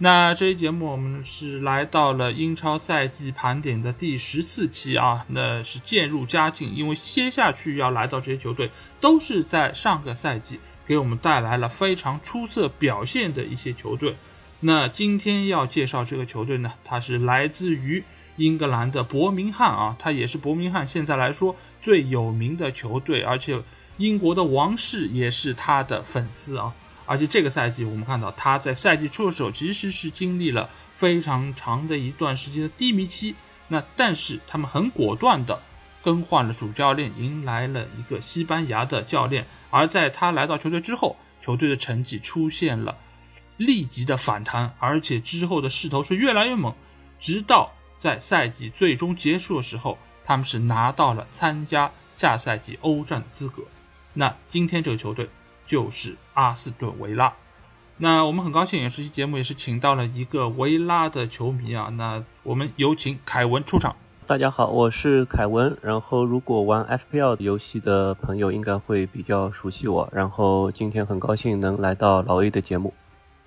[0.00, 14.14] 那这期节目我们是来到了英超赛季盘点的第十四期啊，那是渐入佳境，因为接下去要来到这些球队都是在上个赛季给我们带来了非常出色表现的一些球队。
[14.60, 18.04] 那今天要介绍这个球队呢，它是来自于
[18.36, 23.60] 英格兰的伯明翰啊，它也是伯明翰现在来说最有名的球队，而且
[23.96, 26.72] 英国的王室也是他的粉丝啊。
[27.08, 33.34] 而且这个赛季，我们看到他在赛季初的时候，其实是经历了非常长的一段时间的低迷期。
[33.68, 35.60] 那但是他们很果断的
[36.02, 39.46] 更换了主教练，迎来了一个西班牙的教练。
[39.70, 42.96] 而在他来到球队之后，球队的成绩出现了
[43.56, 46.74] 立即的反弹，而且之后的势头是越来越猛，
[47.18, 53.62] 直到在赛季最终结束的时候，他们是拿到了参加下赛季欧战的资格。
[54.12, 55.28] 那今天这个球队。
[55.68, 57.34] 就是阿斯顿维拉，
[57.98, 61.90] 那我们很高兴，也是节目也是请到了一个维拉的球迷啊。
[61.92, 63.94] 那我们有请凯文出场。
[64.26, 65.76] 大家好，我是凯文。
[65.82, 70.08] 然后如果玩 FPL 游戏的朋友应该会比较熟悉我。
[70.10, 72.94] 然后今天很高兴能来到老 A 的节目，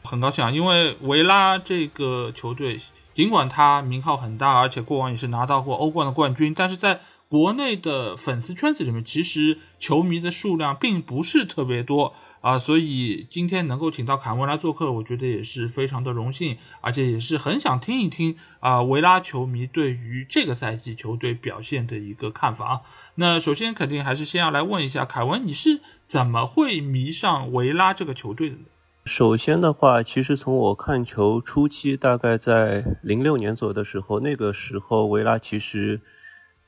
[0.03, 2.81] 很高兴啊，因为维拉这个球队
[3.15, 6.99] 尽管他名号很大，而且过往也是拿到过欧冠的冠军，但是在
[7.31, 22.81] 国内的粉丝圈子里面，其实球迷的数量并不是特别多啊，所以今天能够请到凯文来做客，我觉得也是非常的荣幸，而且也是很想听一听啊维拉球迷对于这个赛季球队表现的一个看法啊。
[23.15, 28.63] 那首先肯定还是先要来问一下凯文，你是怎么会迷上维拉这个球队的呢？
[29.05, 36.01] 首先的话，其实从我看球初期，大概在零六年左右的时候，那个时候维拉其实。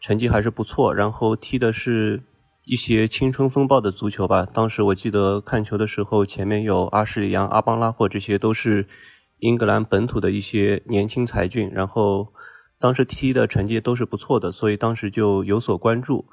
[0.04, 2.22] 成绩还是不错，然后踢的是
[2.66, 4.46] 一些青春风暴的足球吧。
[4.46, 8.86] 当时我记得看球的时候，前面有阿什利杨、阿邦拉霍，这些都是
[9.40, 11.72] 英格兰本土的一些年轻才俊。
[11.72, 12.34] 然后
[12.80, 16.26] 当时踢的成绩都是不错的，所以当时就有所关注。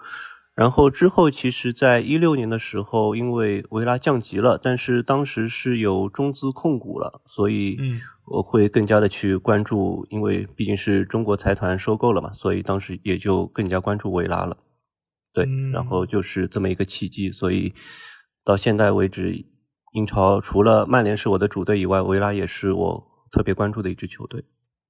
[0.56, 7.78] 然后之后，其实，在一六年的时候，因为维拉降级了，但是当时是有中资控股了，所以
[8.30, 14.56] 我会更加的去关注，因为毕竟是中国财团收购了嘛，所以当时也就更加关注维拉了。
[15.34, 17.74] 对，然后就是这么一个契机，所以
[18.44, 19.44] 到现在为止，
[19.92, 24.44] 英超除了曼联是我的主队以外，维拉也是我特别关注的一支球队。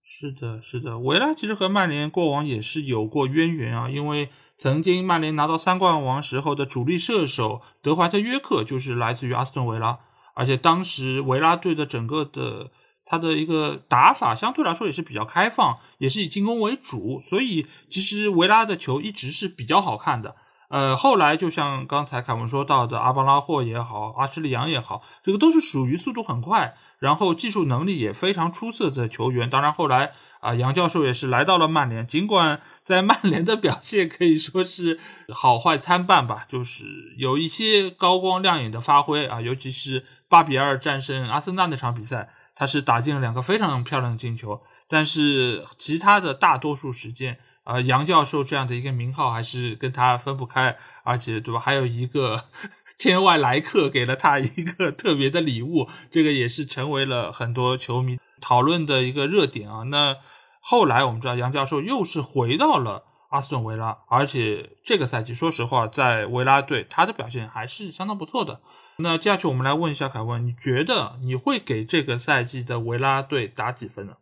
[0.04, 4.28] 是的，是的，维拉其实和曼联过往也是有过渊源啊，因为。
[4.62, 10.00] 曾经曼联拿到三冠王时候的主力射手德怀特约克就是来自于阿斯顿维拉，
[10.34, 12.70] 而且当时维拉队的整个的
[13.10, 20.36] 他的一个打法相对来说也是比较开放，也是以进攻为主，所以其实维拉的球一直是比较好看的。
[20.68, 29.50] 呃，后来就像刚才凯文说到的，阿巴拉霍也好，阿什利杨也好，这个都是属于速度很快，然后技术能力也非常出色的球员。
[29.50, 32.60] 当然后来啊，杨教授也是来到了曼联，尽管。
[32.82, 34.98] 在曼联的表现可以说是
[35.32, 44.60] 好坏参半吧，就是有一些高光亮眼的发挥啊，尤其是八比二战胜阿森纳那场比赛，他是打进了两个非常漂亮的进球。
[44.86, 51.58] 但是其他的大多数时间，啊，杨教授这样的一个名号还是跟他分不开，而且对吧？
[51.58, 52.44] 还有一个
[52.98, 59.84] 天外来客给了他一个特别的礼物，这个也是成为了很多球迷讨论的一个热点啊。
[59.84, 60.16] 那。
[60.62, 68.60] 后来我们知道杨教授又是回到了阿斯顿维拉，而且这个赛季说实话，在维拉队他的表现还是相当不错的。
[69.02, 74.12] 那接下去我们来问一下凯文，你觉得你会给这个赛季的维拉队打几分呢？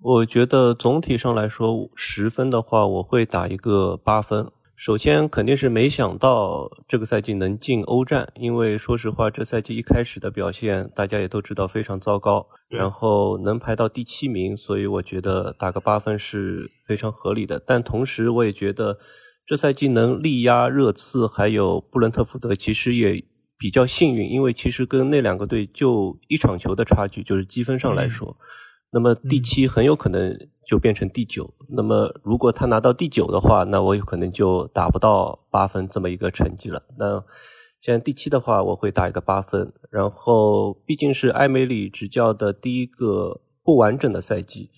[0.00, 4.50] 我觉得总体上来说，十分的话，我会打一个八分。
[4.76, 17.58] 首先肯定是没想到这个赛季能进欧战，因为说实话，这赛季一开始的表现大家也都知道非常糟糕，然后能排到第七名，所以我觉得打个八分是非常合理的。
[17.66, 18.98] 但同时我也觉得
[19.46, 23.24] 这赛季能力压热刺还有布伦特福德，其实也
[23.58, 28.36] 比较幸运，因为其实跟那两个队就一场球的差距，就是积分上来说。
[28.92, 30.34] 那么第七很有可能
[30.66, 31.52] 就变成第九。
[31.68, 36.82] 那么如果他拿到第九的话，那我有可能就打不到八分这么一个成绩了。
[36.96, 37.22] 那
[37.80, 39.72] 现在第七的话，我会打一个八分。
[39.90, 44.70] 然后毕竟是埃梅里执教的第一个不完整的赛季，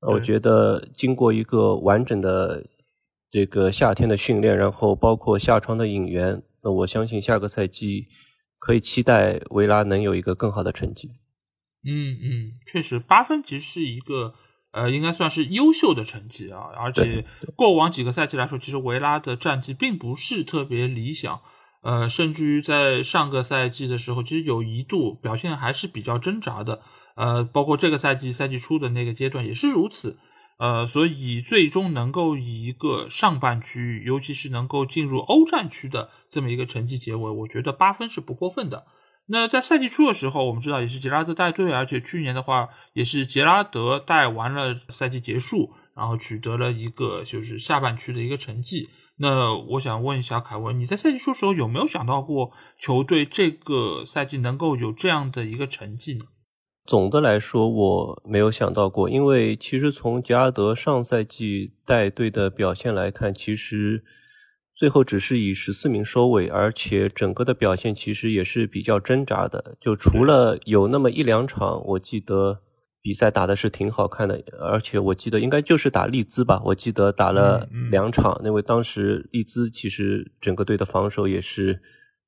[0.00, 2.64] 我觉得经过一个完整的
[3.30, 8.06] 这个夏天的训练，然后包括夏窗的引援，那我相信下个赛季
[8.58, 11.10] 可以期待维拉能有一个更好的成绩。
[11.84, 14.34] 嗯嗯，确实，八分其实是一个
[14.72, 16.68] 呃，应该算是优秀的成绩啊。
[16.76, 17.24] 而且
[17.56, 21.40] 过往几个赛季来说，其实维拉的战绩并不是特别理想，
[21.82, 26.82] 呃，甚至于在上个赛季的时候，其实有一度表现还是比较挣扎的。
[27.16, 30.18] 呃，包括这个赛季赛季初的那个阶段也是如此，
[30.60, 38.84] 呃，所以最终能够以一个上半区，尤其是能够进入欧战区的这么一个成绩结尾，我觉得八分是不过分的。
[39.26, 48.90] 那在赛季初的时候，我们知道也是杰拉德带队，而且去年的话也是杰拉德带完了赛季结束，然后取得了一个就是下半区的一个成绩。
[49.16, 56.24] 那我想问一下凯文，你在赛季初的时候有没有想到过球队这个赛季能够有这样的一个成绩呢？
[56.90, 64.02] 总的来说，我没有想到过，因为其实从杰拉德上赛季带队的表现来看，其实
[64.74, 69.76] 最后只是以十四名收尾，而且整个的表现其实也是比较挣扎的。
[69.80, 72.58] 就除了有那么一两场，我记得
[73.00, 81.80] 比赛打的是挺好看的，而且我记得应该就是打利兹吧，我记得打了两场，因为当时利兹其实整个队的防守也是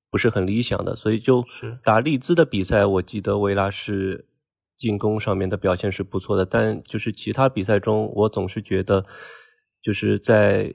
[0.08, 1.44] 不是很理想的，所以就
[1.82, 4.28] 打利兹的比赛，我记得维拉是。
[4.82, 9.06] 进攻上面的表现是不错的，但就是其他比赛中，我总是觉得
[9.80, 10.74] 就是在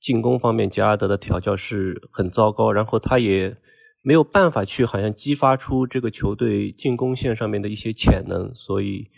[0.00, 3.56] 进攻方面，杰拉德的调教是很糟糕，然后他也
[4.02, 9.08] 没有办法去好像激发出这个球队进攻线上面的一些潜能，所以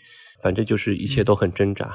[0.41, 1.93] 反正就是一切都很挣扎。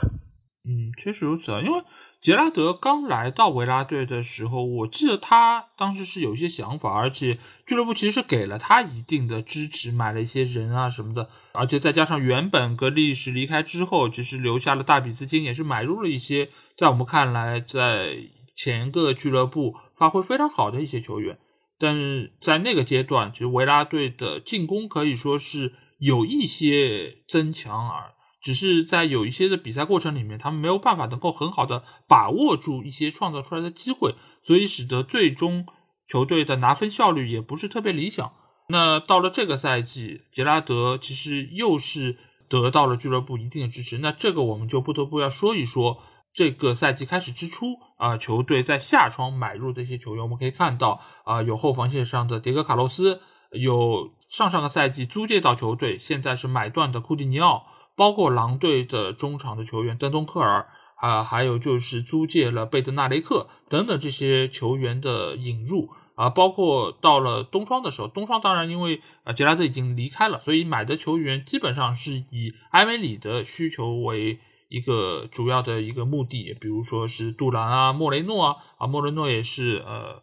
[0.65, 1.83] 嗯，确实如此啊，因为。
[2.21, 18.17] 杰拉德刚来到维拉队的时候，我记得他当时是有一些想法，而且俱乐部其实是给了他一定的支持，买了一些人啊什么的，而且再加上原本格利什离开之后，其实留下了大笔资金，也是买入了一些在我们看来在
[18.57, 21.37] 前个俱乐部发挥非常好的一些球员。
[21.81, 28.15] 但是在那个阶段，其实维拉队的进攻可以说是有一些增强而。
[28.41, 34.15] 只是在有一些的比赛过程里面，他们没有办法能够很好的把握住一些创造出来的机会，
[34.45, 35.67] 所以使得最终
[36.09, 38.33] 球队的拿分效率也不是特别理想。
[38.69, 42.17] 那到了这个赛季，杰拉德其实又是
[42.49, 43.99] 得到了俱乐部一定的支持。
[43.99, 46.03] 那这个我们就不得不要说一说，
[46.35, 47.67] 这个赛季开始之初
[47.97, 53.21] 啊，球队在夏窗买入这些球员，我们可以看到啊，有后防线上的迭戈卡洛斯，
[53.53, 57.67] 有上上个赛季租借到球队，现在是买断的库蒂尼奥。
[57.97, 60.69] 包括狼队的中场的球员登东克尔
[61.01, 65.89] 啊，还有就是租借了贝德纳雷克等等这些球员的引入
[66.19, 80.23] 啊，包括到了冬窗的时候，冬窗当然因为啊杰拉德已经离开了，所以买的球员基本上是以埃梅里的需求为一个主要的一个目的，比如说是杜兰啊、莫雷诺啊啊，莫雷诺也是呃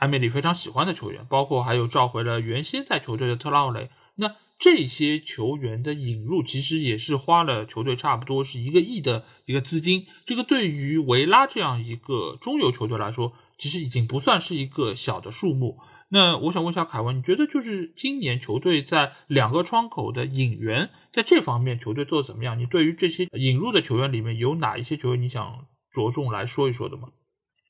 [0.00, 4.36] 埃梅里非常喜欢的球员，包括还有召回了原先在球队的特拉奥雷，那。
[4.62, 15.78] 这些球员的引入其实也是花了球队差不多是一个亿的一个资金，这个对于维拉这样一个中游球队来说，其实已经不算是一个小的数目。
[16.08, 22.58] 那我想问一下凯文，你觉得就是今年球队在两个窗口的引援在这方面球队做的怎么样？
[22.58, 27.10] 你对于这些引入的球员里面有哪一些球员你想着重来说一说的吗？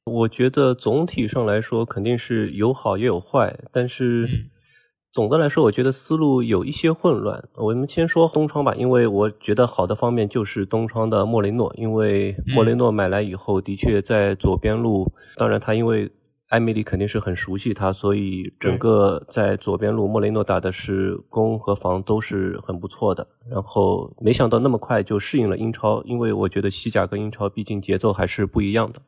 [0.06, 4.48] 我觉得总体上来说肯定是有好也有坏，但是。
[5.12, 7.42] 总的来说，我觉得思路有一些混乱。
[7.56, 16.08] 我们先说东窗吧，因为我觉得好的方面就是东窗的莫雷诺，因为莫雷诺买来以后，的确在左边路，当然他因为
[16.50, 23.26] 艾米丽肯定是很熟悉他，所以整个在左边路，莫雷诺打的是攻和防都是很不错的。
[23.50, 29.00] 然后没想到那么快就适应了英超，因为我觉得西甲跟英超毕竟节奏还是不一样的。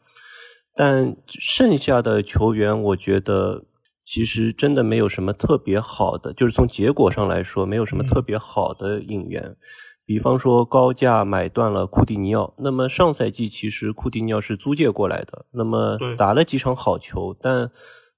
[0.74, 3.66] 但剩下的球员，我觉得。
[4.04, 9.56] 其实真的没有什么特别好的，就是从结果上来说，没有什么特别好的引援。
[10.04, 17.70] 比方说高价买断了库蒂尼奥，那么上赛季其实库蒂尼奥是租借过来的，那么打了几场好球，但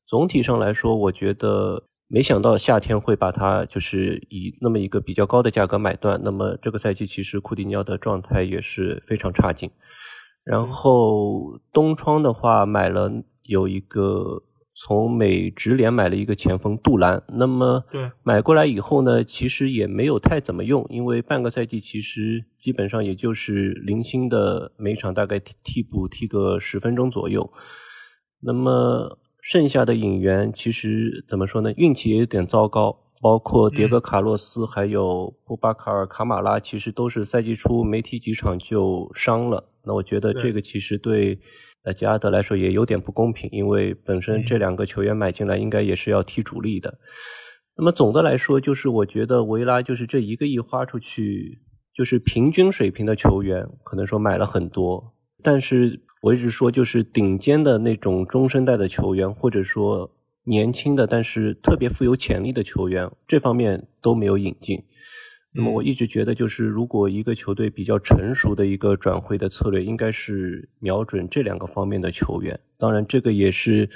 [0.07, 6.19] 总体上来说，我觉得没想到夏天会把他就是以那么一个比较高的价格买断。
[6.25, 9.71] 那么这个赛季其实库蒂尼奥的状态也是非常差劲。
[10.43, 13.13] 然后东窗的话买了
[13.43, 14.43] 有一个。
[14.77, 17.85] 从美职联买了一个前锋杜兰，那么
[18.25, 27.53] 买过来以后呢，其实也没有太怎么用，因为半个赛季其实基本上也就是零星的每场大概替替补踢个十分钟左右。
[28.41, 31.73] 那么剩下的引援其实怎么说呢？
[31.77, 39.67] 运气也有点糟糕，包括迭戈·卡洛斯还有布巴卡尔·卡马拉，其实都是赛季初没踢几场就伤了。
[39.83, 41.41] 那我觉得这个其实对
[41.85, 46.99] 呃加德来说也有点不公平，因为本身这两个球员买进来应该也是要踢主力的。
[47.79, 51.63] 那么总的来说，就是我觉得维拉就是这一个亿花出去，
[51.97, 60.11] 就是平均水平的球员，可能说买了很多，但是我一直说就是顶尖的那种中生代的球员，或者说。
[60.47, 64.83] 年轻的但是特别富有潜力的球员，这方面都没有引进。
[65.57, 72.59] 那么我一直觉得，就是如果一个球队比较成熟的一个转会的策略，应该是瞄准这两个方面的球员。
[72.77, 73.89] 当然，这个也是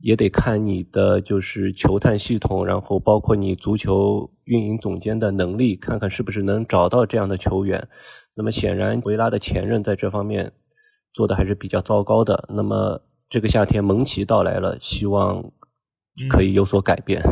[0.00, 7.86] 也得看你的就是球探系统，然后包括你足球运营总监的能力，看看是不是能找到这样的球员。
[8.34, 10.52] 那么显然，维拉的前任在这方面
[11.12, 12.48] 做的还是比较糟糕的。
[12.48, 13.02] 那么。
[13.32, 15.42] 这个夏天蒙奇到来了，希望
[16.28, 17.22] 可以有所改变。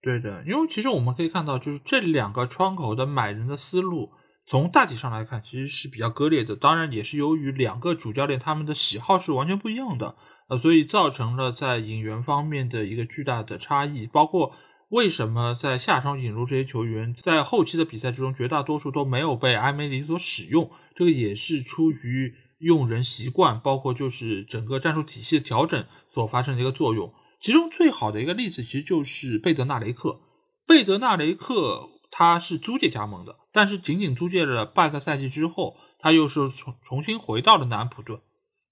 [0.00, 4.12] 对的，因为其实我们可以看到，就是这两个窗口的买人的思路，
[4.46, 6.56] 从大体上来看，其实是比较割裂的。
[6.56, 10.16] 当然，也是由于两个主教练他们的喜好是完全不一样的，
[10.48, 14.06] 呃，所以造成了在引援方面的一个巨大的差异。
[14.06, 14.52] 包括
[14.88, 22.32] 为什么在夏窗引入这些球员，在后期的比赛之中，绝大多数都没有被埃梅里所使用，这个也是出于。
[22.58, 27.12] 用人习惯，包括就是整个战术体系的调整所发生的一个作用。
[27.40, 30.20] 其中最好的一个例子，其实就是贝德纳雷克。
[30.66, 38.20] 贝德纳雷克他是租借加盟的，但是仅仅租借了半个赛季之后，他又是重重新回到了南安普顿。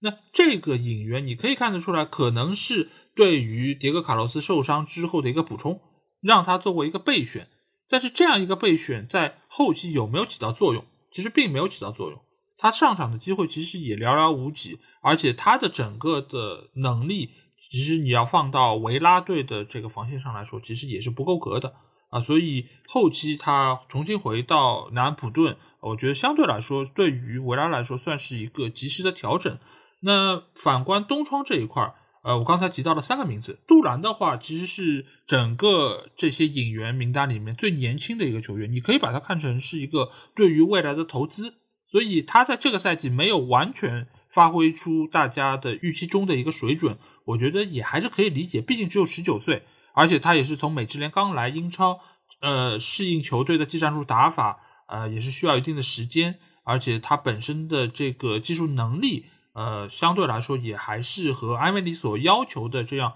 [0.01, 5.81] 那这个引援你可以看得出来，可能是对于迭戈卡洛斯受伤之后的一个补充，
[6.21, 7.49] 让他作为一个备选。
[7.89, 10.85] 但是这样一个备选在后期有没有起到作用？
[11.13, 12.21] 其实并没有起到作用。
[12.65, 17.29] 他上场的机会其实也寥寥无几，而且他的整个的能力，
[17.71, 21.75] 其实你要放到维拉队的这个防线上来说，其实也是不够格的
[22.09, 22.21] 啊。
[22.21, 29.59] 所以后期他重新回到南安普顿，我觉得相对来说，对于维拉来说算是一个及时的调整。
[30.01, 41.57] 那反观东窗这一块儿呃，我刚才提到了三个名字，杜兰的话其实是整个这些引援名单里面最年轻的一个球员，你可以把它看成是一个对于未来的投资。
[41.95, 52.01] 所以他在这个赛季没有完全发挥出大家的预期中的一个水准，我觉得也还是可以理解，毕竟只有十九岁，而且他也是从美职联刚来英超，
[52.41, 54.59] 呃，适应球队的技战术打法，
[54.89, 63.13] 呃，也是需要一定的时间，而且他本身的这个技术能力，呃，相对来说也还是和埃梅里所要求的这样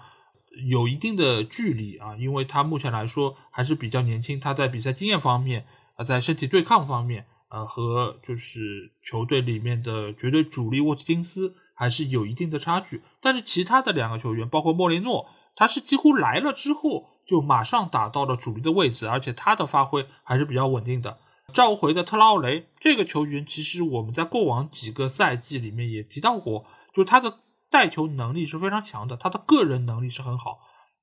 [0.69, 5.65] 有一定的距离啊，因为他目前来说还是比较年轻，他在比赛经验方面，
[5.97, 7.25] 啊，在身体对抗方面。
[7.49, 21.17] 呃，和就是球队里面的绝对主力沃特金斯还是有一定的差距，但是其他的两个球员，包括莫雷诺，他是几乎来了之后就马上打到了主力的位置，而且他的发挥还是比较稳定的。
[21.51, 27.39] 召回的特拉奥雷这个球员，其实我们在过往几个赛季里面也提到过，就他的
[27.71, 30.59] 带球能力是非常强的，他的个人能力是很好，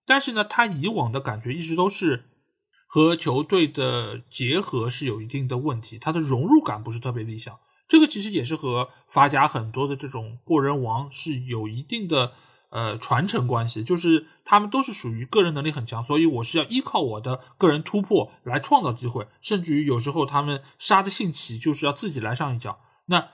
[0.06, 2.26] 但是呢，他以往的感觉一直都是。
[2.86, 7.58] 和球队的结合是有一定的问题，他的融入感不是特别理想。
[7.88, 12.32] 这个其实也是和法甲很多的这种过人王是有一定的
[12.70, 23.28] 呃传承关系，就是他们都是属于个人能力很强，所以我是要依靠我的个人突破来创造机会，甚至于有时候他们杀的兴起就是要自己来上一脚，那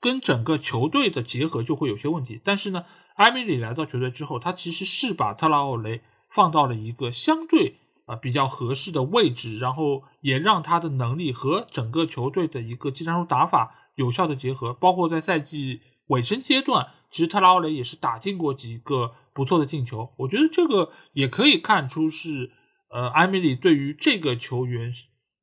[0.00, 2.40] 跟整个球队的结合就会有些问题。
[2.42, 2.84] 但是呢，
[3.16, 6.00] 埃米里来到球队之后，他其实是把特拉奥雷
[6.30, 7.76] 放到了一个相对。
[8.08, 14.72] 啊，比较合适的位置，然后也让他的能力和整个球队的一个技战术打法有效的结合。
[14.72, 20.14] 包括在赛季尾声阶段，其实特拉奥雷也是打进过几个不错的进球。
[20.16, 22.50] 我觉得这个也可以看出是，
[22.90, 24.90] 呃，埃米里对于这个球员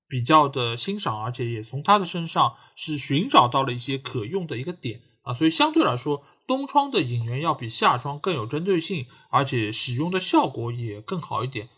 [0.07, 5.35] 比较的欣赏，而且也从他的身上是寻找到了一些可用的一个点啊。
[5.35, 11.69] 所以相对来说，东窗的引援要比夏窗更有针对性，而且使用的效果也更好一点。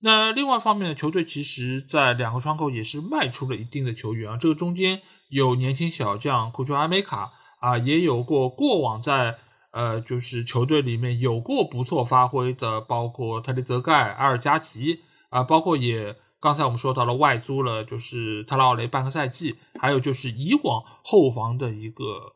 [0.00, 4.36] 那另外一方面呢球队，其实在两个窗口也是卖出了一定的球员啊。
[4.36, 9.36] 这个中间有年轻小将库丘阿梅卡啊，也有过过往在
[9.72, 15.00] 呃就是球队里面有过不错发挥的，包括特雷泽盖、埃尔加奇
[15.30, 22.34] 啊，包括也刚才我们说到了外租了，就是特拉奥雷半个赛季，还有就是以往后防的一个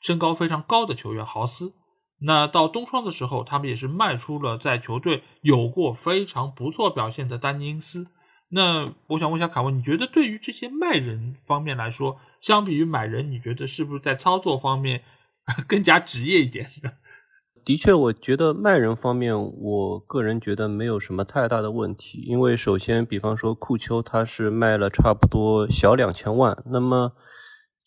[0.00, 1.72] 身高非常高的球员豪斯。
[2.22, 8.06] 那到冬窗的时候，他们也是卖出了在球队有过非常不错表现的丹尼因斯。
[8.50, 15.02] 那我想问一下卡文，你觉得对于这些卖人方面来说，相比于买人，你觉得是不是在操作方面
[15.68, 16.70] 更加职业一点？
[17.64, 22.18] 的确，我觉得卖人方面，我个人觉得没有什么太大的问题。
[22.26, 26.56] 因为首先，比方说库丘，他是卖了差不多小两千万。
[26.66, 27.12] 那么，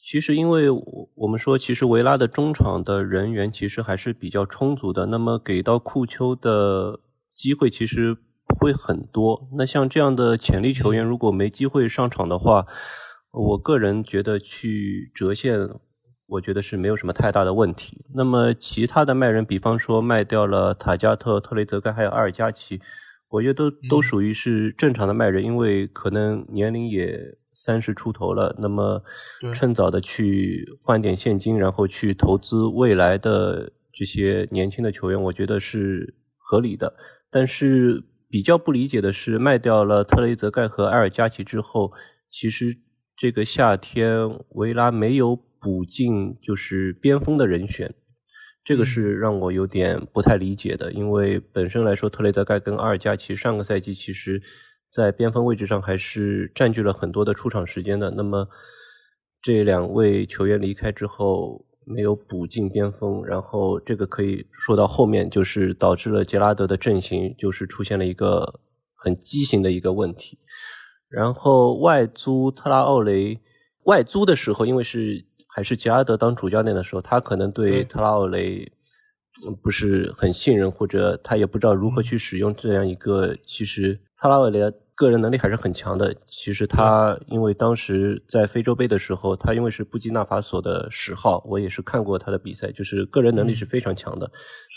[0.05, 5.05] 其实因为我们说，其实维拉的中场的人员其实还是比较充足的。
[5.05, 6.99] 那么给到库丘的
[7.33, 8.13] 机会其实
[8.45, 9.47] 不会很多。
[9.57, 12.65] 那像这样的潜力球员，如果没机会上场的话，
[13.31, 15.69] 我个人觉得去折现。
[16.25, 18.05] 我觉得是没有什么太大的问题。
[18.15, 22.81] 那么其他的卖人，比方说卖掉了塔加特、特雷泽盖还有阿尔加奇，
[23.29, 28.55] 我觉得都都属于是正常的卖人，因为可能年龄也三十出头了。
[28.59, 29.01] 那么
[29.53, 36.93] 趁早的去换点现金，然后去投资未来的这些年轻的球员，我觉得是合理的。
[37.31, 41.91] 但是比较不理解的是，卖掉了特雷泽盖和埃尔加奇之后，
[42.29, 42.77] 其实
[43.15, 45.39] 这个夏天维拉没有。
[45.63, 47.95] 补进就是边锋的人选，
[48.65, 50.91] 这个是让我有点不太理解的。
[50.91, 54.41] 因为本身来说，特雷泽盖跟阿尔加奇上个赛季其实，
[54.93, 58.11] 在边锋位置上还是占据了很多的出场时间的。
[58.11, 58.47] 那么
[59.41, 68.59] 这两位球员离开之后，没有补进边锋，然后这个可以说到后面，就是导致了杰拉德的阵型就是出现了一个
[68.95, 70.37] 很畸形的一个问题。
[71.09, 73.39] 然后外租特拉奥雷，
[73.85, 75.25] 外租的时候，因为是。
[75.55, 78.71] 还是杰拉德当主教练的时候，他可能对特拉奥雷
[79.61, 83.37] 不是很信任，或者他也不知道如何去使用这样一个。
[83.45, 84.59] 其实特拉奥雷
[84.95, 86.15] 个人能力还是很强的。
[86.27, 94.31] 其实他因为当时在非洲杯的时候，他因为是布基纳法索的十号，我也是看过他的比赛，就是个人能力是非常强的。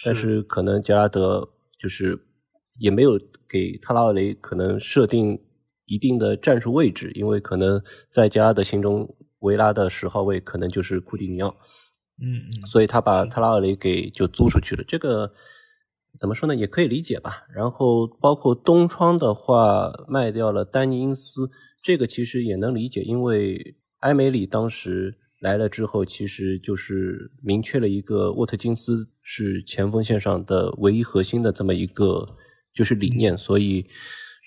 [0.04, 2.18] 但是可能杰拉德就是
[2.78, 3.18] 也没有
[3.48, 5.38] 给特拉奥雷可能设定
[5.86, 9.08] 一定的战术位置，因为可能在杰拉德心中。
[9.40, 11.54] 维拉的十号位可能就是库蒂尼奥，
[12.20, 14.82] 嗯嗯，所以他把特拉奥雷给就租出去了。
[14.88, 15.30] 这个
[16.18, 16.54] 怎么说呢？
[16.54, 17.44] 也可以理解吧。
[17.54, 21.50] 然后包括东窗的话，卖掉了丹尼因斯，
[21.82, 32.26] 这个其实也能理解，因为埃梅里当时来了之后，其实就是明确了一个沃特金斯是前锋线上的唯一核心的这么一个
[32.74, 33.86] 就是理念，所以。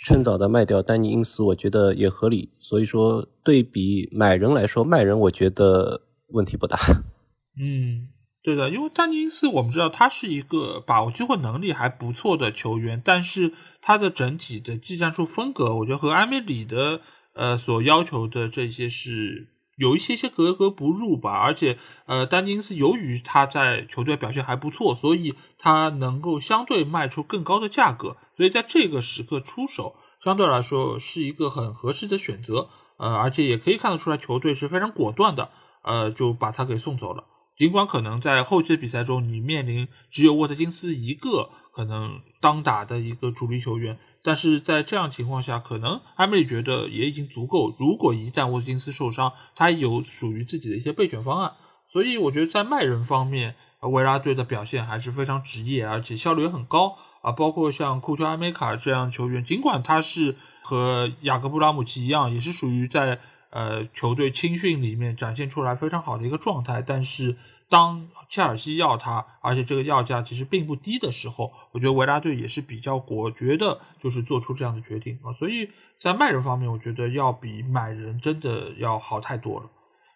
[0.06, 2.50] 趁早的卖掉丹尼因斯，我觉得也合理。
[2.62, 6.78] 所以说，对比买人来说，卖人我觉得问题不大。
[7.60, 8.08] 嗯，
[8.42, 17.02] 对的，因为丹尼斯我们知道他是一个把握机会能力还不错的球员，但是他的整体的技战术风格，我觉得和埃梅里的
[17.34, 19.50] 呃所要求的这些是。
[19.80, 35.50] 有一些些格格不入吧，而且，呃，丹尼斯由于他在球队表现还不错，所以他能够相对卖出更高的价格，所以在这个时刻出手，相对来说是一个很合适的选择，呃，而且也可以看得出来球队是非常果断的，
[35.86, 37.24] 呃，就把他给送走了。
[37.60, 44.00] 尽管可能在后期的比赛中，你面临只有沃特金斯一个可能当打的一个主力球员。
[44.24, 47.76] 但是在这样情况下，可能埃梅里觉得也已经足够。
[47.78, 51.52] 如果一旦沃特金斯受伤，他有属于自己的一些备选方案。
[51.92, 57.34] 所以我觉得在卖人方面，维拉队的表现还是非常职业，而且效率也很高啊。
[57.34, 63.20] 包括像库丘埃梅卡这样球员，尽管他是和雅各布拉姆齐一样，也是属于在
[63.50, 67.36] 呃球队青训里面展现出来非常好的一个状态，但是。
[67.72, 75.32] 当切尔西要他，而且这个要价其实并不低的时候，我觉得维拉队也是比较果决的，就是做出这样的决定啊。
[75.34, 75.70] 所以
[76.02, 79.70] 在卖人方面，我觉得要比买人真的要好太多了。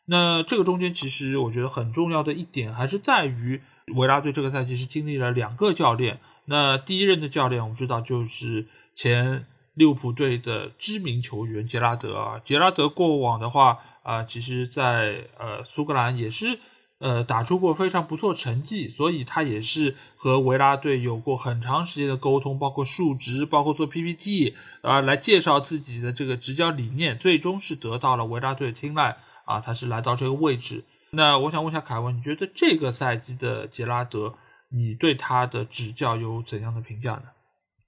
[0.08, 3.62] 那这个中间其实我觉得很重要的一点还是在于
[3.94, 6.22] 维拉队这个赛季是经历了两个教练。
[6.46, 8.66] 那第一任的教练我们知道就是
[8.96, 12.40] 前利物浦队的知名球员杰拉德啊。
[12.46, 16.60] 杰拉德过往的话啊，其实在呃苏格兰也是。
[17.00, 30.86] 呃，打出过非常不错成绩，所以他也是和维拉队有过很长时间的沟通，包括述职，包括做 PPT，啊，来介绍自己的这个执教理念，最终是得到了维拉队的青睐，啊，他是来到这个位置。
[31.10, 34.34] 那我想问一下凯文，你觉得这个赛季的杰拉德，
[34.70, 37.24] 你对他的执教有怎样的评价呢？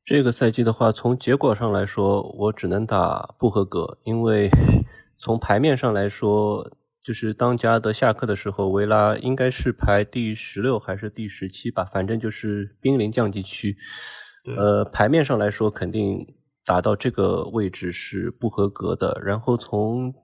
[0.05, 4.49] 这个赛季的话，从结果上来说，我只能打不合格，因为
[5.17, 6.71] 从牌面上来说。
[7.03, 13.77] 就是当加德下课的时候，维拉应该是排第十六还是第十七吧，反正就是濒临降级区。
[14.57, 16.25] 呃，牌面上来说，肯定
[16.65, 19.21] 打到这个位置是不合格的。
[19.23, 20.15] 然后从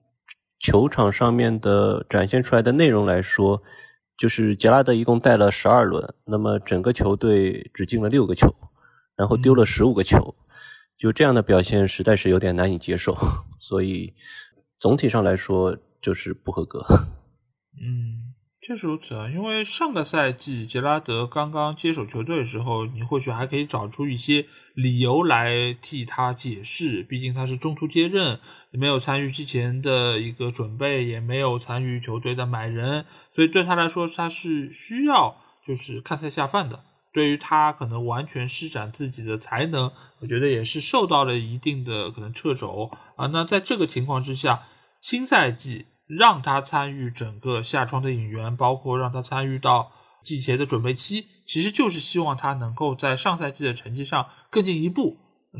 [0.58, 3.62] 球场上面的展现出来的内容来说，
[4.18, 8.52] 就是杰拉德一共带了十二轮，那么整个球队只进了六个球，
[9.22, 10.36] 然后丢了十五个球，
[10.98, 13.16] 就这样的表现实在是有点难以接受。
[13.62, 14.14] 所以
[14.80, 15.78] 总体上来说。
[16.04, 16.84] 就是不合格。
[17.80, 28.40] 嗯，确实如此啊，因为上个赛季杰拉德刚刚接手球队的时候，你或许还可以找出一些理由来替他解释，毕竟他是中途接任，
[28.72, 33.06] 没有参与之前的一个准备，也没有参与球队的买人，
[33.36, 35.36] 所以对他来说他是需要
[35.68, 36.84] 就是看菜下饭的。
[37.14, 43.28] 对于他可能完全施展自己的才能，我觉得也是受到了一定的可能掣肘啊。
[43.28, 44.64] 那在这个情况之下，
[45.02, 45.88] 新赛季。
[46.20, 49.94] 让他参与整个夏窗的引援，包括让他参与到
[50.26, 55.16] 季前的准备期，其实就是希望他能够在上赛季的成绩上更进一步。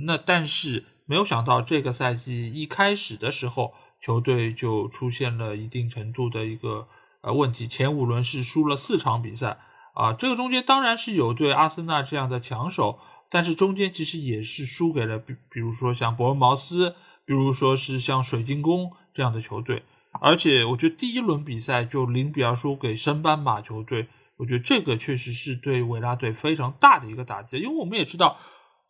[0.06, 6.86] 那但是没有想到，这个赛季一开始的时候，球队就出现了一定程度的一个
[7.22, 9.58] 呃问题，前五轮是输了四场比赛
[9.94, 10.14] 啊。
[10.14, 13.00] 这个中间当然是有对阿森纳这样的强手，
[13.30, 19.84] 但是中间其实也是输给了比比如说像伯恩茅斯，比如说是像水晶宫这样的球队。
[20.20, 27.58] 而且我觉得第一轮比赛就零比二输给升班马球队，我觉得这个确实是对维拉队非常大的一个打击。
[27.58, 28.38] 因为我们也知道，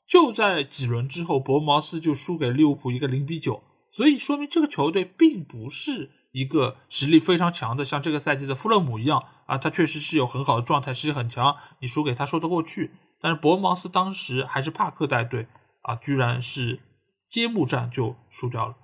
[0.07, 3.61] 就在几轮之后，博茅斯就输给利物浦一个零比九，
[3.91, 12.91] 所以说明这个球队并不是一个实力非常强的，像这个赛季的富勒姆一样啊，他确实是有很好的状态，实力很强，你输给他说得过去。
[13.19, 15.47] 但是博茅斯当时还是帕克带队
[15.81, 16.79] 啊，居然是
[17.29, 18.75] 揭幕战就输掉了。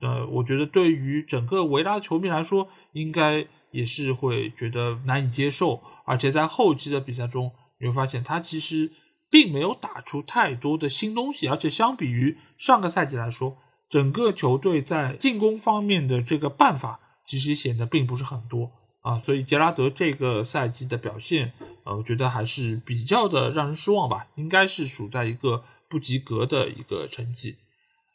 [0.00, 5.82] 呃，我觉得对于整个维拉的球迷来说，应该也是会觉得难以接受。
[6.04, 8.92] 而且在后期的比赛中，你会发现他其实
[9.30, 11.48] 并没有打出太多的新东西。
[11.48, 13.56] 而且相比于上个赛季来说，
[13.96, 19.18] 整个球队在进攻方面的这个办法其实显得并不是很多啊。
[19.20, 21.54] 所以杰拉德这个赛季的表现，
[21.84, 27.56] 呃，我觉得还是比较的让人失望吧，应该是处在一个不及格的一个成绩。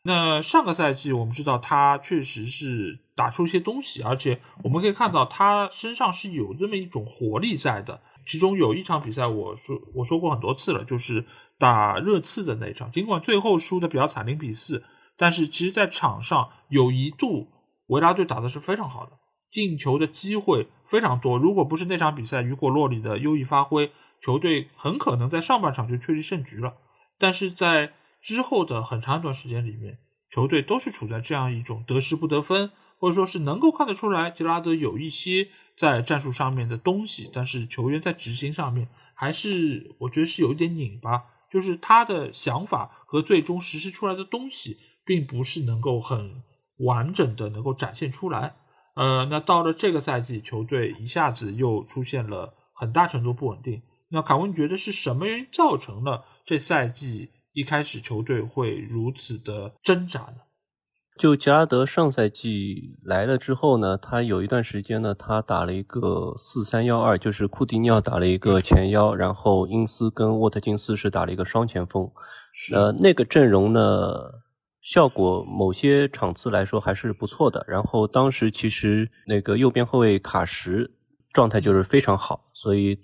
[0.04, 8.00] 那上个赛季我们知道他确实是打出一些东西，而且我们可以看到他身上是有这么一种活力在的。
[8.28, 11.26] 其中有一场比赛，我说我说过很多次了，就是
[11.58, 12.92] 打热刺的那一场。
[12.92, 14.84] 尽管最后输的比较惨，零比四，
[15.22, 17.48] 但是其实在场上有一度
[17.90, 19.12] 维拉队打的是非常好的，
[19.52, 21.38] 进球的机会非常多。
[21.38, 26.74] 如果不是那场比赛雨果洛里的优异发挥，球队很可能在上半场就确立胜局了。
[27.20, 30.00] 但是在之后的很长一段时间里面，
[30.32, 46.44] 球队都是处在这样一种得失不得分，或者说是能够看得出来杰拉德有一些在战术上面的东西，但是球员在执行上面还是我觉得是有一点拧巴，就是他的想法和最终实施出来的东西，并不是能够很
[46.80, 48.56] 完整的能够展现出来。
[48.96, 53.82] 呃，那到了这个赛季，球队一下子又出现了很大程度不稳定。
[54.10, 57.30] 那卡文觉得是什么原因造成了这赛季？
[57.54, 60.38] 一开始球队会如此的挣扎呢？
[61.20, 72.10] 就加拉德上赛季来了之后呢，他有一段时间呢，他打了一个四三幺二，就是库蒂尼奥打了一个前腰，然后因斯跟沃特金斯是打了一个双前锋。
[72.74, 73.82] 呃，那个阵容呢，
[74.82, 77.64] 效果某些场次来说还是不错的。
[77.68, 80.92] 然后当时其实那个右边后卫卡什
[81.32, 82.48] 状态就是非常好。
[82.54, 82.96] 所以，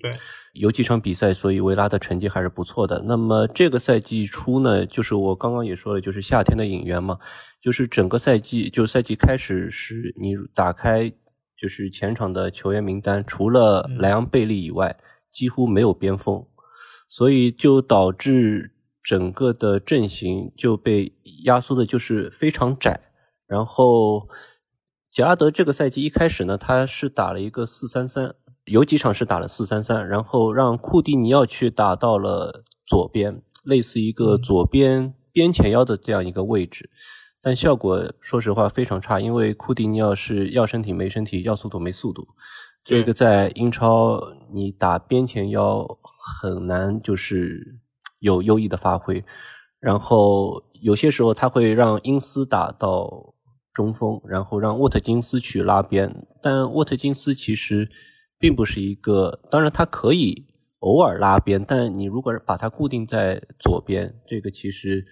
[0.54, 3.02] 有几场比赛，所以维拉的成绩还是不错的。
[3.08, 7.18] 那么这个赛季初呢，就是我刚刚也说了，就是夏天的引援嘛，
[7.60, 11.12] 就是整个赛季，就赛季开始时，你打开
[11.60, 14.96] 就是前场的球员名单，除了莱昂贝利以外，
[15.32, 16.46] 几乎没有边锋，
[17.10, 18.76] 所以就导致
[19.08, 21.14] 整个的阵型就被
[21.46, 23.00] 压缩的，就是非常窄。
[23.48, 24.28] 然后，
[25.10, 28.36] 杰拉德这个赛季一开始呢，他是打了一个四三三。
[28.66, 36.90] 有几场是打了四三三，然后让库蒂尼奥去打到了左边，类似一个左边边前腰的这样一个位置，
[37.42, 42.28] 但效果说实话非常差，因为库蒂尼奥是要身体没身体，要速度没速度，
[42.84, 44.20] 这个在英超
[44.54, 45.88] 你打边前腰
[46.42, 47.80] 很难就是
[48.20, 49.24] 有优异的发挥，
[49.80, 53.34] 然后有些时候他会让因斯打到
[53.74, 57.90] 中锋，然后让沃特金斯去拉边，但沃特金斯其实。
[58.40, 60.46] 并不是一个，当然他可以
[60.82, 65.04] 偶尔拉边，但你如果把它固定在左边，这个其实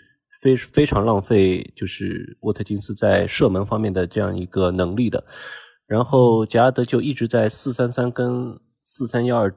[0.43, 5.23] 非非常浪费，就是沃特金斯在射门方面的这样一个能力的。
[5.87, 9.51] 然后杰拉德就一直在四三三跟四三幺二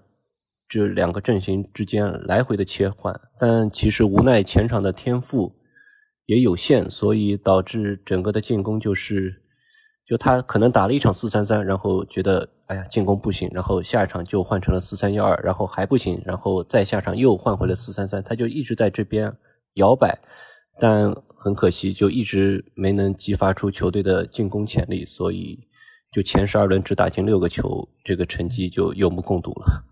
[0.68, 5.52] 这两个阵型之间来回的切换，但其实无奈前场的天赋
[6.26, 9.42] 也有限，所以导致整个的进攻就是。
[10.08, 19.30] 就他可能打了一场四三三，然后觉得哎呀进攻不行，然后下一场就换成了四三幺二，然后还不行，然后再下场又换回了四三三，他就一直在这边
[19.74, 20.18] 摇摆，
[20.80, 25.58] 但很可惜就一直没能激发出球队的进攻潜力，所以
[26.10, 29.84] 就前十二轮只打进六个球，这个成绩就有目共睹了。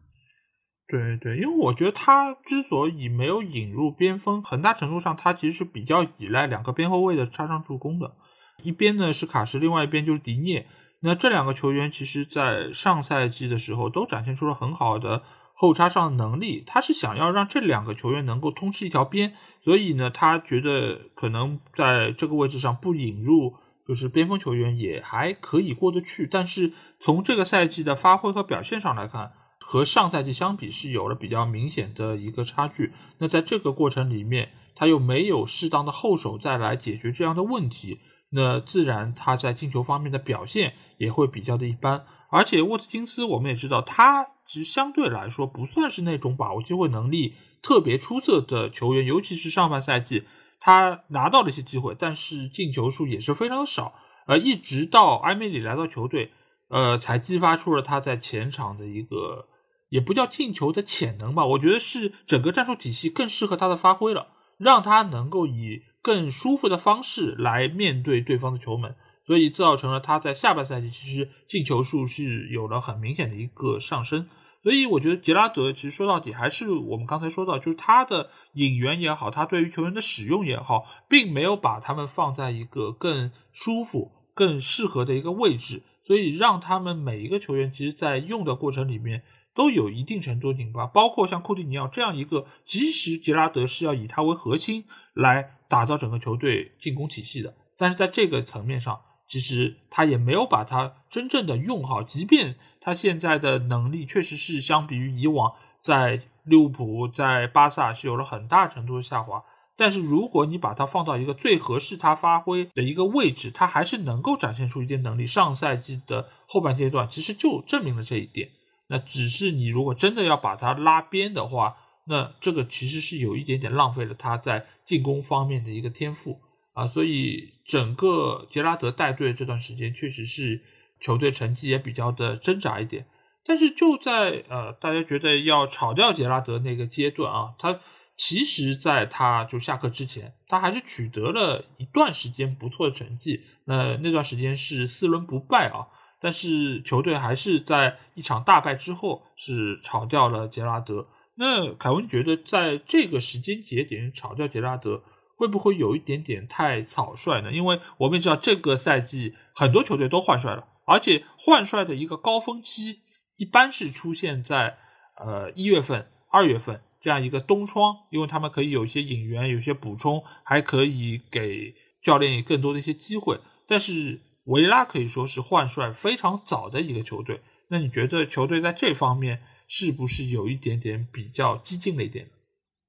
[0.89, 8.15] 对对，因为我觉得他之所以没有引入边锋，很大程度上他其实是比较依赖两个边后卫的插上助攻的。
[8.63, 10.67] 一边呢是卡什，另外一边就是迪涅。
[11.01, 15.23] 那这两个球员其实，在上赛季的时候都展现出了很好的
[15.55, 16.63] 后插上能力。
[16.67, 23.55] 他是想要让这两个球员能够通吃一条边，所以呢，他觉得可能在这个位置上不引入
[23.87, 26.27] 就是边锋球员也还可以过得去。
[26.31, 29.33] 但是从这个赛季的发挥和表现上来看，
[29.69, 32.93] 和上赛季相比是有了比较明显的一个差距。
[33.19, 37.99] 那在这个过程里面，他又没有适当的后手再来解决这样的问题。
[38.31, 50.25] 那自然他在进球方面的表现也会比较的一般，而且沃特金斯我们也知道，他其实相对来说不算是那种把握机会能力特别出色的球员，尤其是上半赛季
[50.61, 53.95] 他拿到了一些机会，但是进球数也是非常的少，
[54.27, 56.31] 而一直到埃梅里来到球队，
[56.69, 59.47] 呃，才激发出了他在前场的一个
[59.89, 65.83] 也不叫进球的潜能吧，我觉得是整个战术体系更适合他的发挥了，让他能够以。
[66.03, 68.95] 更舒服的方式来面对对方的球门，
[69.27, 74.29] 所以造成了他在下半赛季其实进球数是有了很明显的一个上升。
[74.63, 89.25] 所以我觉得杰拉德其实说到底还是我们刚才说到，就是他的引援也好，他对于球员的使用也好，并没有把他们放在一个更舒服、更适合的一个位置，所以让他们每一个球员其实，在用的过程里面
[89.57, 95.55] 都有一定程度拧巴，包括像库蒂尼奥这样一个，其实杰拉德是要以他为核心来。
[95.69, 102.05] 打造整个球队进攻体系的，但是在这个层面上，其实他也没有把他真正的用好。
[102.05, 109.43] 即便他现在的能力确实是相比于以往在利物浦、在巴萨是有了很大程度的下滑，
[109.77, 115.27] 但是如果你把他放到一个最合适他发挥的一个位置，他还是能够展现出一定能力。
[115.27, 118.49] 上赛季的后半阶段其实就证明了这一点。
[118.89, 124.67] 那只是你如果真的要把他拉边的话，那这个其实是有一点点浪费了他在。
[124.87, 126.41] 进攻方面的一个天赋
[126.73, 130.63] 啊，所以整个杰拉德带队这段时间确实是
[131.01, 133.05] 球队成绩也比较的挣扎一点。
[133.45, 137.81] 但是就在呃大家觉得要炒掉杰拉德那个阶段啊，他
[138.17, 143.41] 其实在他就下课之前，他还是取得了一段时间不错的成绩。
[143.65, 145.89] 那那段时间是四轮不败啊，
[146.21, 151.07] 但是球队还是在一场大败之后是炒掉了杰拉德。
[151.39, 155.03] 那凯文觉得在这个时间节点炒掉杰拉德
[155.37, 157.53] 会不会有一点点太草率呢？
[157.53, 163.01] 因为我们也知道这个赛季很多球队都换帅了，而且换帅的一个高峰期
[163.37, 164.79] 一般是出现在
[165.19, 173.39] 呃一月份、二月份这样一个冬窗，因为他们可以有一些引援、有些补充，还可以给教练更多的一些机会。
[173.69, 179.41] 但是维拉可以说是换帅非常早的一个球队，那你觉得球队在这方面？
[179.69, 182.29] 是不是有一点点比较激进了一点？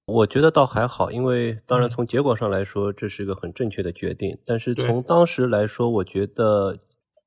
[0.06, 4.38] 我觉得倒还好，因为当然从结果上来说，这是一个很正确的决定。
[4.46, 6.78] 但是从当时来说，我觉得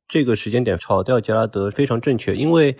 [0.06, 2.76] 这个时间点炒掉杰拉德非常正确，因为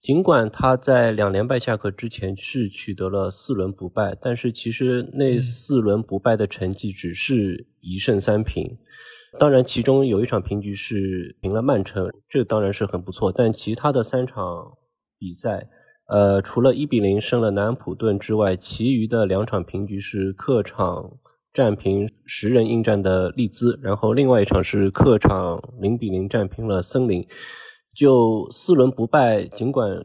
[0.00, 8.78] 尽管他在两连败下课之前是取得了四轮不败，但是其实那四轮不败的成绩只是一胜三平。
[9.36, 13.32] 当然，其中有一场平局是平了曼城，这当然是很不错。
[13.32, 14.74] 但其他的三场
[15.18, 15.68] 比赛。
[16.10, 21.18] 呃，除了一比零胜了南安普顿之外，其余的两场平局是客场
[21.52, 27.26] 战平十人应战的利兹，然后另外一场是客场零比零战平了森林。
[27.94, 30.02] 就四轮不败，尽管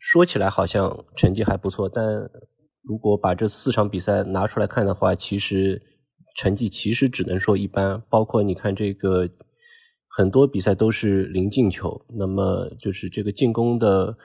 [0.00, 2.04] 说起来好像成绩还不错，但
[2.82, 5.80] 如果把这四场比赛拿出来看的话，其实
[6.40, 8.02] 成绩其实只能说一般。
[8.08, 9.28] 包括你看这个
[10.08, 14.16] 很多比赛都是零进球，那么就是这个进攻的。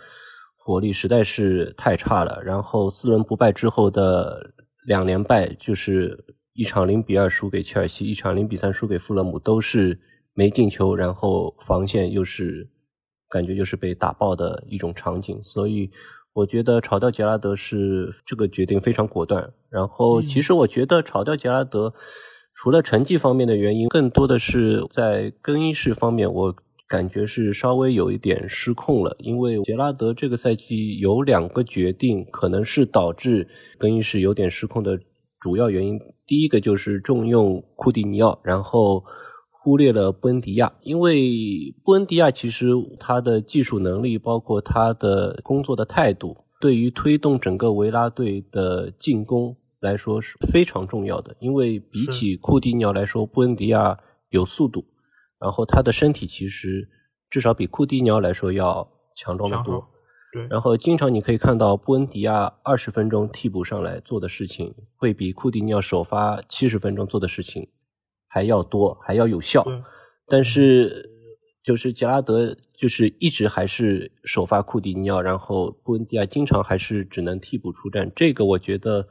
[0.68, 4.52] 火力实在是太差了，然后四轮不败之后的
[4.88, 9.96] 两连败，就是一场零比二输给切尔西，一场零比三输给富勒姆，都是
[10.34, 12.68] 没进球，然后防线又是
[13.30, 15.92] 感觉就是被打爆的一种场景，所以
[16.36, 19.52] 我觉得炒掉杰拉德是这个决定非常果断。
[19.70, 21.94] 然后其实我觉得炒掉杰拉德，
[22.54, 26.56] 除了成绩方面的原因，更多的是在更衣室方面，我。
[26.88, 33.48] 感觉是稍微有一点失控了，因为杰拉德这个赛季有两个决定，可能是导致
[33.80, 35.00] 更衣室有点失控的
[35.40, 36.00] 主要原因。
[36.28, 39.04] 第一个就是重用库蒂尼奥，然后
[39.66, 42.68] 忽略了布恩迪亚，因为布恩迪亚其实
[43.00, 51.36] 他的技术能力，包括他的工作的态度，对于推动整个维拉队的进攻来说是非常重要的。
[51.40, 53.98] 因为比起库蒂尼奥来说，布恩迪亚
[54.30, 54.86] 有速度。
[55.40, 56.88] 然后他的身体其实
[57.32, 59.84] 至少比库蒂尼奥来说要强壮的多。
[60.32, 67.68] 对，然后经常你可以看到布恩迪亚二十分钟替补上来做的事情，会比库蒂尼奥首发七十分钟做的事情
[68.36, 69.66] 还要多，还要有效。
[70.28, 71.10] 但是
[71.64, 78.12] 就是杰拉德就是一直还是首发库蒂尼奥，然后布恩迪亚经常还是只能替补出战。
[78.14, 79.08] 这个我觉得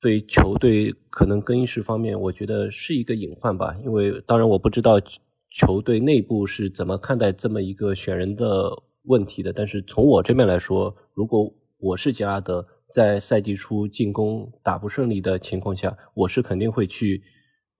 [0.00, 3.74] 对球队可能更衣室方面，我觉得是一个隐患吧。
[3.84, 5.00] 因为当然我不知道
[5.50, 8.84] 球队内部是怎么看待这么一个选人的。
[9.04, 17.22] 问题的，但是从我这边来说，如果我是杰拉德，在赛季初进攻打不顺利的情况下，我是肯定会去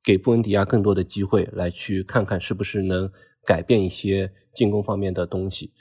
[0.05, 3.11] 给布恩迪亚更多的机会，来去看看是不是能
[3.47, 5.73] 改变一些进攻方面的东西。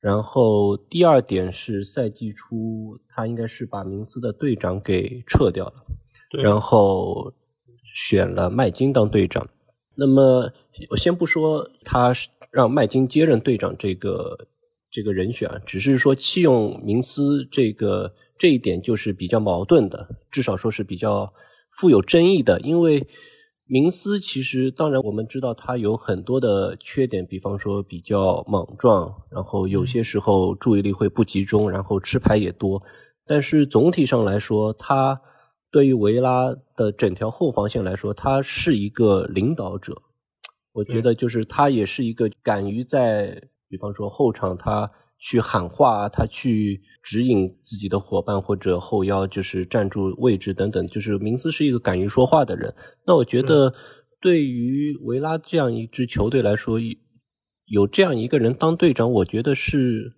[0.00, 5.74] 然后第二点是赛季初他应该是把明斯的队长给撤掉了，
[6.42, 7.32] 然后
[7.94, 9.48] 选了麦金当队长。
[9.94, 10.50] 那么
[10.90, 12.12] 我先不说他
[12.50, 14.48] 让麦金接任队长这个。
[14.94, 21.32] 这个人选啊，只是说弃用明斯这个这一点就是比较矛盾的，至少说是比较
[21.70, 22.60] 富有争议的。
[22.60, 23.06] 因为
[23.72, 32.82] 明斯其实当然我们知道他有很多的缺点，比方说比较莽撞，然后有些时候注意力会不集中，然后吃牌也多。
[33.24, 35.22] 但是总体上来说，他
[35.70, 40.02] 对于维拉的整条后防线来说，他是一个领导者。
[40.74, 43.48] 我觉得就是他也是一个敢于在。
[43.70, 44.90] 比方说后场他
[45.24, 50.84] 去喊话，他去指引自己的伙伴或者后腰，就是站住位置等等。
[50.88, 52.74] 就是明斯是一个敢于说话的人。
[53.06, 53.72] 那我觉得，
[54.20, 56.80] 对于维拉这样一支球队来说，
[57.66, 60.12] 有这样一个人当队长，我觉得是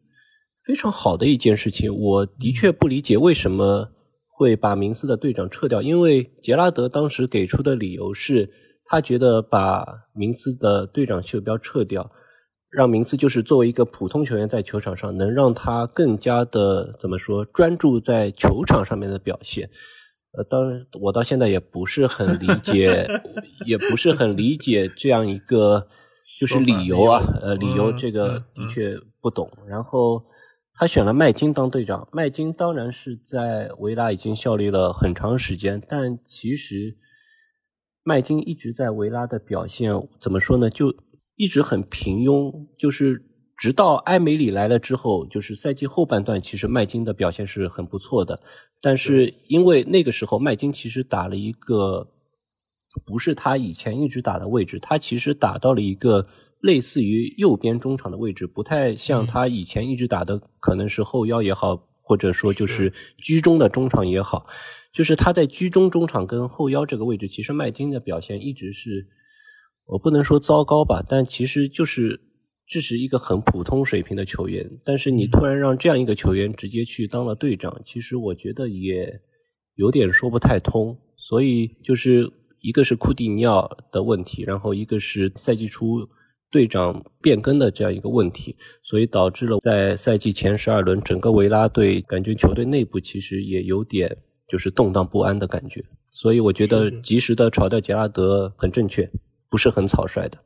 [0.67, 1.95] 非常好的一件事情。
[1.95, 3.87] 我的确不理解为什么
[4.27, 8.49] 会把明斯的队长撤掉，因为杰拉德当时给出的理由是
[8.87, 12.11] 他觉得把明斯的队长袖标撤掉。
[12.77, 19.71] 让明斯就是作为一个普通球员在球场上，能让他更加的怎么说专注在球场上面的表现。
[20.37, 23.07] 呃，当然我到现在也不是很理解，
[23.65, 25.87] 也不是很理解这样一个
[26.41, 27.23] 就是理由啊。
[27.41, 29.49] 呃，理由这个的确不懂。
[29.69, 30.25] 然后
[30.75, 36.97] 他选了麦金当队长，麦金当然是在维拉已经效力了很长时间，但其实
[38.03, 40.69] 麦金一直在维拉的表现怎么说呢？
[40.69, 40.93] 就
[41.37, 43.21] 一直很平庸，就是
[43.57, 48.41] 直到埃梅里来了之后，就是赛季后半段，其实麦金的表现是很不错的。
[48.81, 52.07] 但是因为那个时候麦金其实打了一个
[53.05, 56.29] 不是他以前一直打的位置，他其实打到了一个
[56.61, 64.47] 类似于右边中场的位置，不太像他以前一直打的可能是后腰也好，或者说就是居中的中场也好，
[64.93, 69.09] 就是他在居中中场跟后腰这个位置，其实麦金的表现一直是。
[69.87, 72.21] 我不能说糟糕吧，但其实就是
[72.67, 74.81] 这是一个很普通水平的球员。
[74.85, 79.21] 但是你突然让这样一个球员直接去当了队长，其实我觉得也
[79.75, 80.97] 有点说不太通。
[81.17, 86.07] 所以就是一个是库蒂尼奥的问题，然后一个是赛季初
[86.51, 94.17] 队长变更的这样一个问题，所以导致了在赛季前十二轮，整个维拉队感觉球队内部其实也有点
[94.49, 95.85] 就是动荡不安的感觉。
[96.13, 99.11] 所以我觉得及时的炒掉杰拉德很正确。
[99.55, 100.39] 不是很草率的，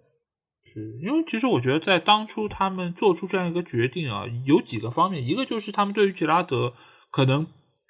[0.71, 6.75] 是因为其实我觉得在当初他们做出这样一个决定啊，有几个方面，一个就是他们对于杰拉德
[7.11, 7.47] 可能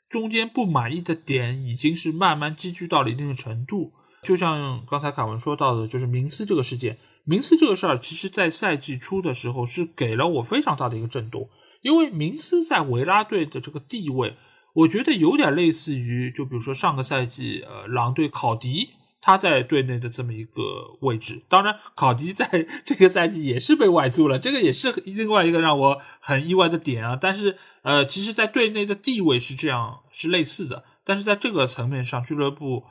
[0.08, 11.50] 中间不满意的点已经是慢慢积聚到了一定的程度，就像刚才凯文说到的，就是明斯这个事件，明斯这个事儿，其实在赛季初的时候是给了我非常大的一个震动，
[11.82, 14.36] 因为明斯在维拉队的这个地位，
[14.72, 18.90] 我觉得有点类似于，就比如说上个赛季呃狼队考迪。
[19.20, 22.46] 他在队内的这么一个位置，当然考迪在
[22.84, 27.18] 这个赛季也是被外租了，这个也是另外一个让我很意外的点啊。
[27.20, 30.84] 但是呃，其实，在队内的地位是这样，是类似的。
[31.04, 32.84] 但是在这个层面上，俱乐部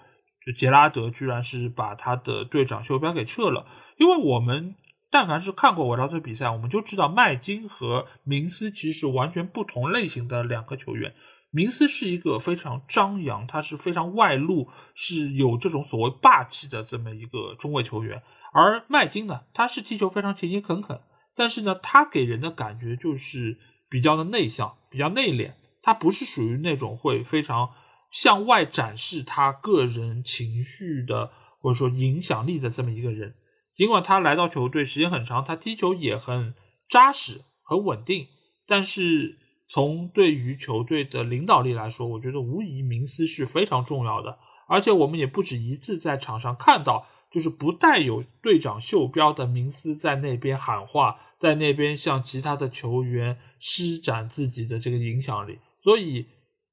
[0.45, 3.65] 就杰拉德居然是把他的队长袖标给撤了，
[3.97, 4.75] 因为我们
[5.09, 11.13] 但凡是看过维拉队比赛，我们就知道麦金和明斯其实是完全不同类型的两个球员。
[11.57, 18.21] 明斯是一个非常张扬，他是非常外露，是有这种所谓霸气的这么一个中卫球员。
[18.53, 21.01] 而麦金呢，他是踢球非常勤勤恳恳，
[21.35, 23.57] 但是呢，他给人的感觉就是
[23.89, 25.53] 比较的内向，比较内敛。
[25.81, 27.71] 他不是属于那种会非常
[28.11, 33.33] 向外展示他个人情绪的或者说影响力的这么一个人。
[33.75, 36.53] 尽管他来到球队时间很长，他踢球也很
[36.87, 38.27] 扎实、很稳定，
[38.67, 39.39] 但是。
[39.69, 44.37] 从对于球队的领导力来说，我觉得无疑明斯是非常重要的。
[44.69, 55.59] 而且我们也不止一次在场上看到就是不带有队长袖标的明斯在那边喊话，在那边向其他的球员施展自己的这个影响力。
[55.81, 56.25] 所以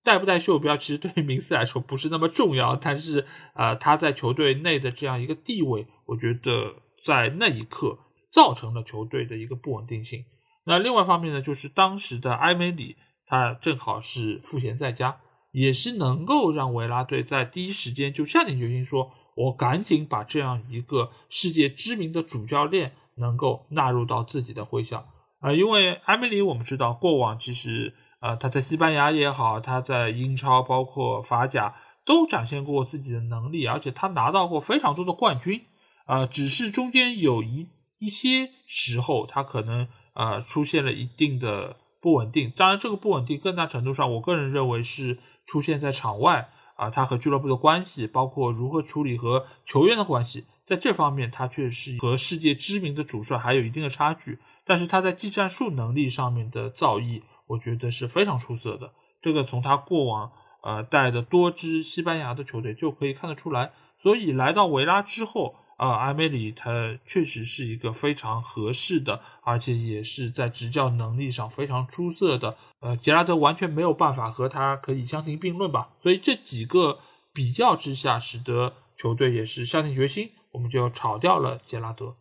[0.03, 6.75] 带不带袖标其实对于明斯来说不是那么重要，但是呃他在球队内的这样一个地位，我觉得
[7.05, 7.99] 在那一刻
[8.33, 10.25] 造成了球队的一个不稳定性。
[10.65, 12.97] 那另外一方面呢，就是当时的埃梅里
[13.27, 15.21] 他正好是赋闲在家。
[15.57, 25.05] 也是能够让维拉队在第一时间就下定决心说，我赶紧把这样一个世界知名的主教练能够纳入到自己的麾下
[25.39, 35.63] 啊，因为埃梅里我们知道过往其实呃他在西班牙也好，他在英超包括法甲都展现过自己的能力，而且他拿到过非常多的冠军
[36.07, 37.69] 啊，只是中间有一
[38.01, 45.19] 一些时候他可能呃出现了一定的不稳定，当然这个不稳定更大程度上，我个人认为是。
[45.47, 54.39] 出现在场外啊，他和俱乐部的关系，包括如何处理和球员的关系，在这方面他确实和世界知名的主帅还有一定的差距。
[54.65, 58.95] 但是他在技战术能力上面的造诣，我觉得是非常出色的。
[59.21, 63.73] 这个从他过往呃带的多支西班牙的球队就可以看得出来。
[63.99, 72.57] 所以来到维拉之后啊，阿梅里他确实是一个非常合适的，而且也是在执教能力上非常出色的。
[72.81, 76.99] 呃，杰拉德完全没有办法和他可以相提并论吧，所以这几个
[77.33, 82.17] 比较之下，使得球队也是下定决心，我们就炒掉了杰拉德。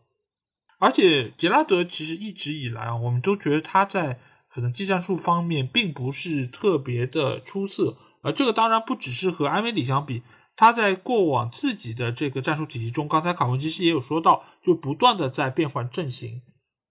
[0.78, 4.18] 而且杰拉德其实一直以来啊，我们都觉得他在
[4.52, 10.22] 可能技战术方面并不是特别的出色，而这个当然不只是和埃梅里相比，
[10.56, 16.42] 他在过往自己的这个战术体系中，刚才卡文其实也有说到，就不断的在变换阵型，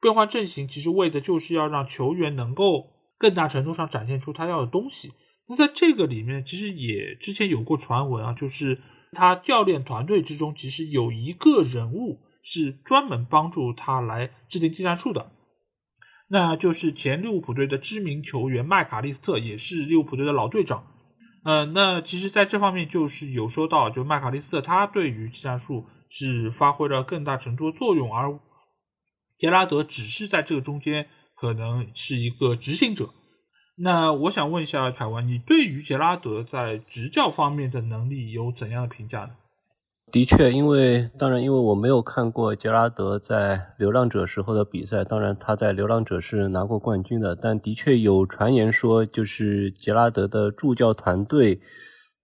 [0.01, 2.91] 变换阵型其实为的就是要让球员能够。
[3.19, 5.13] 更大程度上展现出他要的东西。
[5.47, 8.77] 那在这个里面，其实也之前有过传闻啊，就是
[9.13, 15.31] 他教练团队之中，其实有一个人物是专门帮助他来制定技战术的，
[16.27, 20.85] 那就是前利物浦队的知名球员麦卡利斯特，也是利物浦队的老队长。
[21.43, 28.39] 呃，那其实在这方面就是有说到，就麦卡利斯特他对于技战术是发挥了更大程度的作用，而
[29.37, 31.07] 杰拉德只是在这个中间。
[31.35, 33.09] 可能是一个执行者。
[33.75, 39.31] 那我想问一下凯文，你对于杰拉德在执教方面的能力有怎样的评价呢？
[40.13, 45.03] 的确，因为当然，因为我没有看过杰拉德在流浪者时候的比赛。
[45.03, 47.35] 当然，他在流浪者是拿过冠军的。
[47.35, 51.59] 但的确有传言说，就是杰拉德的助教团队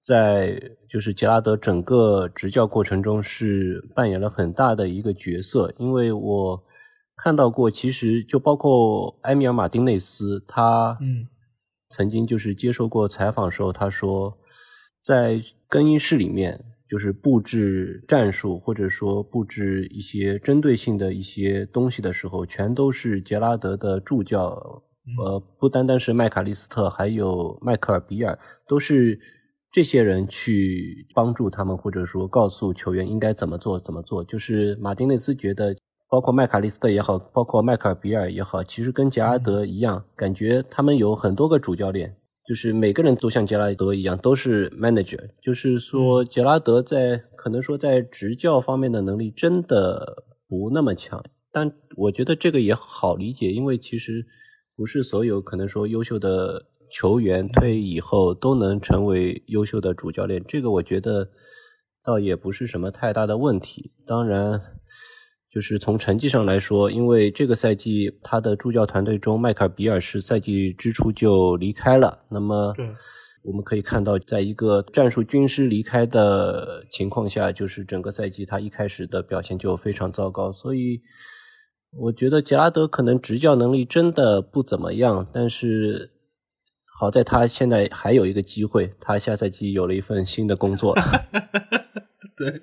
[0.03, 5.73] 在就是杰拉德整个执教过程中是扮演了很大的一个角色。
[5.79, 6.63] 因为我。
[7.21, 11.27] 看到过，其实就包括埃米尔·马丁内斯，他嗯，
[11.89, 14.37] 曾经就是接受过采访时候，他说，
[15.03, 24.81] 在更衣室里面，就是布置战术或者说布置一些针对性的一些东西的时候，全都是杰拉德的助教，
[25.23, 28.37] 呃，不单单是麦卡利斯特，还有迈克尔·比尔，
[28.67, 29.19] 都是
[29.71, 34.23] 这些人去帮助他们，或者说告诉球员应该怎么做怎么做。
[34.23, 35.75] 就是马丁内斯觉得。
[36.11, 42.15] 包括麦卡利斯特也好，包括迈克尔比尔也好，其实跟杰拉德一样，感觉他们有很多个主教练，
[42.49, 45.29] 就是每个人都像杰拉德一样，都是 manager。
[45.39, 54.25] 就是说，杰拉德在可能说在执教方面的能力真的不那么强，但我觉得这个也好理解，因为其实
[54.75, 61.29] 不是所有可能说优秀的球员退役以后都能成为优秀的主教练，这个我觉得
[62.03, 63.91] 倒也不是什么太大的问题。
[64.07, 64.59] 当然。
[65.51, 72.19] 就是从成绩上来说，因为这个赛季他的助教团队中，迈克尔比尔是赛季之初就离开了。
[72.29, 72.75] 那么，
[73.41, 80.51] 我们可以看到，在一个战术军师离开的情况下，就是整个赛季他一开始的表现就非常糟糕。
[80.51, 81.01] 所以，
[81.97, 86.11] 我觉得杰拉德可能执教能力真的不怎么样，但是
[86.99, 90.93] 好在他现在还有一个机会，他下赛季有了一份新的工作。
[92.35, 92.53] 对，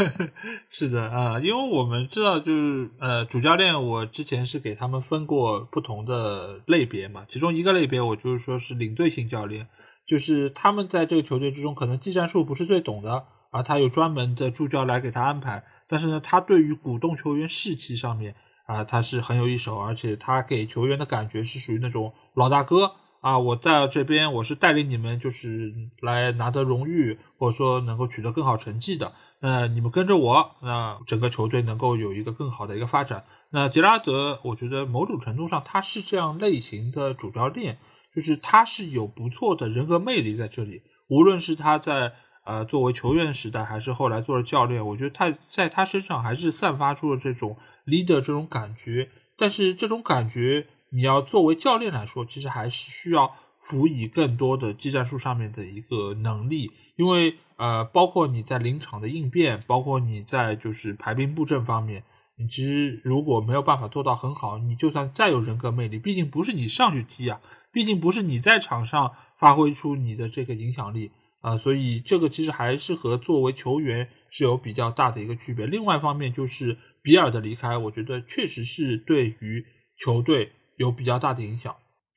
[0.70, 9.66] 是的啊，因为我们知道，就是呃，主教练，我之前是给他们分过不同的类别嘛，其中一个类别我就是说是领队型教练，
[10.06, 18.34] 就是他们在这个球队之中，可能技战术不是最懂的，而他有专门的助教来给他安排，但是呢，他对于鼓动球员士气上面
[18.64, 22.92] 啊，他是很有一手，而且他给球员的感觉是属于那种老大哥。
[23.24, 25.72] 啊，我在这边，我是带领你们，就是
[26.02, 29.14] 来拿得荣誉，或者说能够取得更好成绩的。
[29.40, 33.24] 那你们跟着我，那整个球队能够有一个更好的一个发展。
[33.48, 37.78] 那杰拉德，我觉得某种程度上他是这样类型的主教练，
[38.14, 40.82] 就是他是有不错的人格魅力在这里。
[41.08, 42.12] 无论是他在
[42.44, 47.56] 呃作为球员时代，还是后来做了教练，我觉得他在他身上还是散发出了这种
[47.86, 49.08] leader 这种感觉。
[49.38, 62.04] 但是这种感觉，你要作为教练来说，其实还是需要辅以更多的技战术上面的一个能力，因为呃，包括你在临场的应变，包括你在就是排兵布阵方面，
[62.38, 67.40] 你其实如果没有办法做到很好，你就算再有人格魅力，毕竟不是你上去踢啊，
[67.72, 75.66] 毕竟不是你在场上发挥出你的这个影响力啊，所以这个其实还是和作为球员是有比较大的一个区别。
[75.66, 76.78] 另外一方面就是。
[77.04, 79.66] 比尔的离开，我觉得确实是对于
[79.98, 81.74] 球队有比较大的影响，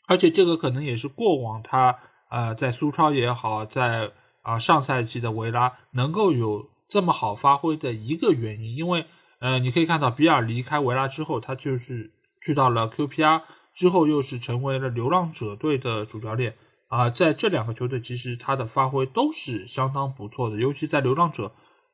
[0.07, 1.97] 而且这个可能也是过往他
[2.29, 9.05] 呃在苏超也好，在啊上赛季的维拉能够有这么好发挥的一个原因，因为
[9.39, 12.11] 呃你可以看到比尔离开维拉之后，他就是
[12.45, 13.41] 去到了 QPR
[13.73, 16.55] 之后，又是成为了流浪者队的主教练
[16.87, 21.51] 啊，在这两个球队其实他的发挥都是相当不错的，尤其在流浪者，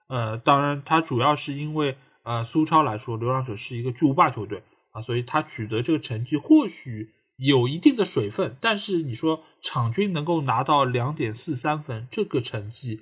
[0.07, 1.97] 呃当然他主要是因为。
[2.25, 4.63] 呃，苏超来说，流浪者是一个巨无霸球队
[4.93, 13.01] 啊，所以他取得这个成绩或许有一定的水分，但是你说场均能够拿到两点四三分，这个成绩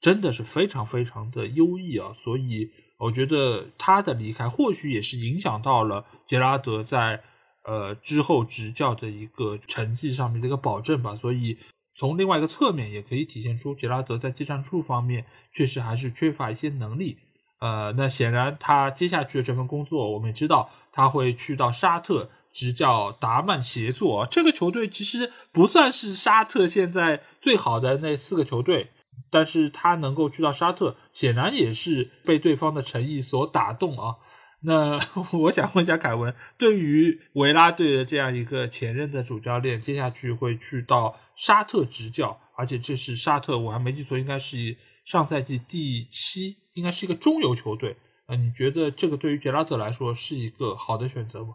[0.00, 7.22] 真的是非常非常的优异啊，所以我觉得他的离开或许也是影响到了杰拉德在
[7.64, 11.58] 呃之后执教的一个成绩上面的一个保证吧，所以
[11.96, 17.18] 从另外一个侧面也可以体现出杰拉德在技战术方面确实还是缺乏一些能力。
[17.62, 24.26] 呃，那显然他接下去的这份工作，我们也知道他会去到沙特执教达曼协作。
[24.28, 28.90] 这个球队其实不算是沙特现在最好的那四个球队，
[29.30, 34.16] 但是他能够去到沙特，显然也是被对方的诚意所打动啊。
[34.62, 34.98] 那
[35.38, 46.56] 我想问一下凯文，对于维拉队的这样一个前任的主教练，接下去会去到沙特执教，而且这是沙特，我还没记错，应该是上赛季第七。
[46.74, 47.96] 应该是一个中游球队
[48.26, 51.54] 啊，你觉得这个对于杰拉德来说是一个好的选择吗？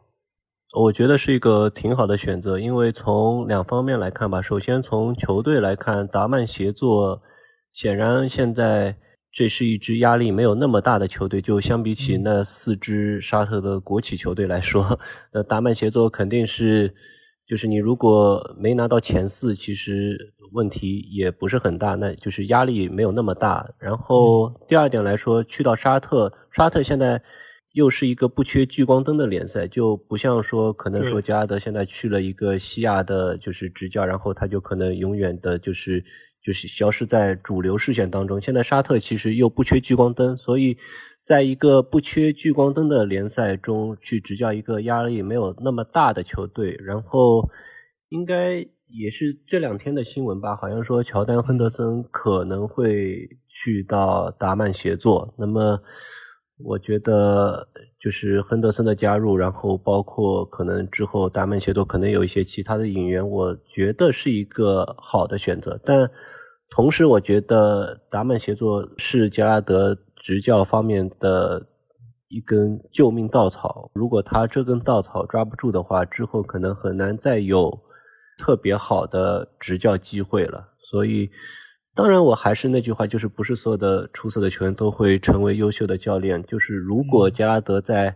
[0.76, 4.42] 我觉得是一个挺好的选择，因为从两方面来看吧。
[4.42, 7.22] 首先从球队来看，达曼协作
[7.74, 8.98] 显然现在
[9.32, 15.00] 这是一支压力没有那么大的球队，就相比起那四支沙特的国企球队来说，
[15.34, 16.94] 那达曼协作肯定是。
[17.48, 23.66] 就是你如果没拿到前四，其实问题也不是很大，那就是压力没有那么大。
[23.80, 27.22] 然后第二点来说，去到沙特，沙特现在
[27.72, 36.04] 又是一个不缺聚光灯的联赛，就不像说可能说加拉德现在去了一个西亚的，就是执教，然后他就可能永远的就是
[36.44, 38.42] 就是消失在主流视线当中。
[38.42, 40.78] 现在沙特其实又不缺聚光灯，所以。
[41.28, 47.50] 在一个不缺聚光灯的联赛中去执教一个压力没有那么大的球队，然后
[48.08, 50.56] 应该也是这两天的新闻吧？
[50.56, 55.34] 好像说乔丹·亨德森可能会去到达曼协作。
[55.38, 55.78] 那么
[56.64, 57.68] 我觉得
[58.00, 65.78] 就是亨德森的加入，然后包括可能之后达曼协作可能有一些其他的引援，我觉得是一个好的选择。
[65.84, 66.10] 但
[66.70, 69.94] 同时，我觉得达曼协作是杰拉德。
[70.28, 71.66] 执教方面的
[72.28, 77.72] 一根救命稻草，如果他这根稻草抓不住的话，之后可能很难再有
[78.38, 80.68] 特别好的执教机会了。
[80.92, 81.30] 所以，
[81.96, 86.44] 当然我还是那句话，就是不是所有的出色的球员都会成为优秀的教练。
[86.44, 88.14] 就是如果加拉德在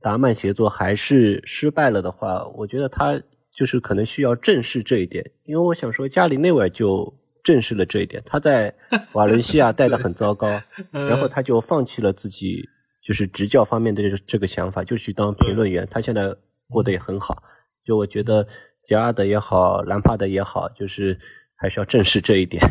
[0.00, 3.22] 达曼协作还是失败了的话，我觉得他
[3.56, 5.24] 就是可能需要正视这一点。
[5.44, 7.21] 因为我想说，加里内维尔就。
[7.42, 8.74] 证实了这一点，他在
[9.12, 10.48] 瓦伦西亚带的很糟糕，
[10.90, 12.68] 然后他就放弃了自己
[13.04, 15.86] 就是执教方面的这个想法，就去当评论员。
[15.90, 16.34] 他现在
[16.68, 17.42] 过得也很好，
[17.84, 18.46] 就我觉得
[18.84, 21.18] 杰拉德也好，兰帕德也好，就是
[21.56, 22.62] 还是要正视这一点。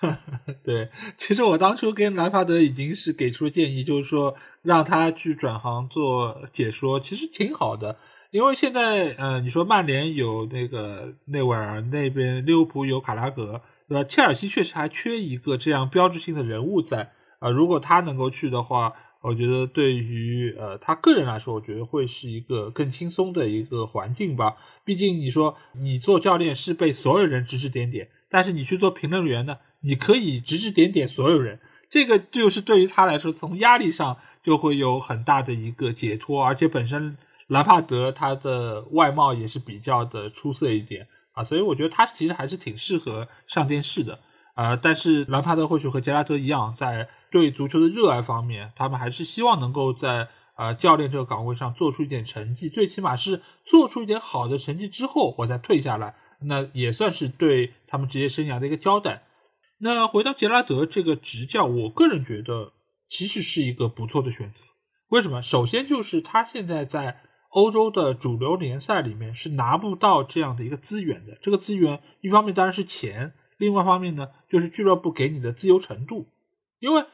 [0.62, 7.96] 对，其实我当初跟兰帕德已经是给出建议，就是说让他去转行做解说，其实挺好的。
[8.30, 14.04] 因为现在，呃，你说曼联有那个内维尔，那边利物浦有卡拉格，对吧？
[14.04, 17.48] 切尔西确实还缺一个这样标志性的人物在啊。
[17.48, 24.56] 如果他能够去的话，我觉得对于呃他个人来说，我觉得会是一个更轻松的一个环境吧。
[24.84, 37.16] 毕竟你说你做教练是被所有人指指点点，但是你去做评论员呢，你可以指指点点所有人，这个就是对于他来说，从压力上就会有很大的一个解脱，而且本身。
[37.48, 44.18] 兰帕德他的外貌也是比较的出色一点啊，所以我觉得他其实还是挺适合上电视的
[44.54, 44.76] 啊。
[44.76, 59.22] 但是兰帕德或许和杰拉德一样，在对足球的热爱方面，他们还是希望能够在呃教练这个岗位上做出一点成绩，最起码是做出一点好的成绩之后，我再退下来，那也算是对他们职业生涯的一个交代。
[59.80, 62.72] 那回到杰拉德这个执教，我个人觉得
[63.08, 64.58] 其实是一个不错的选择。
[65.08, 65.40] 为什么？
[65.42, 67.20] 首先就是他现在在
[67.50, 71.38] 欧洲的主流联赛里面是拿不到这样的一个资源的。
[71.40, 76.26] 这个资源一方面当然是钱，另外一方面呢就是俱乐部给你的自由程度。
[76.78, 77.04] 因为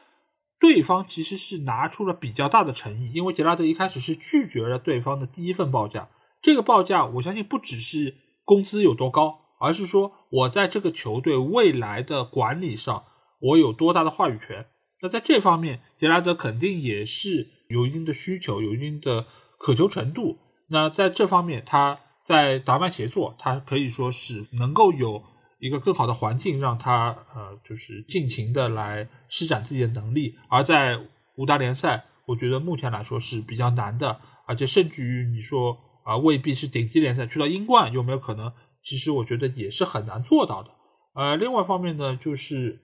[0.59, 6.09] 对方其实是拿出了比较大的诚意，因为杰拉德一开始是拒绝了对方的第一份报价。
[6.41, 13.03] 这个报价我相信不只是工资有多高，而是说我在这个球队未来的管理上
[13.39, 14.65] 我有多大的话语权。
[15.01, 17.51] 那在这方面，杰拉德肯定也是。
[17.67, 19.25] 有一定的需求，有一定的
[19.65, 20.37] 渴求程度。
[20.69, 25.23] 那在这方面，他在达曼协作，他可以说是能够有
[25.57, 30.35] 一个更好的环境，让他呃，就是尽情的来施展自己的能力。
[30.49, 30.99] 而在
[31.35, 38.53] 五大联赛，我觉得目前来说是比较难的，而且甚至于你说啊，未必是顶级联赛去到英冠有没有可能？
[38.83, 40.69] 其实我觉得也是很难做到的。
[41.15, 42.79] 呃，另外一方面呢，就是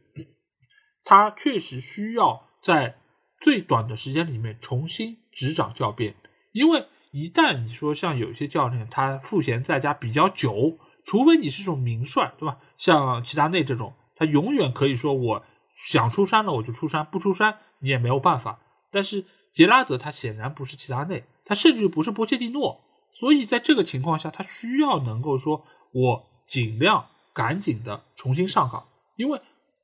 [1.06, 2.96] 他确实需要在。
[3.44, 6.14] 最短的时间里面重新执掌教鞭，
[6.52, 12.58] 因为一旦你说像有些教练他赋闲在家比较久，除非你是种名帅，对吧？
[12.78, 15.44] 像齐达内这种，他永远可以说我
[15.76, 18.60] 想出山了我就出山，不出山你也没有办法。
[18.92, 22.82] 但是杰拉德他显然不是齐达内，他甚至不是波切蒂诺，
[23.14, 28.86] 所以在这个情况下，他需要能够说我尽量赶紧的重新上岗，
[29.16, 29.42] 因为。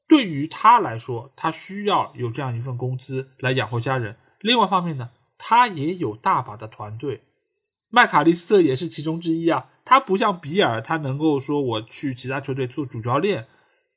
[0.09, 4.15] 对于他来说，他需要有这样一份工资来养活家人。
[4.39, 7.21] 另外一方面呢，他也有大把的团队，
[7.89, 9.69] 麦卡利斯特也是其中之一啊。
[9.85, 13.47] 他不像比尔，他能够说我去其他球队做主教练。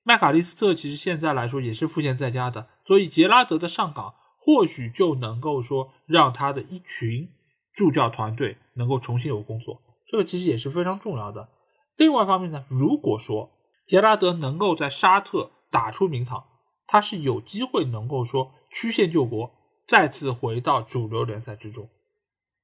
[0.04, 7.28] 麦卡利斯特其实现在来说也是赋闲在家的，所以杰拉德的上岗或许就能够说让他的一群
[7.74, 9.80] 助教团队能够重新有工作，
[10.10, 11.48] 这个其实也是非常重要的。
[11.96, 13.50] 另外一方面呢，如果说
[13.86, 15.52] 杰拉德能够在沙特。
[15.72, 16.46] 打出名堂，
[16.88, 19.52] 他是有机会能够说曲线救国，
[19.90, 21.88] 再次回到主流联赛之中。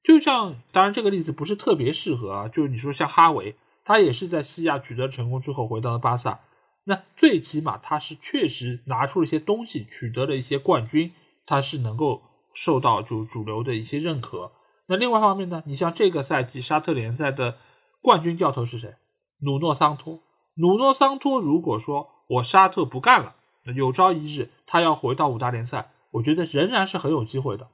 [0.04, 6.38] 就像，当然这个例子不是特别适合啊，就是你说像哈维，他也是在西亚取得成功之后回到了巴萨，
[6.84, 11.10] 那最起码他是确实拿出了一些东西，取得了一些冠军，
[11.46, 12.22] 他是能够
[12.54, 14.52] 受到就主流的一些认可。
[14.86, 17.58] 那另外一方面呢，你像这个赛季沙特联赛的
[18.00, 18.94] 冠军教头是谁？
[19.40, 20.20] 努诺桑托。
[20.54, 22.12] 努诺桑托如果说。
[22.28, 23.36] 我沙特不干了，
[23.76, 27.68] 有朝一日他要回到五大联赛，我觉得仍然是很有机会的。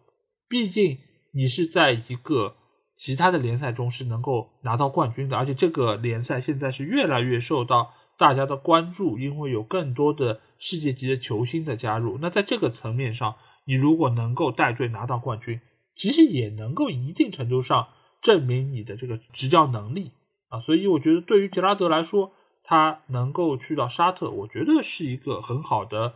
[0.49, 0.99] 毕竟
[1.33, 2.57] 你是在一个
[2.99, 12.19] 其他的联赛中是能够拿到冠军的，而且这个联赛现在是越来越受到大家的关注，因为有更多的世界级的球星的加入。
[12.21, 13.35] 那在这个层面上，
[13.65, 15.61] 你如果能够带队拿到冠军，
[15.97, 17.89] 其实也能够一定程度上
[18.21, 20.13] 证明你的这个执教能力
[20.49, 20.61] 啊。
[20.61, 22.33] 所以我觉得对于杰拉德来说，
[22.65, 26.15] 他能够去到沙特，我觉得是一个很好的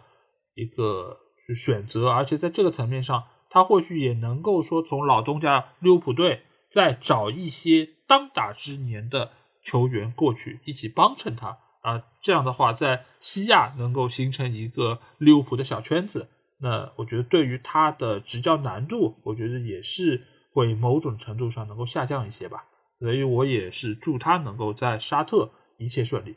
[0.55, 1.19] 一个
[1.55, 9.31] 选择，而且在这个层面上，他或许也能够说从老东家利物浦队再找一些当打之年的
[9.63, 16.29] 球员过去一起帮衬他啊，这样的话在西亚能够形成一个利物浦的小圈子，
[16.61, 22.65] 那我觉得对于他的执教难度，我觉得也是会某种程度上能够下降一些吧，
[22.99, 25.51] 所以我也是祝他能够在沙特。
[25.79, 26.35] 一切顺利。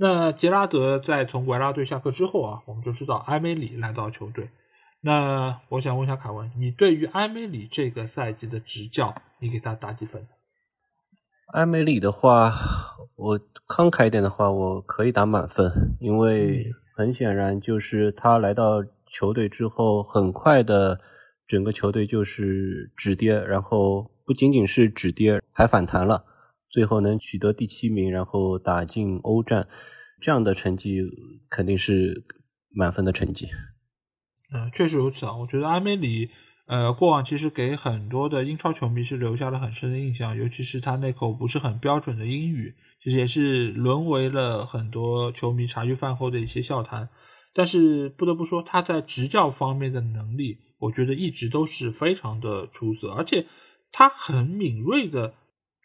[0.00, 4.48] 那杰拉德在从维拉队下课之后啊，我们就知道埃梅里来到球队。
[5.00, 10.28] 那我想问一下凯文，你对于埃梅里这个赛季的执教，你给他打几分？
[11.54, 12.52] 埃梅里的话，
[13.16, 21.00] 我慷慨一点的话，我可以打满分，因为很显然就是他来到球队之后，很快的
[21.48, 26.24] 整个球队就是止跌，然后不仅仅是止跌，还反弹了。
[26.70, 29.66] 最后能取得第七名，然后打进欧战，
[30.20, 31.00] 这样的成绩
[31.48, 32.24] 肯定是
[32.70, 33.48] 满分的成绩。
[34.52, 35.36] 嗯，确实如此啊。
[35.36, 36.28] 我觉得阿梅里，
[36.66, 47.08] 呃，过往其实给很多的英超球迷是留下了很深的印象，尤其是他那口不是很标准的英语，其实也是沦为了很多球迷茶余饭后的一些笑谈。
[47.54, 53.46] 但是不得不说，他在执教方面的能力，我觉得一直都是非常的出色，而且
[53.90, 55.34] 他很敏锐的。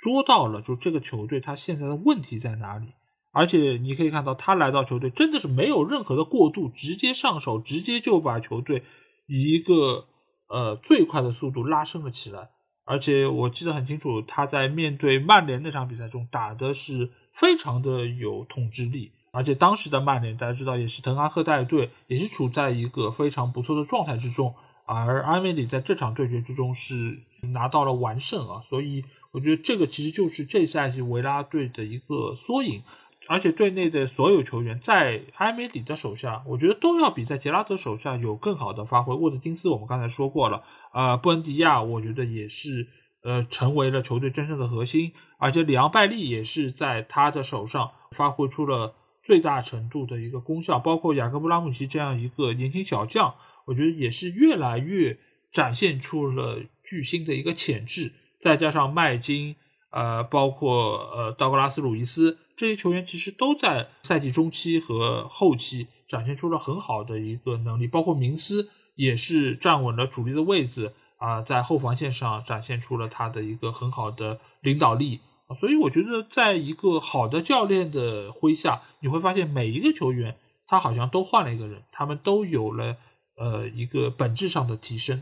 [0.04, 2.88] 捉到了，就这个球队他现在的问题在哪里？
[3.32, 8.84] 而且你可以看到，他来到球队真的是没有任何的过渡，直接上手，直接就把球队
[9.28, 10.06] 一个
[10.50, 12.50] 呃最快的速度拉升了起来。
[12.84, 19.14] 而且我记得很清楚，他在面对曼联那场比赛中打的是非常的有统治力。
[19.32, 24.54] 而且当时的曼联大家知道也是滕哈赫带队，也是处在一个非常不错的状态之中。
[24.86, 27.18] 而阿梅里在这场对决之中是
[27.54, 29.06] 拿到了完胜啊，所以。
[29.34, 32.82] 我觉得这个其实就是这赛季维拉队的一个缩影。
[33.26, 39.16] 而且队内的所有球员在埃梅里的手下，我觉得都要比在杰拉德手下有更好的发挥。
[39.16, 40.62] 沃特金斯我们刚才说过了，
[40.92, 42.86] 呃，布恩迪亚我觉得也是
[43.24, 55.18] 呃成为了球队真正的核心，而且里昂拜利也是在他的手上发挥出了最大程度的一个功效，包括雅各布拉姆齐这样一个年轻小将，我觉得也是越来越
[55.50, 58.12] 展现出了巨星的一个潜质，
[58.44, 59.56] 再加上麦金。
[59.96, 67.86] 呃，包括呃，道格拉斯·鲁伊斯这些球员，其实都在赛季中期和后期展现出了很好的一个能力。
[67.86, 75.20] 包括明斯也是站稳了主力的位置啊，在后防线上展现出了他的一个很好的领导力。
[75.60, 80.36] 所以我觉得，在一个好的教练的麾下，你会发现每一个球员
[80.66, 82.98] 他好像都换了一个人，他们都有了
[83.38, 85.22] 呃一个本质上的提升。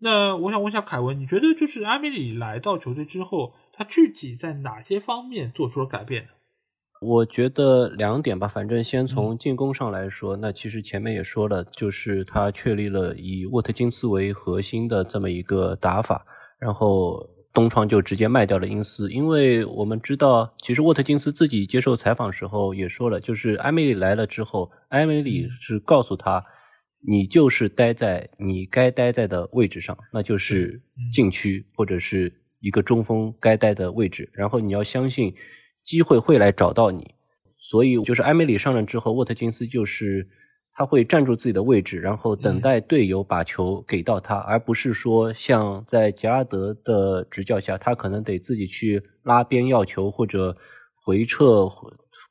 [0.00, 3.54] 那我想问一下凯文，你觉得就是阿米里来到球队之后？
[3.76, 6.28] 他具体在哪些方面做出了改变呢？
[7.00, 16.24] 我觉得两点吧，反正先从进攻上来说，那其实前面也说了，就是他确立了以沃特金斯为核心的这么一个打法，
[16.60, 26.44] 然后东窗就直接卖掉了因斯，因为我们知道，其实沃特金斯自己接受采访时候也说了，就是埃梅里来了之后，埃梅里是告诉他，
[27.06, 30.82] 你就是待在你该待在的位置上，那就是
[31.12, 32.40] 禁区或者是。
[32.60, 35.34] 一个中锋该待的位置，然后你要相信
[35.84, 37.10] 机会会来找到你，
[37.58, 40.30] 所以就是埃梅里上任之后，沃特金斯就是
[40.72, 50.56] 他会站住自己的位置，然后等待队友把球给到他，而不是说像在杰拉德的执教下，他可能得自己去拉边要球或者
[51.04, 51.68] 回撤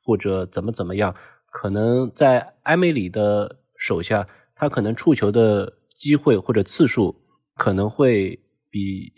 [0.04, 1.14] 或者怎么怎么样，
[1.52, 7.16] 可能在埃梅里的手下，他可能触球的机会或者次数
[7.54, 8.40] 可能会
[8.70, 9.12] 比。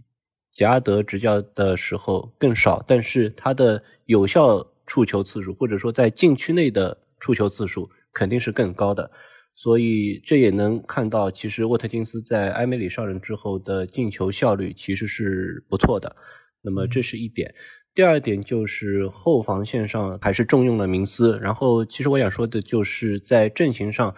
[0.56, 9.10] 杰拉德执教的时候更少，但是他的有效触球次数，或者说在禁区内的触球次数肯定是更高的，
[9.54, 16.16] 所以这也能看到，其实沃特金斯在埃梅里上任之后的进球效率其实是不错的。
[16.62, 17.54] 那么这是一点，
[17.94, 24.14] 第二点就是后防线上还是重用了明斯，然后其实我想说的就是在阵型上，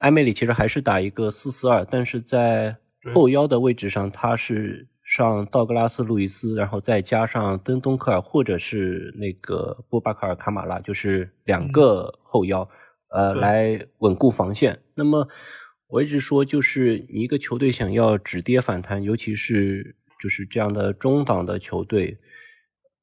[0.00, 2.76] 埃梅里其实还是打一个四四二，但是在
[3.14, 4.88] 后腰的位置上他是。
[5.02, 12.68] 上道格拉斯·路易斯，然后再加上登东克尔或者是那个波巴卡尔·卡马拉，就是两个后腰，
[13.08, 14.78] 呃，来稳固防线。
[14.94, 15.26] 那么
[15.88, 22.18] 我一直说，就是你一个球队想要止跌反弹，尤其是就是这样的中档的球队，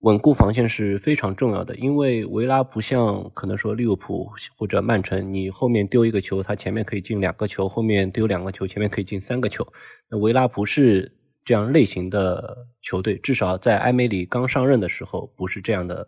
[0.07, 1.75] 稳固防线是非常重要的。
[1.75, 9.67] 因为维拉不像可能说利物浦或者曼城，你后面丢一个球，他前面可以进两个球；后面丢两个球，前面可以进三个球。
[10.09, 11.13] 那维拉不是。
[11.47, 16.05] 这样类型的球队，至少在埃梅里刚上任的时候不是这样的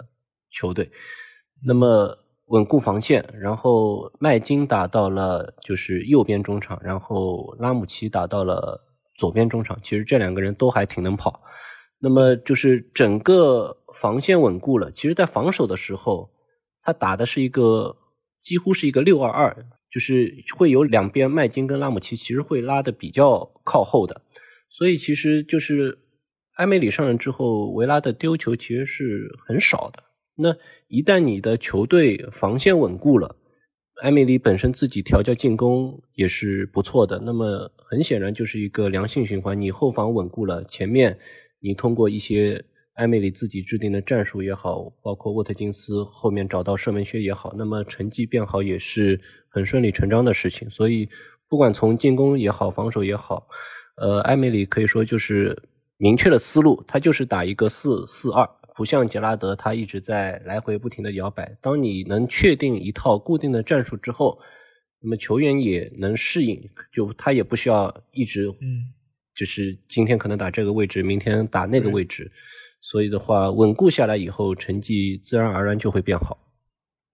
[0.52, 0.92] 球队。
[1.66, 8.84] 那么稳固防线，然后麦金打到了就是右边中场，然后拉姆齐打到了
[9.16, 9.80] 左边中场。
[9.82, 11.42] 其实这两个人都还挺能跑。
[12.02, 14.92] 那么就是整个防线稳固了。
[14.92, 16.30] 其实，在防守的时候，
[16.82, 17.98] 他打的是一个
[18.42, 24.22] 几乎是一个六二二，就是会有两边麦金跟拉姆齐其实会拉的比较靠后的。
[24.70, 26.00] 所以其实就是
[26.56, 30.04] 埃梅里上任之后，维拉的丢球其实是很少的。
[30.36, 30.56] 那
[30.88, 33.36] 一旦你的球队防线稳固了，
[34.02, 37.20] 埃梅里本身自己调教进攻也是不错的。
[37.20, 39.60] 那么很显然就是一个良性循环。
[39.60, 41.20] 你后防稳固了，前面
[41.60, 42.64] 你通过一些
[43.00, 50.70] 埃梅里自己制定的战术也好，包括沃特金斯后面找到射门靴也好，那么成绩变好也是很顺理成章的事情。
[50.70, 51.08] 所以
[51.48, 53.48] 不管从进攻也好，防守也好。
[53.96, 55.58] 呃，艾梅里可以说就是
[55.98, 61.58] 明确的思路，他就是打一个四四二，不像杰拉德，他一直在来回不停的摇摆。
[61.62, 64.40] 当你能确定一套固定的战术之后，
[65.02, 68.92] 那么球员也能适应，就他也不需要一直，嗯，
[69.36, 72.32] 就是今天可能打这个位置，明天打那个位置，
[72.82, 76.38] 所以的话稳固下来以后，成绩自然而然就会变好。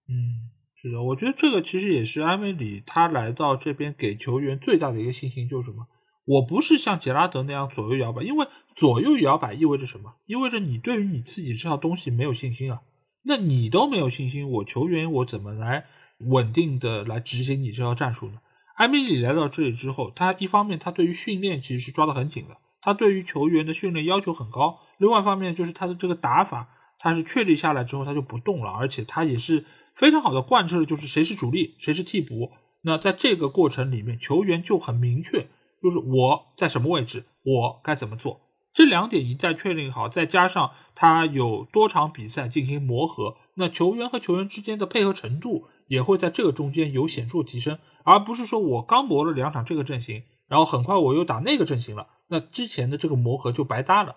[0.08, 0.50] 嗯，
[0.80, 5.86] 是的，我觉得这个其实也是埃梅里他来到这边给球员最大的一个信心，就是什么？
[6.24, 10.14] 我不是像杰拉德那样左右摇摆，因为左右摇摆意味着什么？
[10.26, 12.80] 意味着你对于你自己这套东西没有信心啊。
[13.24, 15.86] 那你都没有信心，我球员我怎么来
[16.30, 18.38] 稳定的来执行你这套战术呢？
[18.76, 24.78] 埃米里来到这里之后，他一方面他对于训练其实是抓得很紧的，他对于球员的训练要求很高。
[24.98, 26.68] 另外一方面就是他的这个打法，
[26.98, 32.50] 他是确立下来之后他就不动了，而且他也是非常好的贯彻的就是谁是主力，谁是替补。
[32.82, 35.48] 那在这个过程里面，球员就很明确。
[35.82, 38.40] 就是我在什么位置，我该怎么做，
[38.72, 54.16] 这两点一旦确定好，再加上他有多场比赛进行磨合，那球员和球员之间的配合程度也会在这个中间有显著提升，而不是说我刚磨了两场这个阵型，然后很快我又打那个阵型了，那之前的这个磨合就白搭了。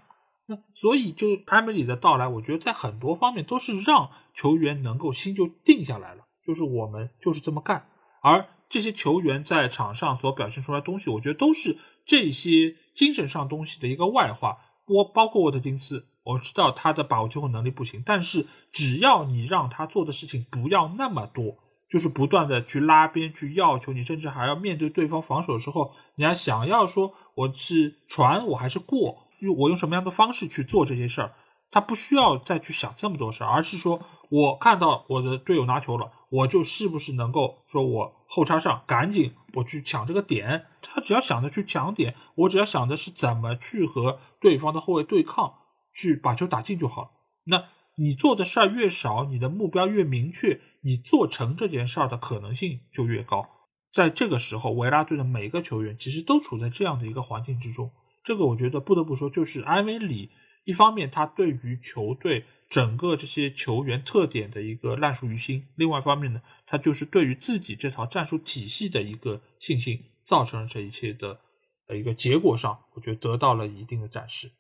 [0.50, 7.88] 那所以就埃梅里的到来，我觉得在很多方面都是让球员能够心就定下来了，就是我们就是这么干，
[8.24, 14.58] 而这些球员在场上所表现出来东西，我觉得都是这些精神上东西的一个外化。
[14.88, 21.56] 我包括沃特金斯，我知道他的把握机会能力不行，但是只要你让他做的事情不要那么多，
[21.92, 29.29] 就是不断的去拉边去要求你，甚至还要面对对方防守的时候，你还想要说我是传我还是过。
[29.40, 31.34] 用我用什么样的方式去做这些事儿，
[31.72, 40.66] 他不需要再去想这么多事儿，而是说我看到我的队友拿球了，我就是不是能够说我后插上，赶紧我去抢这个点。
[40.82, 45.54] 他只要想着去抢点，我只要想的是怎么去和对方的后卫对抗，
[45.94, 47.10] 去把球打进就好了。
[47.46, 47.66] 那
[47.96, 53.48] 你做的事儿越少，你的目标越明确，你做成这件事儿的可能性就越高。
[53.92, 57.92] 在这个时候，维拉队的每个球员其实都处在这样的一个环境之中。
[58.30, 60.30] 这个我觉得不得不说，就是埃梅里
[60.64, 71.40] 一方面他对于球队整个这些球员特点的一个烂熟于心，另外一方面呢，他就是对于自己这套战术体系的一个信心，造成了这一切的
[71.88, 74.52] 呃一个结果上，我觉得得到了一定的展示。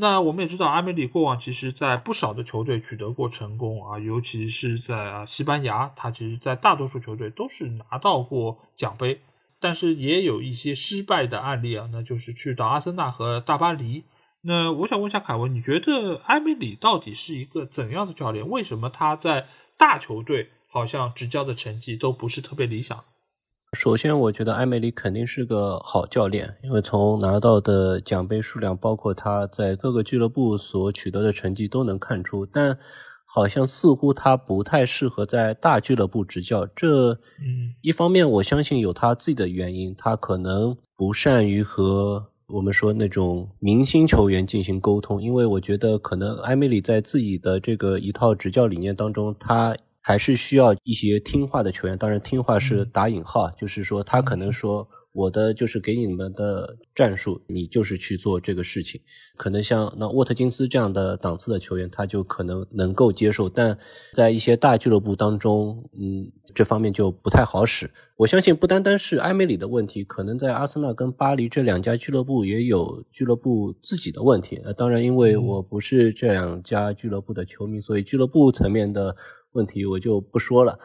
[0.00, 9.20] 那我们也知道，阿梅里过往其实在不少的球队取得过成功啊，尤其是在啊西班牙，他其实在大多数球队都是拿到过奖杯。
[9.64, 14.04] 但是也有一些失败的案例啊，那就是去到阿森纳和大巴黎。
[14.42, 18.46] 那我想问一下凯文，你觉得埃梅里到底是一个怎样的教练？
[18.46, 19.46] 为什么他在
[19.78, 23.02] 大球队好像执教的成绩都不是特别理想？
[23.72, 32.44] 首先，我觉得埃梅里肯定是个好教练，因为从拿到的奖杯数量，包括他在各个俱乐部所取得的成绩都能看出。
[32.44, 32.78] 但
[33.34, 37.18] 好像似乎他不太适合在大俱乐部执教，这
[37.80, 54.88] 一方面我相信有他自己的原因，他可能不善于和我们说那种明星球员进行沟通，因为我觉得可能埃梅里在自己的这个一套执教理念当中，他还是需要一些听话的球员，当然听话是打引号，就是说他可能说。
[55.14, 59.00] 我的就是给你们的战术，你就是去做这个事情。
[59.36, 63.78] 可能像那沃特金斯这样的档次的球员，他就可能能够接受，但
[64.12, 67.88] 在一些大俱乐部当中，嗯，这方面就不太好使。
[68.16, 74.60] 我相信不单单是埃梅里的问题，可能在阿森纳跟巴黎这两家俱乐部也有俱乐部自己的问题。
[74.64, 79.14] 呃，当然，因为我不是这两家俱乐部的球迷，所以俱乐部层面的
[79.52, 80.76] 问题我就不说了。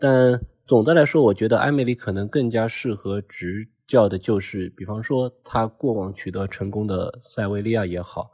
[0.00, 3.68] 但总的来说，我觉得埃梅里可能更加适合执。
[3.86, 8.30] 叫的就是，比方说他过往取得成功的塞维利亚也好，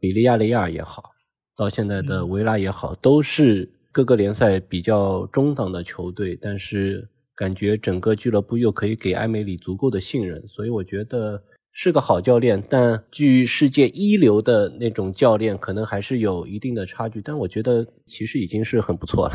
[0.00, 1.10] 比利亚雷亚也好，
[1.56, 11.42] 到现在的维拉也好，都是各个联赛比较中档的球队，但是感觉整个俱乐部又可以给埃梅里足够的信任，所以我觉得
[11.72, 12.62] 是个好教练。
[12.70, 17.20] 但距世界一流的那种教练，可能还是有一定的差距。
[17.20, 19.34] 但我觉得其实已经是很不错了。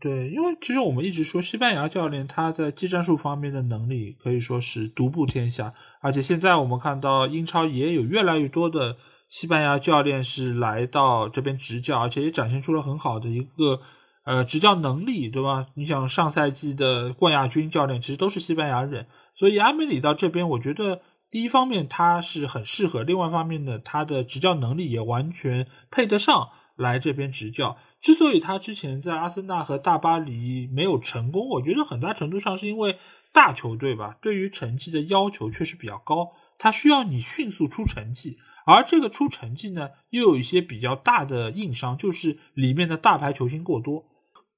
[0.00, 8.96] 对，因为其实我们一直说西班牙教练他在技战术方面的能力可以说是独步天下，而且现在我们看到英超也有越来越多的
[9.28, 13.80] 西班牙教练是来到这边执教，而且也展现出了很好的一个
[14.24, 15.66] 呃执教能力，对吧？
[15.74, 27.76] 你想上赛季的冠亚军教练其实都是西班牙人，所以阿梅里到这边，我觉得第一方面他是很适合，另外一方面呢，他的执教能力也完全配得上来这边执教。
[28.00, 32.96] 之所以他之前在阿森纳和大巴黎没有成功，我觉得很大程度上是因为
[33.32, 36.28] 大球队吧，对于成绩的要求确实比较高，
[36.58, 44.04] 他需要你迅速出成绩，而这个出成绩呢，又有一些比较大的硬伤，就是里面的大牌球星过多。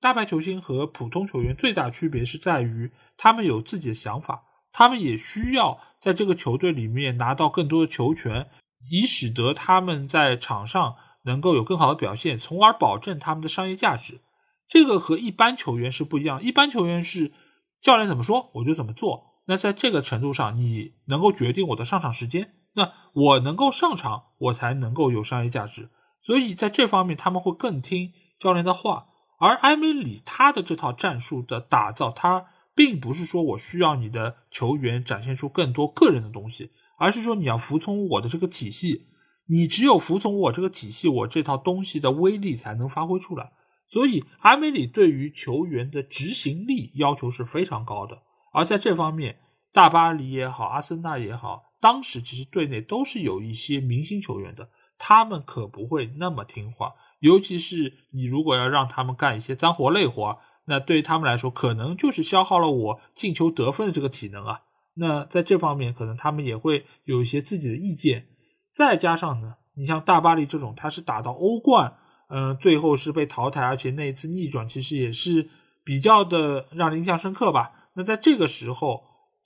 [0.02, 8.46] 大牌球星和普通球员最大区别是在于，他们有自己的想法，他们也需要在这个球队里面拿到更多的球权，
[8.90, 10.94] 以使得他们在场上。
[11.24, 14.20] 能够有更好的表现，从而保证他们的商业价值。
[14.68, 16.42] 这个和一般球员是不一样。
[16.42, 17.32] 一般球员是
[17.80, 19.42] 教练怎么说我就怎么做。
[19.46, 22.52] 那在这个程度上，你能够决定我的上场时间。
[22.74, 25.90] 那我能够上场，我才能够有商业价值。
[26.22, 29.06] 所以在这方面，他们会更听教练的话。
[29.40, 32.46] 而埃梅里他的这套战术的打造，他
[32.76, 39.06] 并不是说我需要你的球员展现出更多个人的东西，而是说你要服从我的这个体系。
[39.50, 43.50] 你只有服从我这个体系，我这套东西的威力才能发挥出来。
[43.88, 48.22] 所以，阿梅里对于球员的执行力要求是非常高的。
[48.52, 49.40] 而在这方面，
[49.72, 56.92] 大巴黎也好，阿森纳也好，当时其实队内都是有一些明星球员的，他们可不会那么听话。
[57.18, 64.60] 尤其是你如果要让他们干一些脏活累活，那对于他们来说，可能就是消耗了我进球得分的这个体能啊。
[64.94, 68.28] 那在这方面，可能他们也会有一些自己的意见。
[68.74, 71.94] 再加上呢，你像大巴黎这种，他是打到欧冠，
[72.28, 75.48] 嗯，最后是被淘汰，而且那一次逆转其实也是
[75.84, 77.90] 比较的让人印象深刻吧。
[77.94, 79.02] 那在这个时候，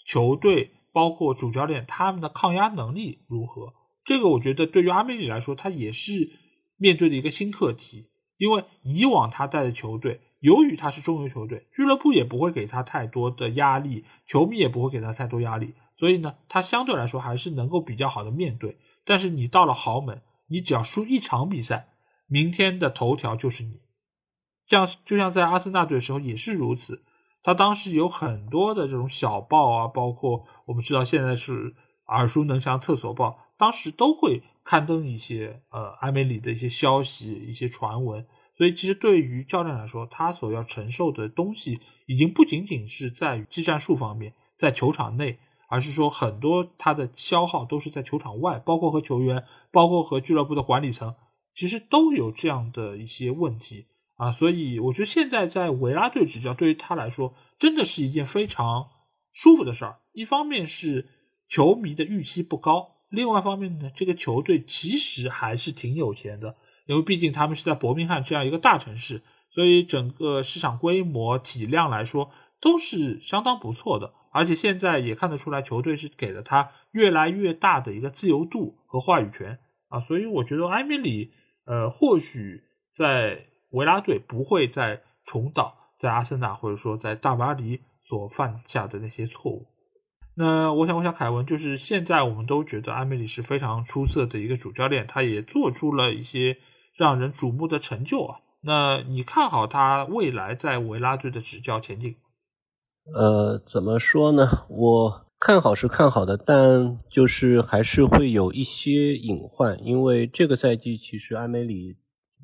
[0.07, 3.73] 球队包括主教练他们的抗压能力如何？
[4.05, 6.43] 这个我觉得对于阿梅里来说，他也是。
[6.77, 18.77] 面对的一个新课题，因为以往他带的球队，由于他是中游球队，俱乐部也不会给他太多的压力，球迷也不会给他太多压力，所以呢，他相对来说还是能够比较好的面对。
[19.05, 21.89] 但是你到了豪门，你只要输一场比赛，
[22.27, 23.81] 明天的头条就是你。
[24.67, 27.05] 像就像在阿森纳队的时候也是如此，
[27.43, 31.75] 他当时有很多的这种小报啊，包括我们知道现在是
[32.07, 34.43] 耳熟能详厕所报，当时都会。
[34.67, 38.27] 刊登一些呃埃梅里的一些消息、一些传闻，
[38.57, 45.39] 所以其实对于教练来说，他所要承受的东西已经不仅仅是在于技战术方面，在球场内，
[45.75, 51.17] 而是说很多他的消耗都是在球场外，包括和球员，包括和俱乐部的管理层，
[51.53, 54.31] 其实都有这样的一些问题啊。
[54.31, 58.87] 所以我觉得现在在维拉队执教，对于他来说，真的是一件非常
[59.33, 59.99] 舒服的事儿。
[60.13, 61.09] 一方面是
[61.49, 62.93] 球迷的预期不高。
[63.09, 66.55] 另外一方面呢，这个球队其实还是挺有钱的，
[66.87, 74.15] 因为毕竟他们是在伯明翰这样一个大城市，所以整个市场规模、体量来说都是相当不错的。
[74.35, 80.01] 而且现在也看得出来，球队是给了他越来越大的一个自由度和话语权啊。
[80.01, 81.31] 所以我觉得埃米里，
[81.67, 89.69] 呃，或许在维拉队不会再重蹈在阿森纳或者说在大巴黎所犯下的那些错误。
[90.37, 96.59] 那我想，我想凯文就是现在我们都觉得埃梅里是非常出色的一个主教练，他也做出了一些
[96.97, 98.41] 让人瞩目的成就啊。
[98.63, 102.17] 那你看好他未来在维拉队的执教前景？
[103.13, 104.49] 呃，怎么说呢？
[104.71, 111.97] 我看好是看好的，但就是还是会有一些隐患，因为这个赛季其实阿梅里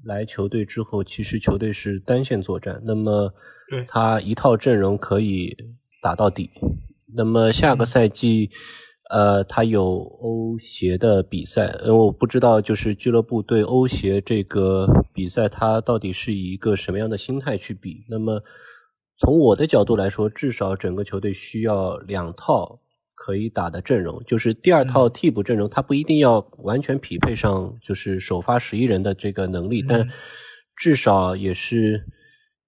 [0.05, 3.33] 来球队之后，其实球队是单线作战，那么
[3.89, 5.57] 他一套阵容可以
[6.03, 6.51] 打到底。
[7.17, 8.51] 那么下个赛季，
[9.11, 18.05] 呃，他有欧协的比赛，因为我不知道就是俱乐部对欧协这个比赛，他到底是以一个什么样的心态去比。
[18.11, 18.43] 那么
[19.21, 22.81] 从我的角度来说，至少整个球队需要两套
[23.15, 30.09] 可以打的阵容，就是第二套替补阵容，他不一定要完全匹配上就是首发十一人的这个能力，但
[30.75, 32.05] 至少也是。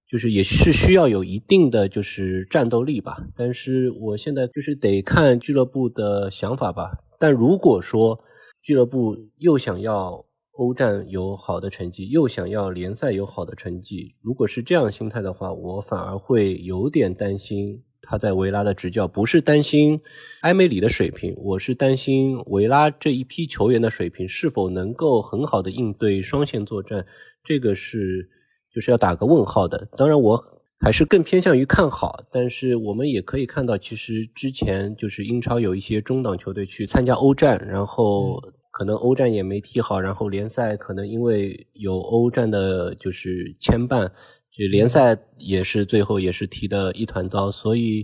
[0.05, 6.91] 就是也是需要有一定的就是战斗力吧，但是我现在就是得看俱乐部的想法吧。
[7.17, 8.23] 但如果说
[8.61, 10.23] 俱乐部又想要
[10.53, 19.99] 欧战有好的成绩，又想要联赛有好的成绩，如果是这样心态的话，我反而会有点担心他在维拉的执教，不是担心
[20.41, 27.05] 埃梅里的水平，我是担心维拉这一批球员的水平是否能够很好的应对双线作战，
[27.43, 28.29] 这个是。
[28.73, 30.43] 就是要打个问号的，当然我
[30.79, 38.41] 还是更偏向于看好，但是我们也可以看到，其实之前就是英超有一些中档球队去参加欧战，然后
[38.73, 44.07] 可能欧战也没踢好，然后联赛可能因为有欧战的就是牵绊，
[44.51, 48.03] 就联赛也是最后也是踢的一团糟，所以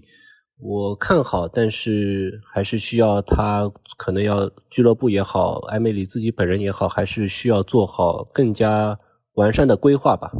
[0.60, 3.68] 我看好，但是还是需要他
[3.98, 8.96] 可能要俱乐部也好，埃梅里自己本人也好，还是需要做好更加
[9.34, 10.32] 完善的规划吧。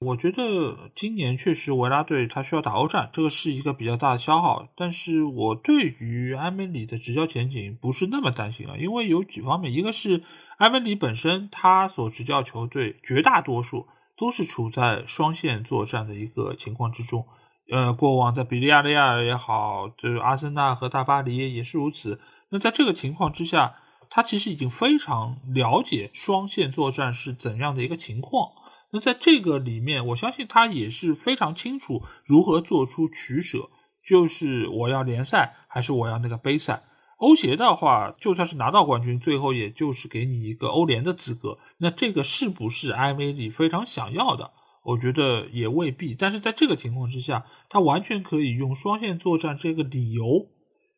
[0.00, 4.66] 我觉得今年确实维拉队他需要打欧战，这个是一个比较大的消耗。
[4.74, 10.22] 但是我对于埃梅里的执教前景不是那么担心啊，因为有几方面，一个是
[10.56, 17.26] 埃梅里本身他所执教球队绝大多数都是处在双线作战的一个情况之中。
[17.70, 22.18] 呃，过往在比利亚雷亚尔也好，就是阿森纳和大巴黎也是如此。
[22.48, 23.74] 那在这个情况之下，
[24.08, 28.52] 他其实已经非常了解双线作战是怎样的一个情况。
[28.92, 33.70] 那在这个里面，我相信他也是非常清楚如何做出取舍，
[34.08, 36.82] 就是我要联赛还是我要那个杯赛。
[37.18, 41.58] 欧协的话，就算是拿到冠军，最后也就是给你一个欧联的资格。
[41.78, 44.52] 那这个是不是埃梅里非常想要的？
[44.82, 46.14] 我觉得也未必。
[46.14, 50.24] 但是在这个情况之下，他完全可以用双线作战这个理由，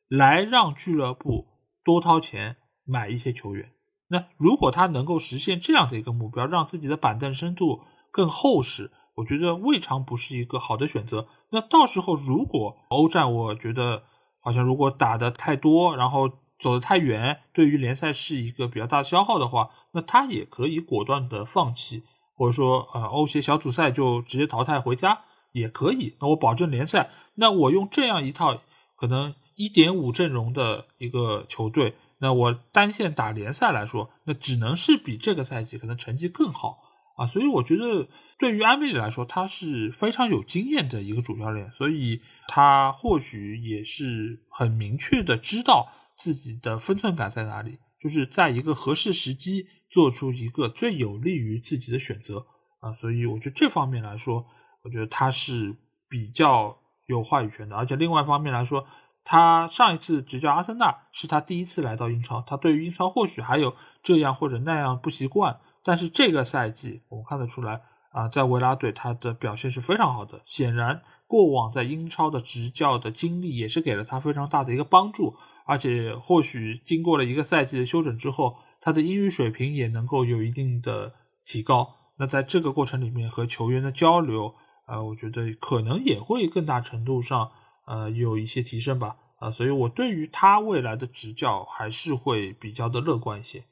[0.08, 1.48] 来让俱乐部
[1.84, 3.72] 多掏钱买一些球员。
[4.12, 11.26] 那如果他能够实现这样的一个目标，让自己的板凳深度更厚实，我觉得未尝不是一个好的选择。
[11.50, 14.02] 那到时候如果欧战，我觉得
[14.38, 22.02] 好像如果打的太多，然后走得太远，对于联赛是一个比较大的消耗的话，那他也可以果断的放弃，
[22.36, 25.20] 或者说呃欧协小组赛就直接淘汰回家
[25.52, 26.16] 也可以。
[26.20, 28.60] 那我保证联赛，那我用这样一套
[28.94, 36.78] 可能一点五阵容的一个球队，那我单线打联赛来说，那只能是比这个赛季可能成绩更好
[37.18, 37.26] 啊。
[37.26, 38.08] 所以我觉得
[38.38, 45.92] 对于安贝里来说，他是非常有经验的一个主教练，所以他或许也是很明确的知道。
[46.18, 47.80] 自己的分寸感在哪里？
[48.00, 52.46] 就是在一个合适时机做出一个最有利于自己的选择
[52.78, 54.46] 啊，所以我觉得这方面来说，
[54.84, 55.74] 我觉得他是
[56.08, 57.74] 比较有话语权的。
[57.74, 58.86] 而且另外一方面来说，
[59.24, 70.40] 他上一次执教阿森纳是他第一次来到英超，他对于英超或许还有这样或者那样不习惯，但是这个赛季我们看得出来啊，在维拉队他的表现是非常好的。
[70.44, 75.34] 显然，过往在英超的执教的经历也是给了他非常大的一个帮助。
[75.64, 81.12] 而且或许经过了一个赛季的休整之后，他的英语水平也能够有一定的
[81.46, 81.88] 提高。
[82.18, 84.52] 那在这个过程里面和球员的交流，
[84.88, 87.52] 呃，我觉得可能也会更大程度上
[87.92, 89.16] 呃有一些提升吧。
[89.38, 93.64] 啊，所以我对于他未来的执教还是会比较的乐观一些。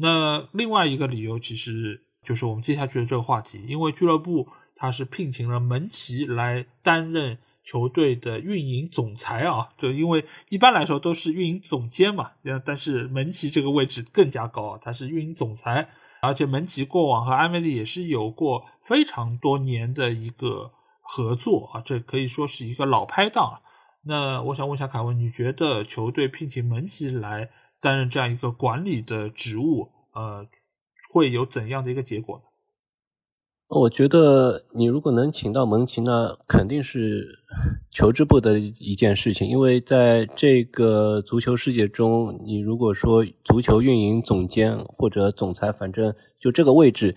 [0.00, 7.38] 那另外一个理由其实就是我们接下去的这个话题，因为俱乐部他是聘请了门奇来担任。
[7.64, 12.32] 球队的运营总裁啊，就因为一般来说都是运营总监嘛，
[12.66, 15.88] 但是门奇这个位置更加高，他是运营总裁，
[16.22, 20.72] 而且门奇过往和埃梅里也是有过非常多年的一个
[21.14, 23.60] 合作啊，这可以说是一个老拍档。
[24.06, 27.50] 那我想问一下凯文，你觉得球队聘请门奇来
[27.82, 30.46] 担任这样一个管理的职务，呃，
[31.12, 32.44] 会有怎样的一个结果呢？
[33.68, 37.26] 我觉得你如果能请到蒙奇，呢肯定是
[37.90, 39.46] 求之不得一件事情。
[39.46, 47.14] 因为在这个足球世界中，你如果说足球运营总监或者总裁，反正就这个位置，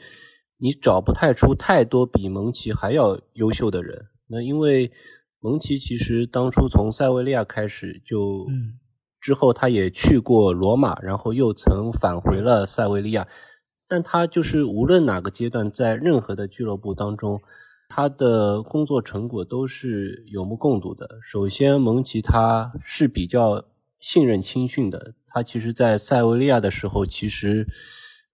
[0.66, 4.08] 你找不太出太多比蒙奇还要优秀的人。
[4.28, 4.92] 那因为
[5.40, 8.48] 蒙奇其实当初从塞维利亚开始就，
[9.22, 13.28] 之后他也去过罗马，然后又曾返回了塞维利亚。
[13.88, 17.40] 但他就是无论哪个阶段，在任何的俱乐部当中，
[17.88, 21.08] 他的工作成果都是有目共睹的。
[21.22, 23.64] 首先，蒙奇他是比较
[24.00, 27.68] 信任青训的，他其实，在塞维利亚的时候，其实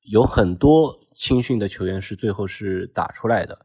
[0.10, 3.58] 有很多青训的球员是最后是打出来的。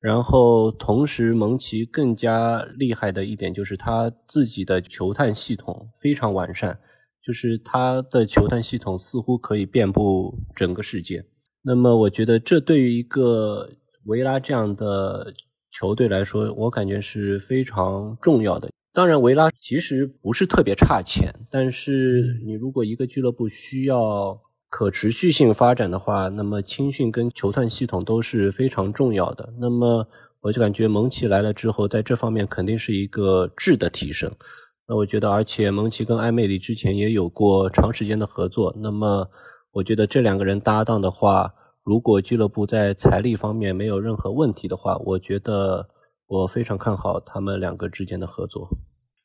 [0.00, 6.78] 然后，同时，蒙奇更加厉害的一点就是他自己的球探系统非常完善。
[7.24, 11.24] 就是他的球探系统似乎可以遍布整个世界，
[11.60, 13.68] 那么我觉得这对于一个
[14.04, 15.34] 维拉这样的
[15.72, 18.70] 球队来说，我感觉是非常重要的。
[18.92, 24.40] 当然，维拉其实不是特别差钱，但是你如果一个俱乐部需要
[24.76, 29.48] 可持续性发展的话，那么青训跟球探系统都是非常重要的。
[29.58, 30.06] 那么
[30.42, 34.30] 我就感觉蒙奇来了之后，在这方面肯定是一个质的提升。
[34.86, 38.70] 那我觉得，而且蒙奇跟艾梅里之前也有过长时间的合作。
[38.76, 39.26] 那么，
[39.72, 41.50] 我觉得这两个人搭档的话，
[41.82, 45.88] 如果俱乐部在财力方面没有任何问题的话，我觉得
[46.26, 48.68] 我非常看好他们两个之间的合作。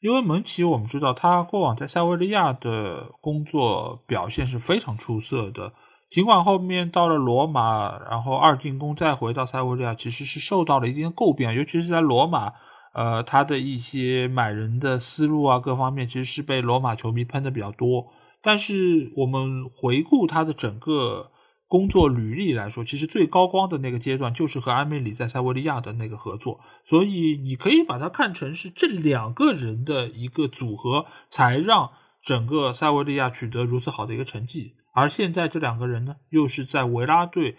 [0.01, 5.71] 因为蒙奇，我们知道他过往在塞维利亚的工作表现是非常出色的。
[6.09, 12.51] 尽管后面到了罗马，然后二进宫再回到塞维利亚，其实是受到了一定的诟病，尤其是在罗马。
[12.93, 18.05] 呃，他的一些买人的思路啊，各方面其实是被罗马球迷喷的比较多。
[18.41, 21.31] 但是我们回顾他的整个
[21.71, 26.59] 工作履历来说，其实最高光的那个阶段就是和埃梅里在塞维利亚的那个合作。
[26.83, 31.91] 所以你可以把它看成是这两个人的一个组合，才让
[32.21, 34.73] 整个塞维利亚取得如此好的一个成绩。
[34.93, 37.55] 而现在这两个人呢，又是在维拉队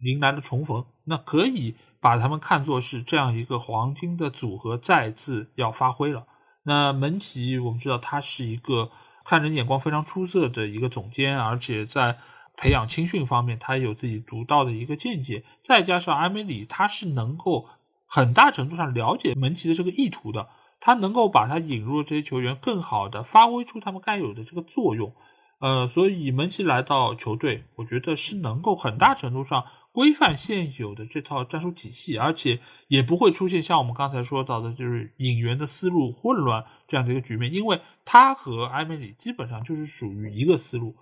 [0.00, 1.76] 迎来了重逢，那可以。
[2.02, 6.26] 把他们看作是这样一个黄金的组合，再次要发挥了。
[6.64, 8.90] 那门奇，我们知道他是一个
[9.24, 12.18] 看人眼光非常出色的一个总监，而且在
[12.62, 15.42] 培养青训方面，他有自己独到的一个见解。
[15.64, 17.66] 再加上阿梅里，他是能够
[18.06, 20.48] 很大程度上了解门奇的这个意图的，
[20.78, 25.12] 他能够把他引入这些球员，更好的发挥出他们该有的这个作用。
[25.58, 29.64] 呃，所以门奇来到球队，我觉得是能够很大程度上。
[29.90, 37.52] 规范现有的这套战术体系，而且也不会出现像我们刚才说到的，就是引援的思路混乱这样的一个局面。
[37.52, 40.96] 因为他和埃梅里基本上就是属于一个思路，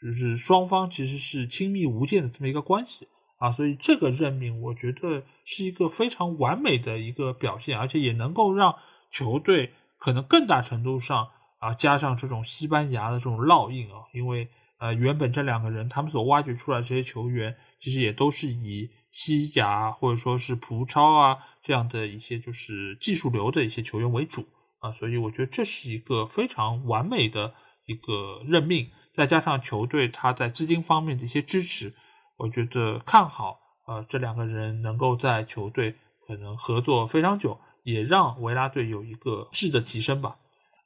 [0.00, 3.08] 就是双方其实是亲密无间的这么一个关系
[3.38, 8.74] 啊，所以这个任命我觉得是一个非常完美的一个表现，而且也能够让
[9.10, 14.48] 球队可能更大程度上啊，加上这种西班牙的这种烙印啊，因为
[14.78, 24.44] 呃，原本这两个人他们所挖掘出来这些球员，其实也都是以西甲或者说是葡超啊这样的一些就是技术流的一些球员为主
[24.80, 27.54] 啊，所以我觉得这是一个非常完美的
[27.86, 31.92] 一个任命，再加上球队他在资金方面的一些支持，
[32.36, 35.94] 我觉得看好呃这两个人能够在球队
[36.26, 40.36] 可能合作非常久，也让维拉队有一个质的提升吧。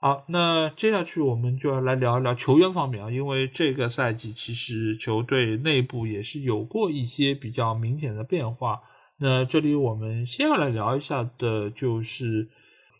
[0.01, 8.81] 好，那接下去我们就要来聊一聊球员方面啊，因为这个赛季其实球队内部也是有过一些比较明显的变化。
[9.19, 12.49] 那这里我们先要来聊一下的就是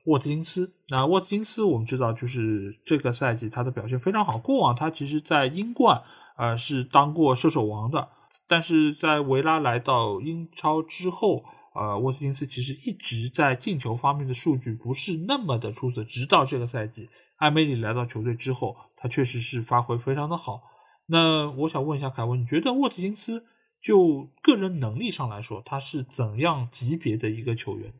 [0.09, 0.73] 沃特金斯。
[0.89, 4.39] 那沃特金斯我们知道，就是这个赛季他的表现非常好。
[4.39, 6.03] 过往他其实在英冠
[6.37, 8.09] 呃是当过射手王的，
[8.47, 11.45] 但是在维拉来到英超之后。
[11.75, 20.61] 呃，沃特金斯其实一直在进球方面的数据不是那么的出色，直到这个赛季艾梅里来到球队之后，他确实是发挥非常的好。
[21.07, 23.45] 那我想问一下凯文，你觉得沃特金斯
[23.81, 27.93] 就个人能力上来说，他是怎样级别的一个球员？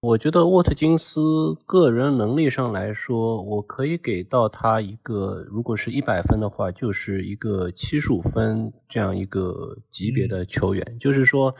[0.00, 1.20] 我觉得沃特金斯
[1.66, 11.54] 个人能力上来说，我可以给到他一个，如果是一百分的话，就是一个七十五分这样一个级别的球员，就是说。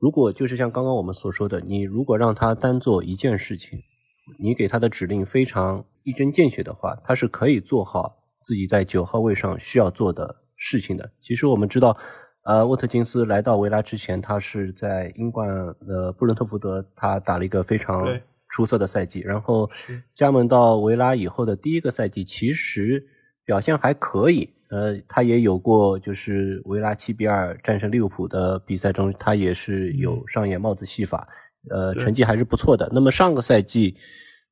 [0.00, 3.78] 如果就是像刚刚我们所说的，你如果让他单做一件事情，
[4.38, 11.12] 你给他的指令非常一针见血的话，他是可以做好自己在九号位上需要做的事情的。
[11.22, 11.96] 其实我们知道，
[12.44, 15.48] 呃，沃特金斯来到维拉之前，他是在英冠
[15.86, 18.04] 的布伦特福德，他打了一个非常
[18.50, 19.20] 出色的赛季。
[19.20, 19.68] 然后
[20.14, 23.02] 加盟到维拉以后的第一个赛季，其实
[23.46, 24.48] 表现还可以。
[24.68, 31.26] 呃，他也有过，就是维拉七比二战胜利物浦的比赛中，他也是有上演帽子戏法，
[31.70, 32.90] 呃，成绩还是不错的。
[32.92, 33.96] 那么上个赛季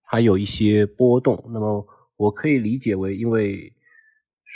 [0.05, 1.85] 他有一些波动，那么
[2.17, 3.71] 我可以理解为，因为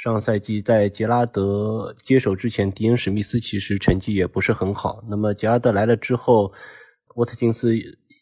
[0.03, 5.03] 上赛季在杰拉德接手之前，迪恩史密斯其实成绩也不是很好。
[5.09, 6.53] 那么杰拉德来了之后，
[7.17, 7.73] 沃特金斯。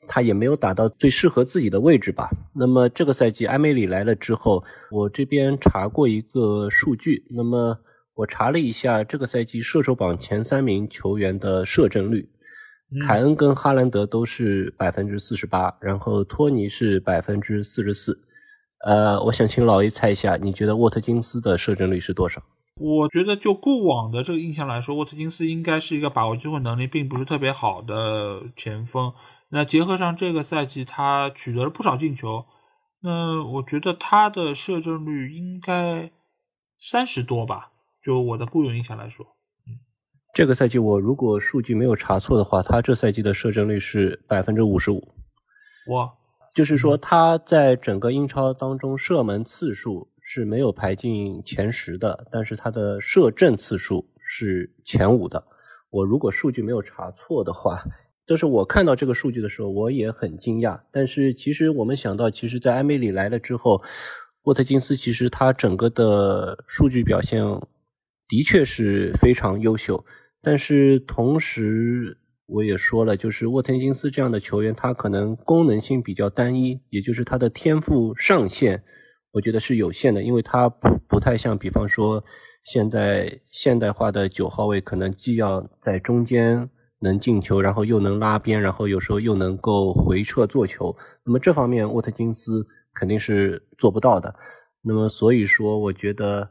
[0.06, 2.28] 他也没有打到最适合自己的位置吧。
[2.55, 7.24] 那么这个赛季埃梅里来了之后，我这边查过一个数据。
[7.30, 7.74] 那么
[8.12, 12.28] 我查了一下这个赛季射手榜前三名球员的射正率，
[13.06, 18.20] 凯恩跟哈兰德都是百分之四十八，然后托尼是百分之四十四。
[18.85, 22.43] 呃，我想请老 A 猜一下，你觉得沃特金斯的射正率是多少？
[22.77, 29.12] 我觉得就过往的这个印象来说，沃特金斯应该是一个把握机会能力并不是特别好的前锋。
[29.51, 32.44] 那结合上这个赛季，他取得了不少进球，
[33.01, 36.11] 那我觉得他的射正率应该
[36.78, 37.70] 三十多吧。
[38.05, 39.24] 就我的固有印象来说，
[39.66, 39.78] 嗯，
[40.35, 45.01] 这个赛季我如果数据没有查错的话，他这赛季的射正率是百分之五十五。
[45.93, 46.12] 哇，
[46.55, 55.44] 就是说他在整个英超当中射门次数是没有排进前十的，但是他的射正次数是前五的。
[55.90, 57.82] 我如果数据没有查错的话。
[58.26, 60.81] 就是我看到这个数据的时候，我也很惊讶。
[60.90, 63.82] 但是其实我们想到，其实，在埃梅里来了之后，
[64.44, 67.44] 沃特金斯其实他整个的数据表现
[68.26, 70.02] 的确是非常优秀。
[70.40, 78.82] 但是同时，我也说了，就是沃特金斯这样的球员，他可能功能性比较单一，也就是他的天赋上限，
[79.32, 82.22] 我觉得是有限的，因为他不不太像，比方说
[82.64, 86.70] 现在现代化的九号位，可能既要在中间。
[87.00, 90.96] 能进球，然后又能拉边，然后有时候又能够回撤做球。
[91.22, 94.34] 那么这方面沃特金斯肯定是做不到的。
[94.80, 96.48] 那么所以说，我觉得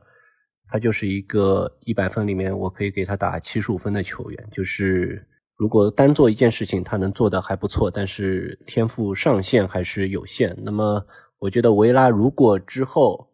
[0.68, 4.48] 他就是一个一百分里面我可以给他打七十五分的球员。
[4.52, 5.26] 就是
[5.64, 10.53] 如果单做一件事情，他能做的还不错，但是天赋上限还是有限。
[10.61, 11.02] 那么
[11.40, 13.30] 我觉得维拉如果之后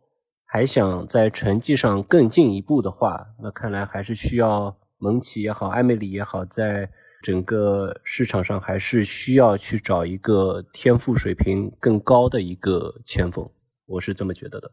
[0.45, 6.87] 还想在成绩上更进一步的话，那看来还是需要蒙奇也好，埃梅里也好，在
[7.23, 13.49] 整个市场上还是需要去找一个天赋水平更高的一个前锋，
[13.87, 14.71] 我是这么觉得的。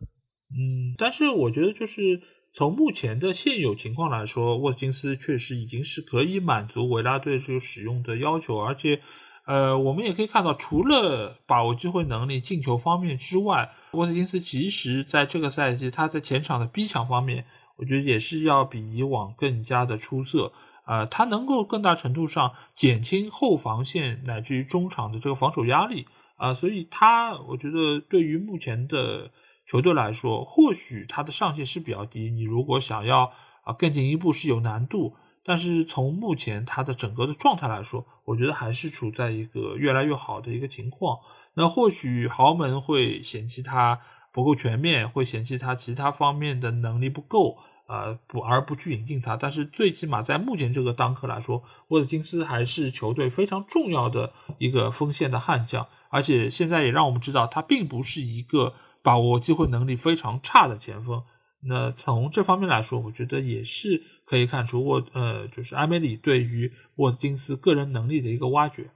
[0.50, 2.20] 嗯，但是我觉得就是
[2.56, 8.98] 从目前的现有情况来说，沃金斯确实已经是可以满足维拉队这个使用的要求，而且，
[9.44, 17.44] 呃，我们也可以看到，除了把握机会能力、进球方面之外，沃金斯其实在这个赛季他在前场的逼抢方面，
[17.76, 20.50] 我觉得也是要比以往更加的出色。
[20.86, 26.06] 呃，他能够更大程度上减轻后防线乃至于中场的这个防守压力
[26.36, 29.30] 啊，所以他我觉得对于目前的
[29.66, 32.30] 球队来说，或许他的上限是比较低。
[32.30, 33.32] 你如果想要
[33.64, 41.18] 啊更进一步是有难度，但是从目前他的整个的状态来说，我觉得还是处在一个越来越好的一个情况。
[41.54, 44.00] 那或许豪门会嫌弃他
[44.32, 47.56] 不够全面，会嫌弃他其他方面的能力不够，
[47.88, 49.36] 呃，不而不去引进他。
[49.36, 58.74] 但是最起码在目前这个当刻来说，沃特金斯还是球队非常重要的一个锋线的悍将，而且现在也让我们知道他并不是一个
[59.06, 61.22] 把握机会能力非常差的前锋。
[61.62, 68.90] 那从这方面来说，我觉得也是可以看出沃呃，就是埃梅里对于沃金斯个人能力的一个挖掘。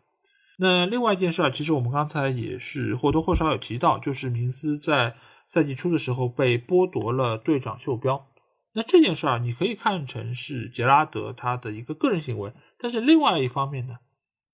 [0.58, 5.14] 那另外一件事儿，其实我们刚才也是或多或少有提到，就是明斯在
[5.48, 8.26] 赛季初的时候被剥夺了队长袖标。
[8.74, 13.98] 那这件事儿你可以看成是杰拉德他的一个个人行为，但是另外一方面呢，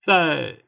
[0.02, 0.58] 在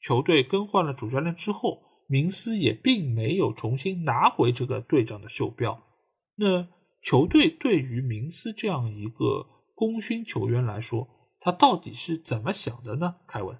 [0.00, 5.80] 球队更换了主教练之后，明斯也并没有重新拿回这个队长的袖标。
[6.36, 6.66] 那
[7.00, 9.46] 球队对于明斯这样一个
[9.76, 11.06] 功勋球员来说，
[11.38, 13.14] 他到底是怎么想的呢？
[13.28, 13.56] 凯文？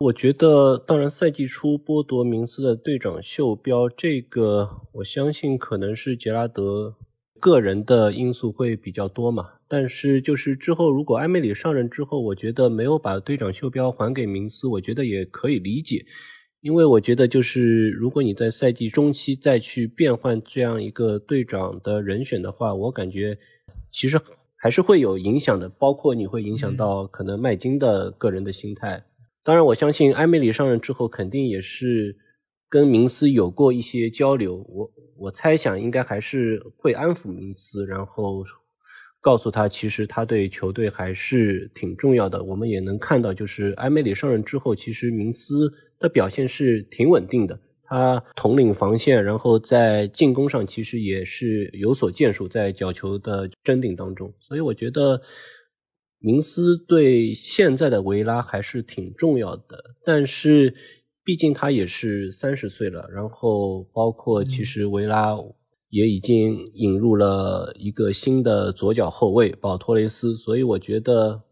[0.00, 6.96] 我觉得，当然，赛季初剥夺明斯的队长袖标，这个我相信可能是杰拉德
[7.40, 9.54] 个人的因素会比较多嘛。
[9.68, 16.04] 但是，就是之后如果埃梅里上任之后，我觉得没有把队长袖标还给明斯，我觉得也可以理解，
[16.60, 23.38] 因为我觉得就是如果你在赛季中期再去变换这样一个队长的人选的话，我感觉
[23.90, 24.20] 其实
[24.56, 29.04] 还是会有影响的，包括你会影响到可能麦金的个人的心态。
[29.44, 32.16] 当然，我相信埃梅里上任之后，肯定也是
[32.68, 34.56] 跟明斯有过一些交流。
[34.68, 38.44] 我我猜想，应该还是会安抚明斯，然后
[39.28, 42.42] 告诉他，其实他对球队还是挺重要的。
[42.42, 47.60] 我们也能看到，就是埃梅里上任之后，其实明斯的表现是挺稳定的。
[47.82, 54.32] 他统领防线，然后在进攻上其实也是有所建树，在角球的争顶当中。
[54.40, 55.20] 所以我觉得。
[56.20, 60.74] 明斯对现在的维拉还是挺重要的，但是
[61.22, 65.36] 毕竟他也是三十岁了，然后包括其实维拉
[65.90, 71.42] 也已经引入了一个新的左脚后卫保托雷斯，所以我觉得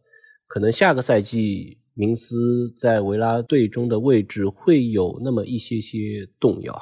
[0.47, 6.79] 可能下个赛季明斯在维拉队中的位置会有那么一些些动摇。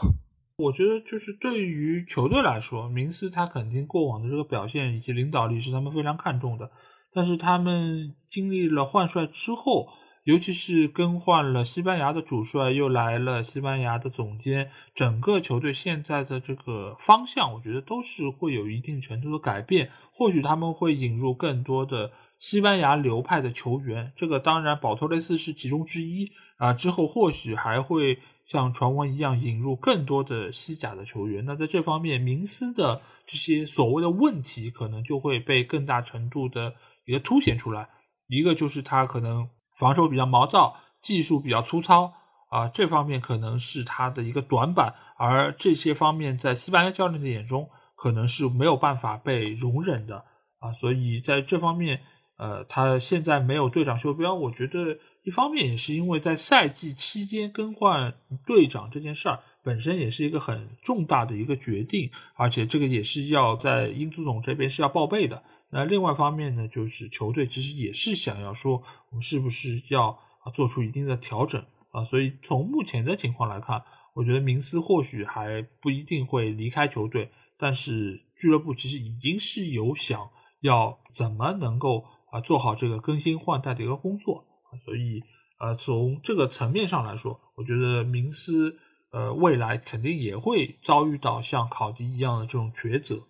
[0.59, 6.71] 我觉得就是对于球队来说，明斯他肯定过往的这个表现以及领导力是他们非常看重的。
[7.13, 9.87] 但是他们经历了换帅之后，
[10.25, 19.91] 尤其是更换了西班牙的主帅，又来了西班牙的总监，整个球队现在的这个方向，我觉得都是会有一定程度的改变。
[20.13, 26.73] 或许他们会引入更多的西班牙流派的球员，这个当然保托雷斯是其中之一啊。
[26.73, 31.45] 之后或许还会像传闻一样引入更多的西甲的球员。
[31.45, 36.75] 那在这方面，明斯的这些所谓的问题，可能就会被更大程度的。
[37.07, 37.87] 一个凸显出来，
[38.29, 42.13] 一个就是他可能防守比较毛躁，技术比较粗糙
[42.49, 50.25] 啊，这方面可能是他的一个短板，而这些方面在西班牙教练的眼中可能是没有办法被容忍的
[50.61, 52.01] 啊，所以在这方面，
[52.37, 58.15] 呃，他现在没有队长袖标，我觉得一方面也是因为在赛季期间更换
[58.47, 65.43] 队长这件事儿本身也是一个很重大的一个决定，而且这个也是要在英足总这边是要报备的。
[65.77, 68.81] 那另外一方面呢，就是球队其实也是想要说，
[69.11, 70.11] 我们是不是要
[70.45, 71.61] 啊做出一定的调整
[71.91, 72.05] 啊？
[72.05, 73.83] 所以从目前的情况来看，
[74.15, 80.31] 我觉得明斯或许还不一定会离开球队，但是俱乐部其实已经是有想
[80.61, 84.79] 要怎么能够啊做好这个更新换代的一个工作啊。
[84.85, 85.25] 所以
[85.59, 88.79] 呃从这个层面上来说，我觉得明斯
[89.11, 93.25] 呃未来肯定也会遭遇到像考迪一样的这种抉择。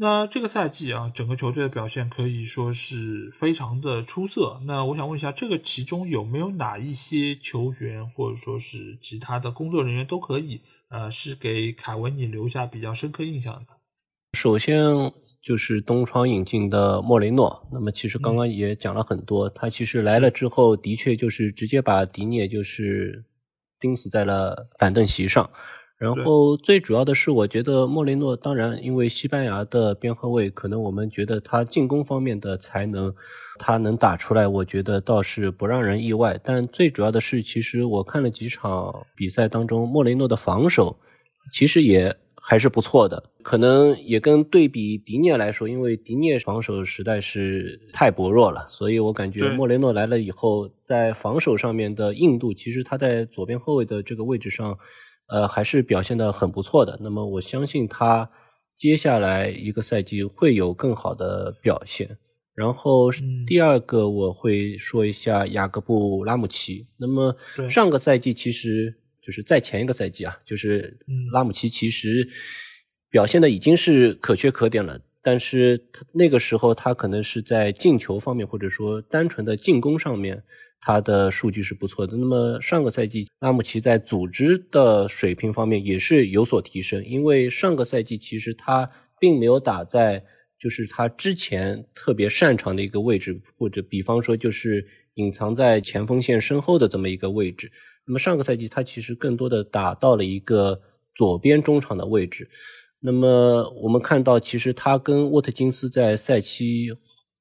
[0.00, 4.60] 那这个赛季啊，整个球队的表现可以说是非常的出色。
[4.64, 13.74] 那我想问一下，这个其中有没有哪一些球员或者说是其他的工作人员都可以，呃，是给凯文你留下比较深刻印象的？
[14.34, 14.80] 首先
[15.42, 17.68] 就是东窗引进的莫雷诺。
[17.72, 23.24] 那么其实刚刚也讲了很多，他其实来了之后，的确就是直接把迪涅就是
[23.80, 25.50] 钉死在了板凳席上。
[25.98, 33.12] 然后最主要的是，我觉得莫雷诺当然，因为西班牙的边后卫，可能我们觉得他进攻方面的才能，
[33.58, 36.40] 他能打出来，我觉得倒是不让人意外。
[36.44, 40.96] 但最主要的是，其实我看了几场比赛当中，莫雷诺的防守
[41.52, 43.24] 其实也还是不错的。
[43.42, 54.78] 可能也跟对比迪涅来说，因为迪涅防守实在是太薄弱了，所以我感觉莫雷诺来了以后，在防守上面的硬度，其实他在左边后卫的这个位置上。
[55.28, 56.98] 呃，还是表现的很不错的。
[57.00, 58.30] 那么我相信他
[58.76, 62.18] 接下来一个赛季会有更好的表现。
[62.54, 63.12] 然后
[63.46, 66.88] 第二个我会说一下雅各布拉姆齐。
[66.98, 67.36] 那么
[67.70, 70.98] 上个赛季其实就是在前一个赛季啊，就是
[71.32, 72.28] 拉姆齐其实
[73.10, 75.00] 表现的已经是可圈可点了。
[75.22, 75.84] 但是
[76.14, 80.42] 那个时候他可能是在进球方面，或者说单纯的进攻上面，
[80.80, 82.16] 他的数据是不错的。
[82.16, 88.90] 那么上个赛季拉姆齐在组织的水平方面也是有所提升，因为上个赛季其实他
[89.20, 90.24] 并没有打在
[90.60, 97.70] 就是他之前特别擅长的一个位置，或者比方说就是隐藏在前锋线身后的这么一个位置。
[98.06, 100.80] 那么上个赛季他其实更多的打到了一个
[101.14, 102.48] 左边中场的位置。
[103.00, 106.88] 那么我们看到，其实他跟沃特金斯在赛期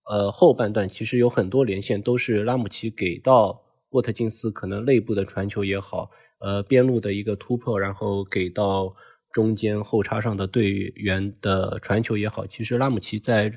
[0.09, 8.95] 呃后半段，其实有很多连线都是拉姆齐给到沃特金斯，可能内部的传球也好，呃边路的一个突破，然后给到
[9.31, 13.51] 中间后插上的队员的传球也好，其实拉姆齐在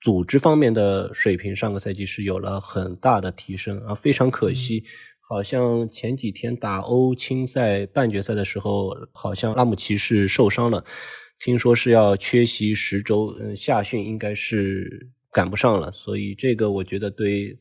[0.00, 4.84] 组织方面的水平，上个赛季是有了很大的提升啊，非常可惜，
[5.26, 10.84] 好像前几天打欧青赛半决赛的时候，好像拉姆齐是受伤了。
[11.40, 17.58] 听说是要缺席十周，嗯，夏训应该是赶不上了，所以这个我觉得对，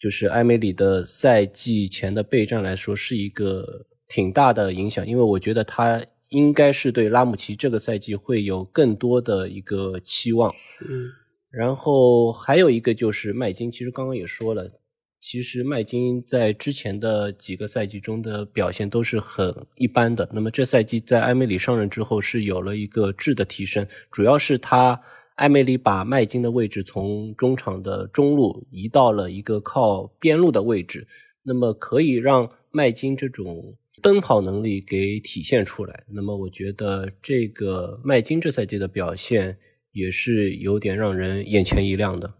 [0.00, 10.50] 就是埃梅里的赛季前的备战来说是一个挺大的影响，因为我觉得他应该是对拉姆齐这个赛季会有更多的一个期望。
[10.88, 11.10] 嗯，
[11.50, 14.70] 然后还有一个就是麦金，其实刚刚也说了。
[15.22, 20.26] 其实麦金在之前的几个赛季中的表现都是很一般的。
[20.32, 24.98] 那么这赛季在埃梅里上任之后是有了一个质的提升，主要是他
[25.40, 31.08] 艾梅里把麦金的位置从中场的中路移到了一个靠边路的位置，
[31.42, 36.04] 那么可以让麦金这种奔跑能力给体现出来。
[36.12, 39.56] 那么我觉得这个麦金这赛季的表现
[39.92, 42.34] 也是有点让人眼前一亮的。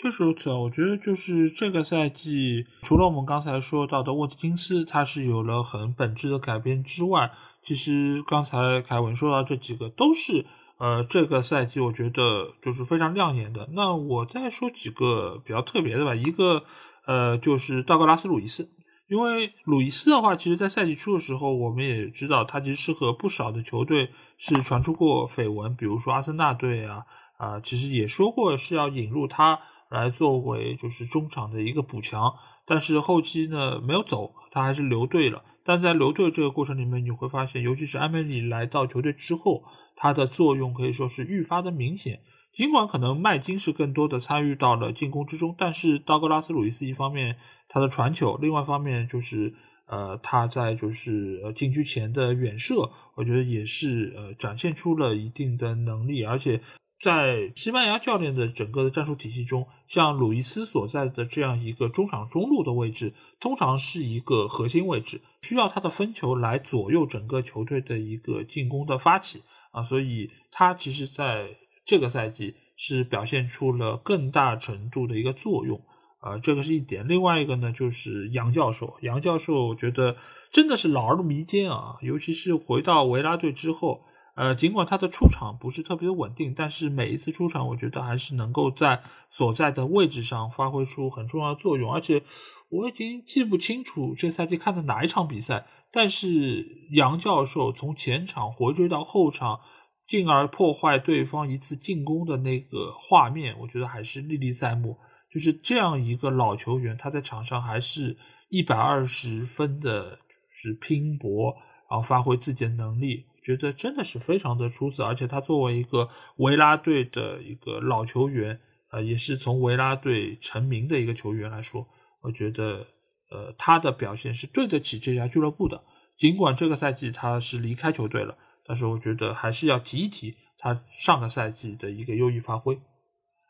[0.00, 7.30] 确实如此啊，我觉得就是这个赛季，除了我们刚才说到的沃特金斯，他是有了很本质的改变之外，
[7.62, 10.46] 其实刚才凯文说到这几个都是
[10.78, 13.68] 呃这个赛季我觉得就是非常亮眼的。
[13.72, 16.62] 那我再说几个比较特别的吧，一个
[17.06, 18.68] 呃就是道格拉斯·鲁伊斯，
[19.08, 27.04] 因为鲁伊斯的话，其实在赛季初的时候，我们也知道他其实是和不少的球队是传出过绯闻，比如说阿森纳队啊
[27.38, 29.58] 啊，其实也说过是要引入他。
[29.88, 32.34] 来作为就是中场的一个补强，
[32.66, 35.44] 但是后期呢没有走，他还是留队了。
[35.64, 39.62] 但在留队这个过程里面，你会发现，尤其是埃梅里来到球队之后，
[39.96, 42.20] 他的作用可以说是愈发的明显。
[42.54, 47.36] 尽管可能麦金是更多的参与到了进攻之中，但是道格拉斯·鲁伊斯一方面
[47.68, 49.52] 他的传球，另外一方面就是
[49.88, 56.60] 呃他在就是呃禁区前的远射，我觉得也是呃展现出了一定的能力，而且。
[56.98, 69.42] 在西班牙教练的整个的战术体系中，像鲁伊斯所在的这样一个中场中路的位置，通常是一个核心位置，需要他的分球来左右整个球队的一个进攻的发起
[69.76, 71.48] 啊，所以他其实在
[71.84, 75.78] 这个赛季是表现出了更大程度的一个作用
[76.20, 77.06] 啊，这个是一点。
[77.06, 80.16] 另外一个呢，就是杨教授，杨教授我觉得
[80.50, 84.02] 真的是老而弥坚啊，尤其是回到维拉队之后。
[84.38, 91.90] 呃，尽管他的出场不是特别的稳定，但是每一次出场，我觉得还是能够在所在的位置上发挥出很重要的作用。
[91.90, 92.22] 而且
[92.68, 99.60] 我已经记不清楚这赛季看的哪一场比赛，但是杨教授从前场回追到后场，
[100.06, 104.98] 进而破坏对方一次进攻的那个画面，我觉得还是历历在目。
[105.32, 108.16] 就是这样一个老球员，他在场上还是
[108.48, 111.54] 一百二十分的，就是拼搏，
[111.90, 113.26] 然后发挥自己的能力。
[113.42, 116.08] 觉得真的是非常的出色，而且他作为一个
[116.38, 118.58] 维拉队的一个老球员，
[118.90, 121.86] 呃，也是从维拉队成名的一个球员来说，
[122.22, 122.84] 我觉得，
[123.30, 125.82] 呃，他的表现是对得起这家俱乐部的。
[126.16, 132.78] 尽管这个赛季他是离开球队了，但是我觉得还是要提一提他上个赛季的一个优异发挥。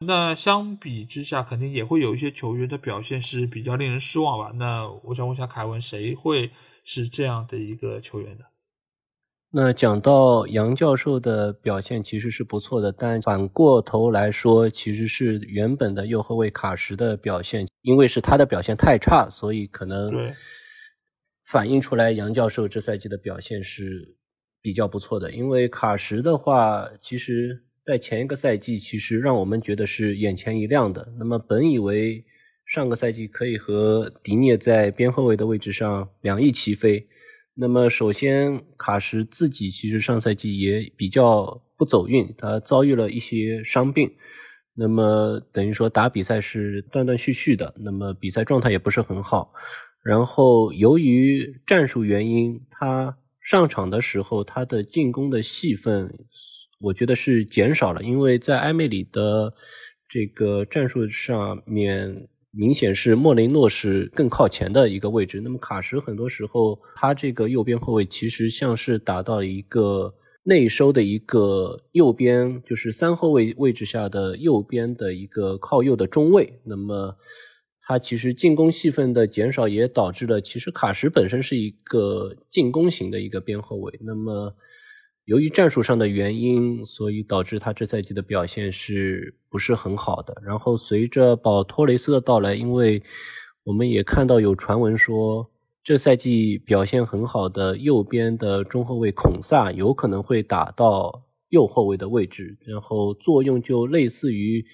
[0.00, 4.52] 那相比之下，肯定也会有一些球员的表现是比较令人失望吧？
[4.56, 6.50] 那我想问一下凯文，谁会
[6.84, 8.44] 是这样的一个球员呢？
[9.58, 20.10] 那讲到杨教授的表现其实是不错的，但反过头来说，其实是原本的右后卫卡什的表现，因为是他的表现太差，所以可能
[21.42, 24.16] 反映出来杨教授这赛季的表现是
[24.60, 25.32] 比较不错的。
[25.32, 31.08] 因为卡什的话，其实在前一个赛季其实让我们觉得是眼前一亮的。
[31.18, 32.26] 那么本以为
[32.66, 37.08] 上个赛季可以和迪涅在边后卫的位置上两翼齐飞。
[37.58, 44.12] 那么，首先，卡什自己其实上赛季也比较不走运，他遭遇了一些伤病，
[44.74, 49.54] 那么等于说打比赛是断断续续的，那么比赛状态也不是很好。
[50.02, 56.26] 然后，由于战术原因，他上场的时候，他的进攻的戏份，
[56.78, 59.54] 我觉得是减少了，因为在埃梅里的
[60.10, 65.40] 这个战术上面，明显是莫雷诺是更靠前的一个位置。
[65.40, 70.14] 那么卡什很多时候，他这个右边后卫其实像是打到一个。
[70.48, 76.60] 内收的一个右边，就是三后卫位置下的右边的一个靠右的中卫。
[76.62, 77.16] 那么，
[77.82, 83.98] 他其实进攻戏份的减少，也导致了其实卡什本身是一个进攻型的一个边后卫。
[84.04, 84.54] 那么，
[85.26, 90.40] 由于战术上的原因，所以导致他这赛季的表现是不是很好的？
[90.44, 93.02] 然后随着保托雷斯的到来，因为
[93.64, 95.50] 我们也看到有传闻说。
[95.82, 104.66] 这赛季表现很好的右边的中后卫孔萨有可能会打到右后卫的位置，然后作用就类似于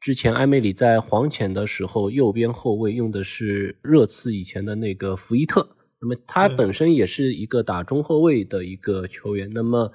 [0.00, 5.73] 之前埃梅里在黄潜的时候，右边后卫用的是热刺以前的那个福伊特。
[6.04, 9.50] 那么他本身也是一个打中后卫的一个球员。
[9.54, 9.90] 那么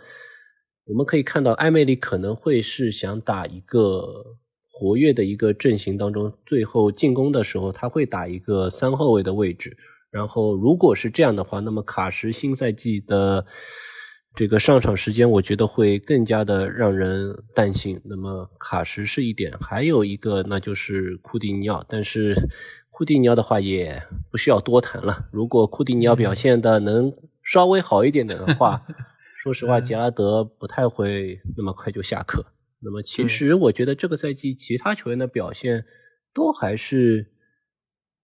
[0.86, 4.26] 我们可以看到，艾梅里可能会是想打一个
[4.74, 9.78] 活跃的一个阵型当中，最后进攻的时候他会打一个三后卫的位置。
[10.10, 13.46] 然后，如果是这样的话，那么卡什新赛季的
[14.34, 18.02] 这个上场时间，我觉得会更加的让人担心。
[18.06, 21.86] 那么卡什是一点，还有一个那就是库蒂尼奥。
[21.88, 22.50] 但是
[23.00, 25.30] 库蒂尼奥的话也不需要多谈了。
[25.32, 28.86] 如果库蒂尼奥表现的能稍微好一点点的话，
[29.42, 32.48] 说实话，杰拉德不太会那么快就下课。
[32.82, 35.86] 那么其实我觉得这个赛季其他球员的表现
[36.34, 37.32] 都还是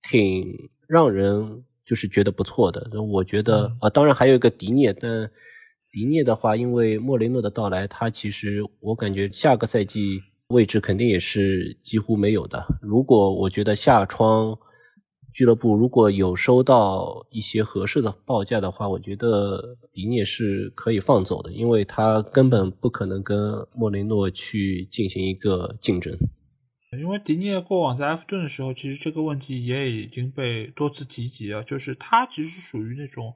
[0.04, 1.64] 挺让人。
[1.86, 5.30] 就是觉得不错的，那我觉得啊，当然还有一个迪涅，但
[5.92, 12.66] 迪涅的话，因为莫雷诺的到来，他其实我感觉下个赛季位置肯定也是几乎没有的。
[12.82, 14.58] 如果我觉得下窗
[15.36, 26.18] 俱乐部如果有收到一些合适的报价的话，我觉得迪涅是可以放走的，因为他根本不可能跟莫雷诺去进行一个竞争。
[26.98, 31.62] 因为迪涅过往在埃弗顿的时候，其实这个问题也已经被多次提及了。
[31.66, 33.34] 就是他其实是属于那种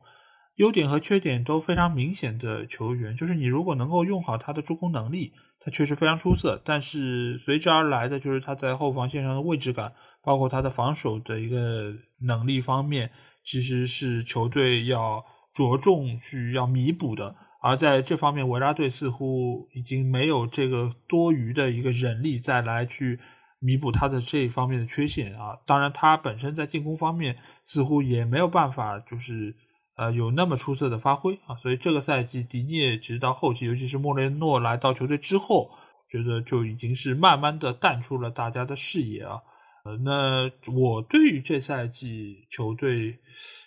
[0.55, 3.17] 优点和缺点都非常明显的球员。
[3.17, 6.61] 就是你如果能够用好他的助攻能力，他确实非常出色。
[6.63, 9.91] 但是随之而来的就是他在后防线上的位置感，
[10.23, 13.11] 包括他的防守的一个能力方面，
[13.43, 15.23] 其实是球队要
[15.53, 17.35] 着重去要弥补的。
[17.61, 23.19] 而在这方面，维拉队似乎已经没有这个多余的一个人力再来去。
[23.61, 27.35] 弥补他的这一方面的缺陷啊，当然他本身在进攻方面
[27.65, 29.53] 似乎也没有办法，就是
[29.97, 35.71] 呃有那么出色的发挥啊，所以这个赛季迪涅直到后期，尤其是莫雷诺来到球队之后，
[36.09, 39.41] 觉得就已经是慢慢的淡出了大家的视野啊。
[39.83, 43.19] 呃，那我对于这赛季球队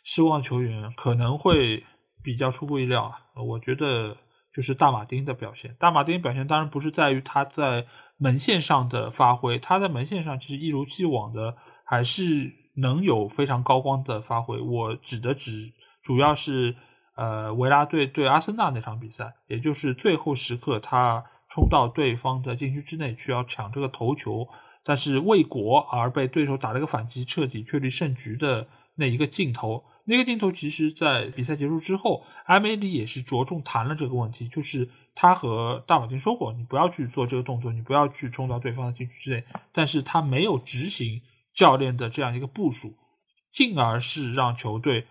[0.05, 1.85] 失望球员可能会
[2.23, 4.17] 比较出乎意料啊，我觉得
[4.55, 5.75] 就是大马丁的表现。
[5.79, 7.87] 大马丁表现当然不是在于他在。
[8.19, 14.61] 门线上的发挥，他在门线上其实一如既往的还是能有非常高光的发挥。
[14.61, 15.73] 我指的只
[16.05, 16.77] 主要是
[17.17, 24.47] 呃维拉队对阿森纳那场比赛，也就是最后时刻他冲到对方的禁区之内去要抢这个头球，
[24.85, 29.85] 但是为国而被对手打了个反击，彻底确立胜局的那一个镜头。
[30.05, 34.89] 那个镜头其实，在比赛结束之后，埃梅里也是着重谈了这个问题，就是。
[35.15, 39.45] 他和大马丁说过，你不要去做这个动作，你不要去冲到对方的禁区之内。
[39.71, 41.21] 但是他没有执行
[41.55, 42.95] 教练的这样一个部署，
[43.53, 45.05] 进而是让球队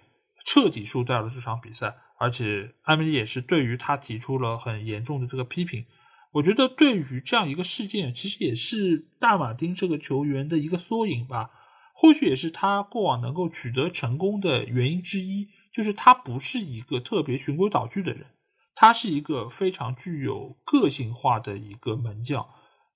[0.44, 1.96] 彻底输掉了这场比赛。
[2.18, 5.86] 而且埃梅里也是对于他提出了很严重的这个批评。
[6.34, 11.52] 我觉得对于这样一个事件，其实也是大马丁这个球员的一个缩影吧。
[11.94, 18.28] 或许也是他过往能够取得成功的原因之一，就是他不是一个特别循规蹈矩的人。
[18.74, 22.48] 他是一个非常具有个性化的一个门将，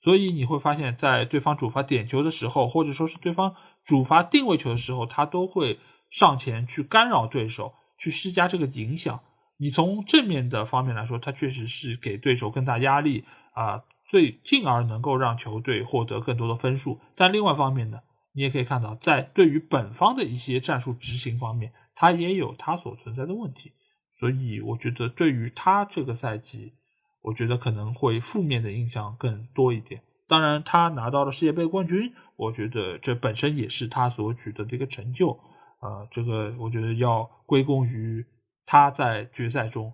[0.02, 3.54] 所以你会发现在对方主罚点球的时候，或者说是对方
[3.84, 5.80] 主罚定位球的时候，他都会
[6.10, 9.20] 上前去干扰对手，去施加这个影响。
[9.58, 13.24] 你从正面的方面来说，他确实是给对手更大压力
[13.54, 17.00] 啊，最进而能够让球队获得更多的分数。
[17.16, 18.00] 但另外方面呢，
[18.34, 23.72] 你也可以看到，在对于本方的一些战术执行方面，他也有他所存在的问题。
[24.20, 26.74] 所以我觉得，对于他这个赛季，
[27.22, 30.02] 我觉得可能会负面的印象更多一点。
[30.28, 35.40] 当然，他拿到了世界杯冠军，我觉得这本身也是他所取得的一个成就。
[35.82, 38.26] 呃，这个我觉得要归功于
[38.66, 39.94] 他在决赛中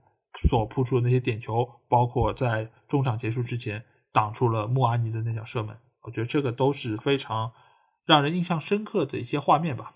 [0.49, 5.77] 所扑出的那些点球，包括在中场结束之前挡出了穆阿尼的那脚射门。
[6.03, 7.51] 我觉得这个都是非常
[8.05, 9.95] 让人印象深刻的一些画面吧。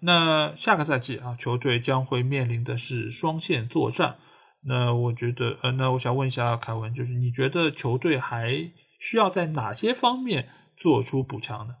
[0.00, 4.18] 那下个赛季啊，球队将会面临的是双线作战。
[4.64, 8.70] 那我觉得，呃，那我想问一下凯文，就是你觉得球队还
[9.00, 11.74] 需要在哪些方面做出补强呢？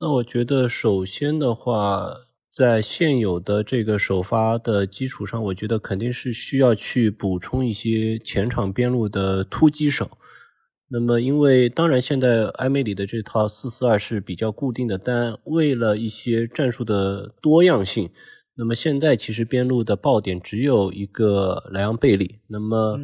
[0.00, 2.06] 那我觉得，首先的话，
[2.54, 10.18] 在现有的这个首发的基础上，我觉得肯定是需要去补充一些前场边路的突击手。
[10.88, 18.10] 那么，因为当然现在埃梅里的这套四四二是比较固定的，但为了一些战术的多样性。
[18.54, 22.98] 那么现在其实边路的爆点只有一个莱昂贝利，那么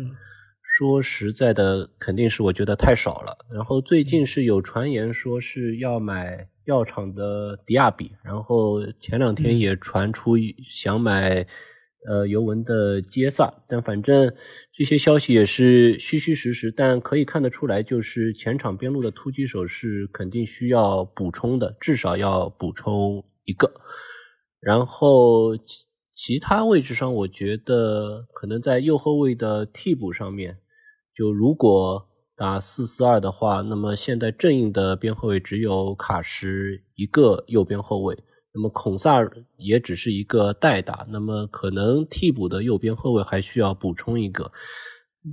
[0.63, 3.47] 说实在的，肯定是我觉得太少了。
[3.51, 10.37] 然后最近是有传言说是要买药厂的迪亚比，然后前两天也传出
[10.69, 11.47] 想买
[12.07, 14.35] 呃尤文的杰萨，但反正
[14.71, 23.73] 这些消息也是虚虚实实，但可以看得出来，就是前场边路的突击手是肯定需要补充的，至少要补充一个。
[24.61, 30.59] 然后其其他位置上，我觉得可能在右后卫的替补上面，
[31.17, 32.08] 就如果
[32.39, 38.17] 打四四二的话，那么现在正印的边后卫只有卡什一个右边后卫，
[38.55, 39.19] 那么孔萨
[39.57, 44.53] 也只是一个代打，那么可能替补的右边后卫还需要补充一个。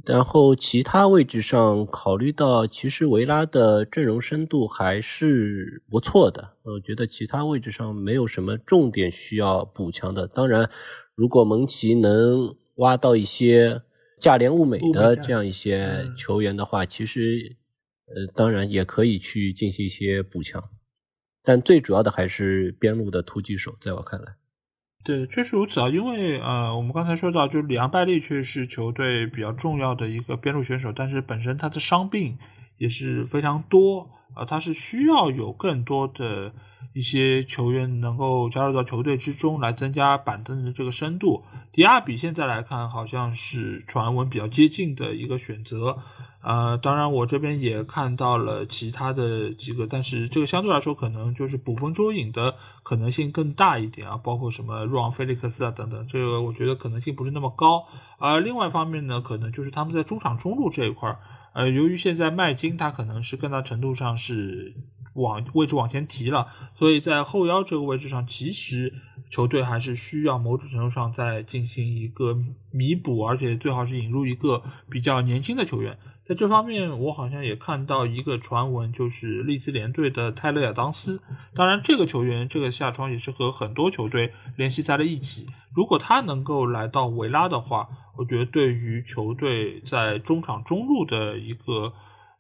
[0.04, 10.28] 然后其他位置上，考虑到其实维拉的阵容深度还是不错的，我觉得其他位置上没有什么重点需要补强的。
[10.28, 10.70] 当然，
[11.14, 13.84] 如果蒙奇能挖到一些
[14.20, 17.58] 价廉物美的这样一些球员的话，其实
[18.08, 20.64] 呃，当然也可以去进行一些补强。
[21.44, 24.36] 但最主要的还是边路的突击手，在我看来。
[25.04, 32.36] 对，确实如此啊，因为呃，我们刚才说到，就里昂拜利确实是球队比较重要的一个边路选手，但是本身他的伤病
[32.78, 36.52] 也是非常多啊，他是需要有更多的
[36.94, 41.44] 一些球员能够加入到球队之中来增加板凳的这个深度。
[41.72, 45.98] 迪亚比现在来看好像是传闻比较接近的一个选择。
[46.42, 52.54] 呃，当然，我这边也看到了其他的几个，但是这个相对来说可能就是捕风捉影的
[52.84, 57.86] 可能性更大一点啊，包括什么若昂·菲利克斯啊等等，这个我觉得可能性不是那么高。
[58.20, 61.18] 而另外一方面呢，可能就是他们在中场中路这一块儿，
[61.56, 64.76] 呃，由于现在卖金它可能是更大程度上是
[65.16, 68.94] 往位置往前提了，所以在后腰这个位置上，其实
[69.30, 72.38] 球队还是需要某种程度上再进行一个
[72.72, 75.98] 弥补，而且最好是引入一个比较年轻的球员。
[76.28, 81.22] 在这方面，我好像也看到一个传闻，就是利兹联队的泰勒亚当斯。
[81.54, 85.46] 当然，这个球员这个下窗也是和很多球队联系在了一起。
[85.76, 87.88] 如果他能够来到维拉的话，
[88.18, 91.94] 我觉得对于球队在中场中路的一个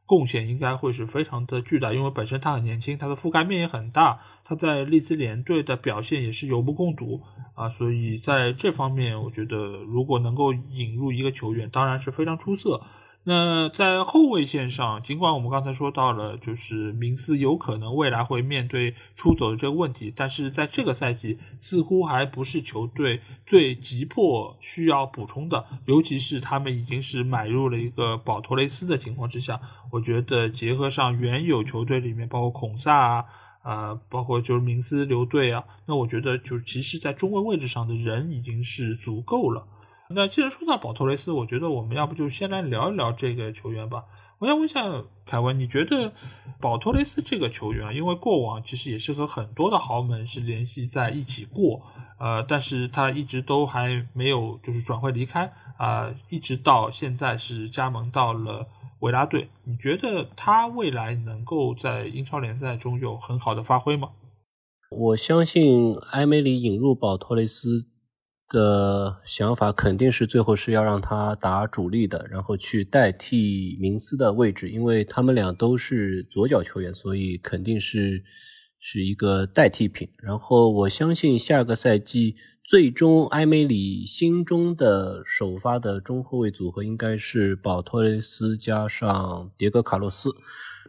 [0.06, 1.94] 贡献应该会是非常的巨大。
[1.94, 7.22] 因为本身他很年轻，他的覆盖面也很大，他在利兹联队的表现也是有目共睹
[7.53, 7.69] 啊。
[7.69, 12.82] 所以在这方面，我觉得如果能够引入一个球员，当然是非常出色。
[13.27, 29.60] 那在后卫线上，尽管我们刚才说到了，就是明斯有可能未来会面对出走的这个问题，但是在这个赛季似乎还不是球队最急迫需要补充的，尤其是他们已经是买入了一个保托雷斯的情况之下，
[29.91, 33.26] 我觉得结合上原有球队里面包括孔萨啊，
[33.64, 39.65] 呃，包括就是明斯留队啊，那我觉得就其实，在中卫位置上的人已经是足够了。
[40.10, 44.06] 那既然说到保托雷斯，我觉得我们要不就先来聊一聊这个球员吧。
[44.38, 44.84] 我想问一下
[45.26, 46.11] 凯文，你觉得
[46.60, 51.82] 保托雷斯这个球员，因为过往其实也是和很多的豪门是联系在一起过，
[52.19, 58.68] 呃，但是他一直都还没有就是转会离开啊，一直到现在是加盟到了
[58.99, 59.48] 维拉队。
[59.64, 64.10] 你觉得他未来能够在英超联赛中有很好的发挥吗？
[64.91, 67.88] 我相信埃梅里引入保托雷斯。
[68.47, 78.23] 的想法肯定是最后是要让他打主力的，然后去代替明斯的位置，因为他们俩都是左脚球员，所以肯定是
[78.80, 80.09] 是一个代替品。
[80.22, 90.30] 然后我相信下个赛季最终埃梅里心中的首发的中后卫组合应该是保托雷斯加上迭戈卡洛斯，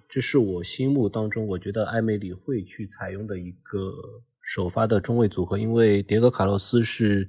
[0.08, 3.92] 这是我心目当中我觉得埃梅里会去采用的一个。
[4.47, 7.28] 首发的中卫组合，因为迭戈·卡洛斯是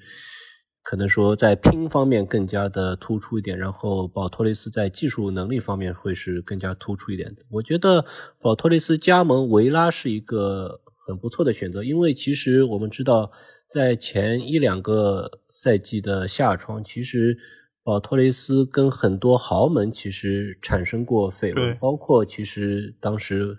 [0.84, 7.42] 可能说在拼方面更加的突出一点，然后保托雷斯在技术能力方面会是更加突出一点的。
[7.50, 8.06] 我觉得
[8.40, 13.32] 保托雷斯加盟维拉是一个很不错的选择，因为其实我们知道，
[13.72, 17.38] 在前一两个赛季的夏窗，其实
[17.84, 23.58] 保托雷斯跟很多豪门其实产生过绯闻，包括其实当时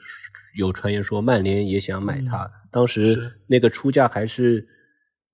[0.59, 2.51] 有传言说曼联也想买他。
[2.73, 4.67] 当时那个出价还是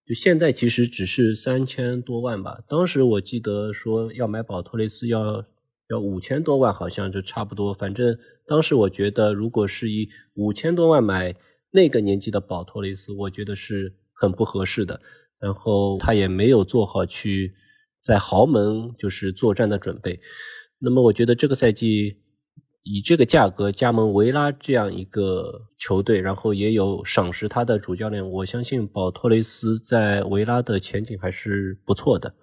[0.06, 5.42] 就现在其实只是三千多万吧，当时我记得说要买保托雷斯要
[5.88, 7.72] 要五千多万，好像就差不多。
[7.72, 11.34] 反正当时我觉得，如果是以五千多万买
[11.70, 15.00] 那个年纪的保托雷斯，我觉得是很不合适的。
[15.40, 17.54] 然后他也没有做好去
[18.02, 20.20] 在豪门就是作战的准备。
[20.78, 22.20] 那么我觉得这个赛季。
[22.84, 32.34] 以这个价格加盟维拉这样一个球队，然后也有赏识他的主教练，我相信保托雷斯在维拉的前景还是不错的。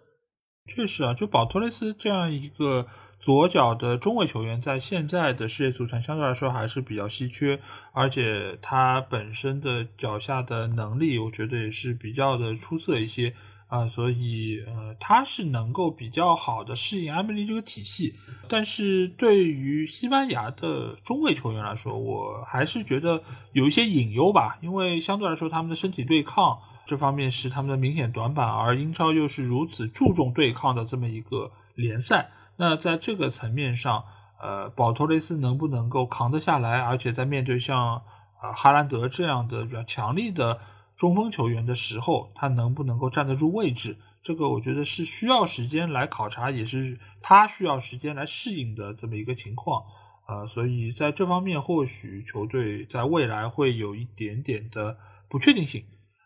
[0.67, 2.87] 确实啊，就保托雷斯这样一个
[3.19, 7.59] 左脚的中卫球员，在现在的世界足坛相对来说还是比较稀缺，
[7.93, 13.35] 而且他本身的脚下的能力，我觉得也是比较的出色一些。
[13.71, 18.13] 啊，所以呃，他是能够比较好的适应埃梅利这个体系，
[18.49, 23.23] 但是对于西班牙的中卫球员来说，我还是觉得
[23.53, 34.03] 有一些隐忧吧，因为相对来说他们的身体对抗这方面是他们的明显短板，而英超又是如此注重对抗的这么一个联赛，那在这个层面上，
[34.41, 37.95] 呃，保托雷斯能不能够扛得下来，而且在面对像
[38.41, 40.59] 啊哈兰德这样的比较强力的。
[41.01, 43.97] 中锋球员的时候，他能不能够站得住位置？
[44.21, 49.81] 这个我觉得是需要时间来考察，也是他需要时间来适应的这么一个情况。
[50.27, 54.95] 呃，所以在这方面，或许球队在未来会有一点点的
[55.27, 55.83] 不确定性。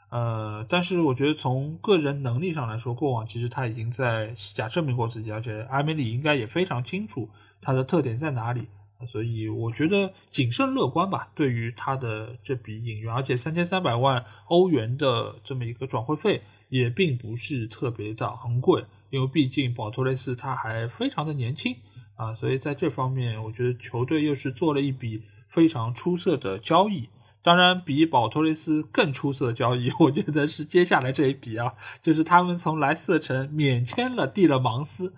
[0.10, 7.30] 呃，但是我觉得从个人能力上来说，过往其实他已经在西甲证明过自己，而且阿梅里应该也非常清楚
[7.62, 8.68] 他的特点在哪里。
[9.08, 21.76] 所以我觉得谨慎乐观吧，对于他的这笔引援，而且三千三百万欧元的这么一个转会费也并不是特别的昂贵，因为毕竟保托雷斯他还非常的年轻
[22.16, 27.10] 啊，所以在这方面，我觉得球队又是做了一笔非常出色的交易。
[27.42, 35.14] 当然，比保托雷斯更出色的交易，我觉得是接下来这一笔啊，就是他们从莱斯特城免签了蒂勒芒斯。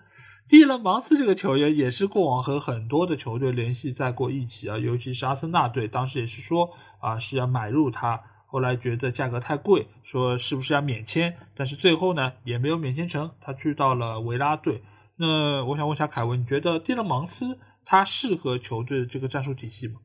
[0.48, 6.70] 蒂勒芒斯这个球员也是过往和很多的球队联系在过一起啊，尤其是阿森纳队，当时也是说
[7.00, 14.80] 啊是要买入他，后来觉得价格太贵，说是不是要免签，但是最后呢也没有免签成，他去到了维拉队。
[15.16, 19.96] 那我想问一下凯文，你觉得蒂勒芒斯他适合球队的这个战术体系吗？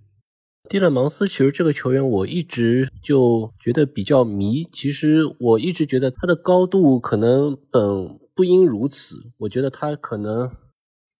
[0.69, 8.19] 蒂勒芒斯其实这个球员我一直就觉得比较迷，其实我一直觉得他的高度可能本。
[8.35, 10.49] 不应如此，我觉得他可能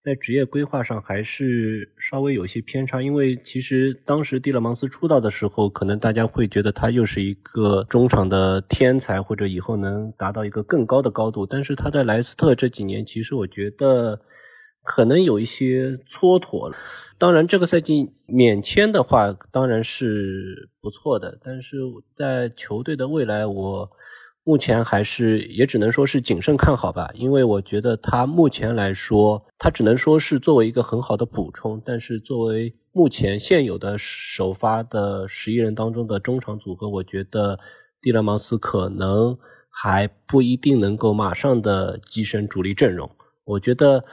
[0.03, 3.03] 在职业规划上还是稍微有些偏差。
[3.03, 11.45] 因为其实当时蒂勒芒斯出道的时候，可能大家会觉得他又是一个中场的天才，或者以后能达到一个更高的高度。
[11.45, 14.19] 但是他在莱斯特这几年，其实我觉得
[14.81, 16.76] 可能有一些蹉跎了。
[17.19, 21.77] 当然，这个赛季免签的话当然是不错的，但是
[22.15, 23.91] 在球队的未来，我。
[24.45, 37.57] 目前还是也只能说是谨慎看好吧，因为我觉得他目前来说，他只能说是作为一个很好的补充，但是作为目前现有的首发的十一人当中的中场组合，我觉得
[38.01, 39.37] 蒂勒芒斯可能
[39.69, 43.09] 还不一定能够马上的跻身主力阵容。
[43.45, 44.03] 我觉得，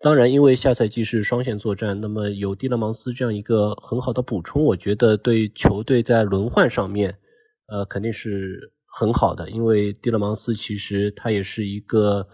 [0.00, 7.18] 当然，因为下赛季是双线作战，那么有蒂勒芒斯这样一个很好的补充，我觉得对球队在轮换上面，
[7.66, 8.72] 呃，肯定是。
[8.92, 12.26] 很好的，因为蒂勒芒斯其实他也是一个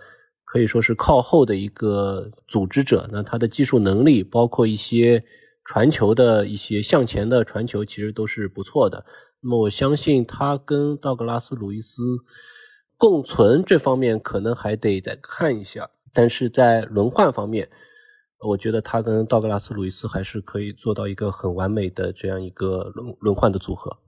[0.44, 3.08] 可以说是靠后的一个组织者。
[3.12, 5.22] 那他的技术能力，包括一些
[5.64, 9.04] 传球的一些向前的传球，其实都是不错的。
[9.42, 12.02] 那么我相信他跟道格拉斯·鲁伊斯
[12.96, 17.68] 共存这方面可能还得再看一下，但是在轮换方面，
[18.40, 23.98] 我觉得他跟道格拉斯·鲁伊斯还是可以做到一个很完美的这样一个轮轮换的组合。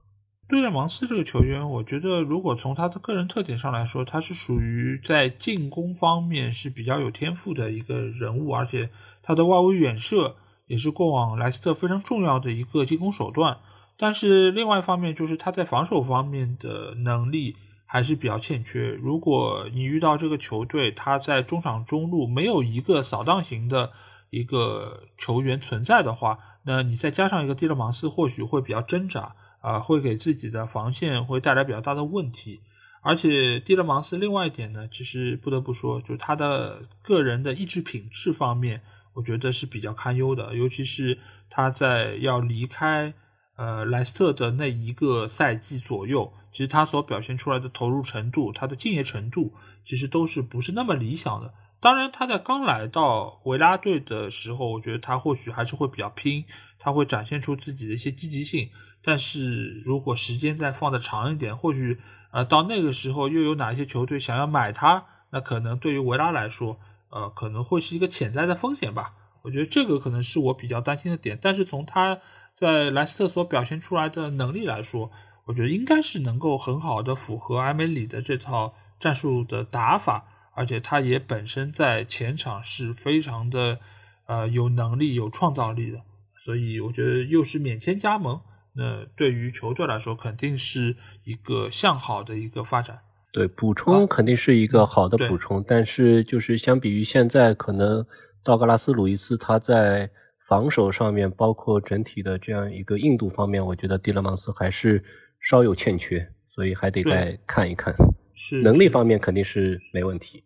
[0.49, 8.89] 对勒芒斯这个球员，我觉得如果从他的个人特点上来说，他是属于在进攻方面是比较有天赋的一个人物，而且
[9.23, 13.59] 他的外围远射也是过往莱斯特非常重要的一个进攻手段。
[13.99, 17.55] 但是另外一方面，就是他在防守方面的能力
[17.85, 18.93] 还是比较欠缺。
[18.93, 23.91] 如果你遇到这个球队，他在中场中路没有一个扫荡型的
[24.31, 29.35] 一个球员存在的话，那你再加上一个蒂勒芒斯，或许会比较挣扎。
[29.69, 32.59] 啊，会给自己的防线会带来比较大的问题，
[33.03, 38.81] 而且蒂勒芒斯另外一点呢，其实不得不说，就是他的个人的意志品质方面，
[39.13, 40.55] 我觉得是比较堪忧的。
[40.55, 41.19] 尤其是
[41.51, 43.13] 他在要离开
[43.57, 49.53] 呃莱斯特的那一个赛季左右，其实他所表现出来的投入程度、他的敬业程度，
[49.85, 51.53] 其实都是不是那么理想的。
[51.79, 56.43] 当然，他在刚来到维拉队的时候，我觉得他或许还是会比较拼，
[56.79, 58.71] 他会展现出自己的一些积极性。
[59.09, 61.99] 但是如果时间再放的长一点，或许
[62.31, 66.79] 呃到那个时候又有哪些球队想要买他，那可能对于维拉来说，
[67.09, 69.15] 呃可能会是一个潜在的风险吧。
[69.41, 71.39] 我觉得这个可能是我比较担心的点。
[71.41, 72.19] 但是从他
[72.55, 75.11] 在莱斯特所表现出来的能力来说，
[75.47, 83.79] 我觉得应该是能够很好的符合埃梅里的这套战术的打法，而且他也本身在前场是非常的
[84.27, 86.03] 呃有能力、有创造力的。
[86.45, 88.39] 所以我觉得又是免签加盟，
[88.79, 93.01] 那对于球队来说肯定是一个向好的一个发展。
[93.33, 98.07] 对，补充肯定是一个好的补充，但是就是相比于现在，可能
[98.45, 100.09] 道格拉斯·鲁伊斯他在
[100.49, 105.03] 防守上面，包括整体的这样一个硬度方面，我觉得蒂勒芒斯还是
[105.41, 107.93] 稍有欠缺，所以还得再看一看。
[108.37, 110.45] 是能力方面肯定是没问题。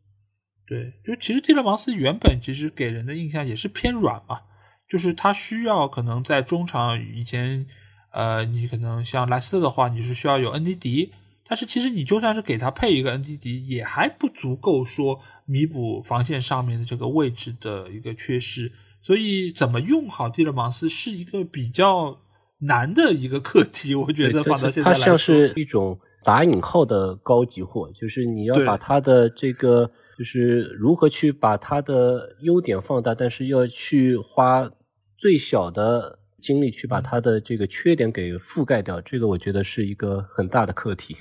[0.67, 4.39] 对，就其实蒂勒芒斯原本其实给人的印象也是偏软嘛。
[4.89, 7.67] 就是他需要可能在中场以前，
[8.13, 11.13] 呃，你可能像莱斯特的话，你是需要有恩迪迪，
[11.49, 18.71] 但是其实你就算是给他配一个恩迪迪，也还不足够说弥补防线上面的这个位置的一个缺失。
[19.01, 22.19] 所以怎么用好蒂勒芒斯是一个比较
[22.59, 34.71] 难的一个课题，我觉得放到现在来说，它像是一种打引号的高级货，就是你要把它的这个，就是如何去把它的优点放大，但是要去花。
[35.19, 41.17] 最小的精力去把他的这个缺点给覆盖掉，这个我觉得是一个很大的课题。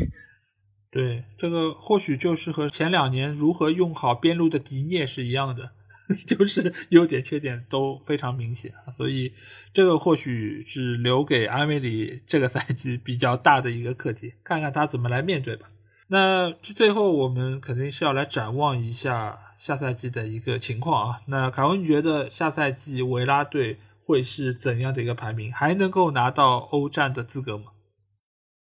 [0.91, 5.69] 对，这个或许就是和前两年如何用好边路的迪涅是一样的，
[6.27, 8.73] 就是优点缺点都非常明显。
[8.97, 9.31] 所以
[9.73, 15.69] 这个或许是留给阿梅里这个赛季比较大的一个课题，看看他怎么来面对吧。
[16.07, 21.21] 那最后我们肯定是要来展望一下下赛季的一个情况啊。
[21.27, 23.77] 那凯文，你觉得下赛季维拉队？
[24.11, 25.53] 会是怎样的一个排名？
[25.53, 27.71] 还能够拿到欧战的资格吗？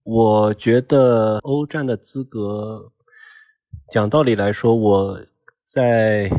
[0.02, 2.90] 我觉得欧战的资格，
[3.92, 5.20] 讲道理来说，我
[5.66, 6.30] 在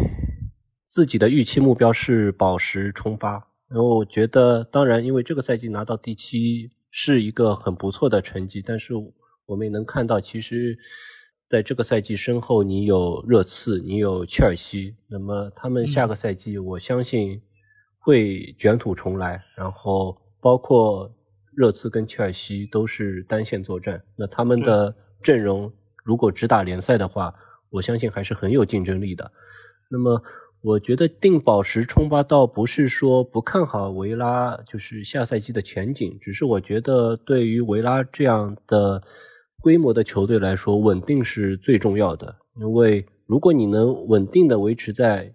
[0.87, 3.33] 自己的预期目标是保十冲八。
[3.67, 8.93] 然后我觉得，当然，因为这个赛季拿到第七是一个很不错的成绩，但是
[9.45, 10.77] 我们也能看到，其实
[11.47, 17.39] 在这个赛季身后，你有热刺，你有切尔西，那么他们下个赛季，我相信。
[18.05, 21.11] 会卷土重来，然后包括
[21.55, 25.73] 热刺跟切尔西都是单线作战，那他们的阵容
[26.03, 27.33] 如果只打联赛的话，
[27.71, 29.31] 我相信还是很有竞争力的。
[29.89, 30.21] 那么
[30.61, 39.01] 我觉得定保时冲八倒不是说不看好维拉，就是下赛季的前景，只是我觉得对于维拉这样的
[39.61, 42.35] 规模的球队来说，稳定是最重要的。
[42.59, 45.33] 因为如果你能稳定的维持在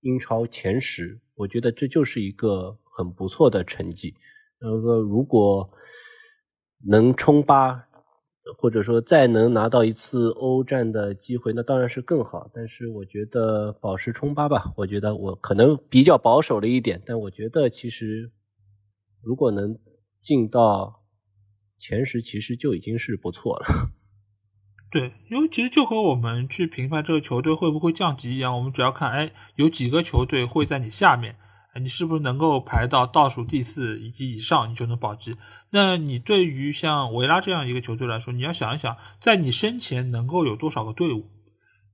[0.00, 1.20] 英超前十。
[1.34, 4.14] 我觉得这就是一个很不错的成绩。
[4.60, 5.70] 那个，如果
[6.86, 7.86] 能冲八，
[8.56, 12.50] 或者说再能拿到一次欧战的机会，那当然是更好。
[12.54, 17.02] 但是我觉得保持冲八吧，我觉得我可能比较保守了一点。
[17.04, 18.32] 但我觉得其实
[19.22, 19.78] 如果能
[20.20, 21.04] 进到
[21.78, 23.66] 前十，其实就已经是不错了。
[24.90, 31.36] 对，因为其实就和我们去评判这个球队会不会降级一样，我们只要看，哎，有几个球队会在你下面，
[31.78, 35.36] 你是不是能够排到倒数第四以及以上，你就能保级。
[35.72, 41.26] 那你对于像维拉这样一个球队来说，你要想一想，在你身前能够有多少个队伍？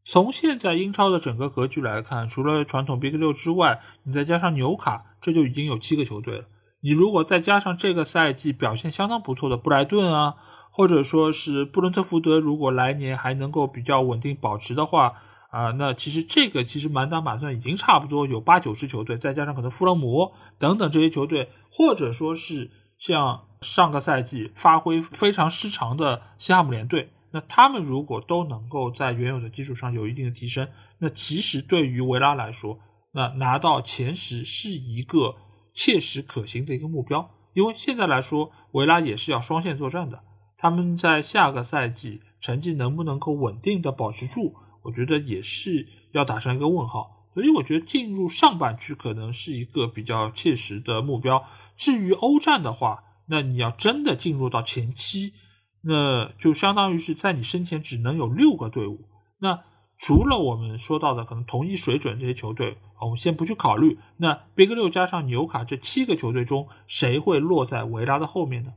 [0.05, 6.45] 从现在英超的整个格局来看，除了传统 Big 六之外，你再加上纽卡，这就已经有七个球队了。
[6.81, 10.37] 你如果再加上这个赛季表现相当不错的布莱顿啊。
[10.77, 15.13] 或者说是布伦特福德，如果来年还能够比较稳定保持的话，
[15.53, 30.67] 啊，那其实这个其实满打满算已经差不多有八九支球队，再加上可能富勒姆等等这些球队，或者说是像上个赛季发挥非常失常的西汉姆联队，那他们如果都能够在原有的基础上有一定的提升，
[30.99, 32.77] 那其实对于维拉来说，
[33.13, 35.37] 那拿到前十是一个
[35.73, 40.21] 切实可行的一个目标，因为现在来说，维拉也是要双线作战的。
[40.65, 47.29] 他们在下个赛季成绩能不能够稳定的保持住，我觉得也是要打上一个问号。
[47.35, 51.45] 所以我觉得进入上半区可能是一个比较切实的目标。
[51.77, 55.35] 至于欧战的话，那你要真的进入到前七，
[55.83, 59.11] 那就相当于是在你身前只能有六个队伍。
[59.41, 59.65] 那
[59.99, 63.99] 除了我们说到的可能同一水准这些球队，我们先不去考虑。
[64.17, 68.73] 那 Big 六加上纽卡这七个球队中，谁会落在维拉的后面呢？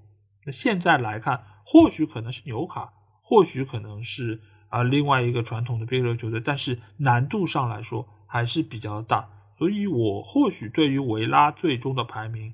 [0.46, 1.46] 那现在来看。
[1.70, 4.40] 或许可能是纽卡，或许可能是
[4.70, 9.28] 啊另外一个传统的 Big 六球队，但是难度上来说还是比较大，
[9.58, 12.54] 所以我或许对于维拉最终的排名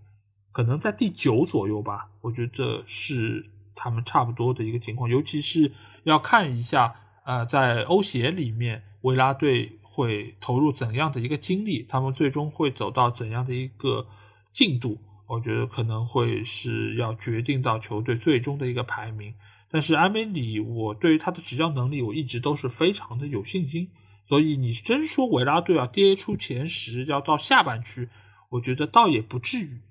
[0.51, 3.45] 可能在第九左右吧，我觉得是
[3.75, 5.07] 他们差不多的一个情况。
[5.07, 5.71] 尤其是
[6.05, 14.07] 要看一下，呃，在欧协里面，维拉队会投入怎样的一个精力，他们最终会走到怎样的一个
[14.51, 14.97] 进度，
[15.33, 19.33] 我觉得可能会是要决定到球队最终的一个排名。
[19.69, 23.89] 但是埃梅里，我对于他的执教能力，我一直都是非常的有信心。
[24.25, 28.07] 所以你真说维拉队啊跌出前十要到下半区，
[28.49, 29.81] 我觉得倒也不至于，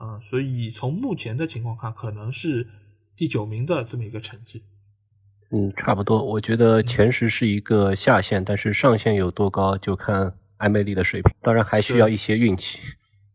[0.00, 2.68] 嗯，所以从目前的情况看，可能是
[3.16, 4.62] 第九名的这么一个成绩。
[5.50, 6.24] 嗯，差不多。
[6.24, 11.34] 我觉得前十是一个下限，但是上限有多高，就看埃梅里的水平。
[11.42, 12.80] 当然还需要一些运气。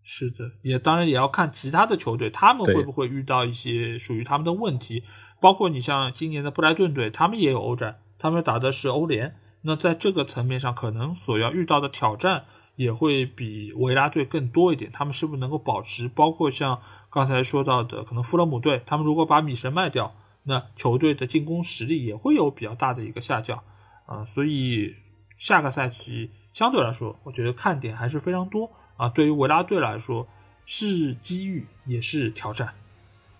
[0.10, 5.04] 是的，也当然也要看其他的球队，他们会不会遇到一些属于他们的问题。
[5.42, 9.36] 包括你像今年的布莱顿队，他们也有欧战，他们打的是欧联。
[9.64, 12.46] 那在这个层面上，可能所要遇到的挑战
[12.78, 14.90] 也会比维拉队更多一点。
[14.94, 16.08] 他们是不是能够保持？
[16.08, 23.62] 包括像刚才说到的，可能富勒姆队，他们如果把米神卖掉，那球队的进攻实力也会有比较大的一个下降
[24.06, 24.24] 啊。
[24.24, 24.96] 所以
[25.38, 29.10] 下个赛季相对来说，我觉得看点还是非常多啊。
[29.10, 30.28] 对于维拉队来说，
[30.66, 32.74] 是机遇也是挑战。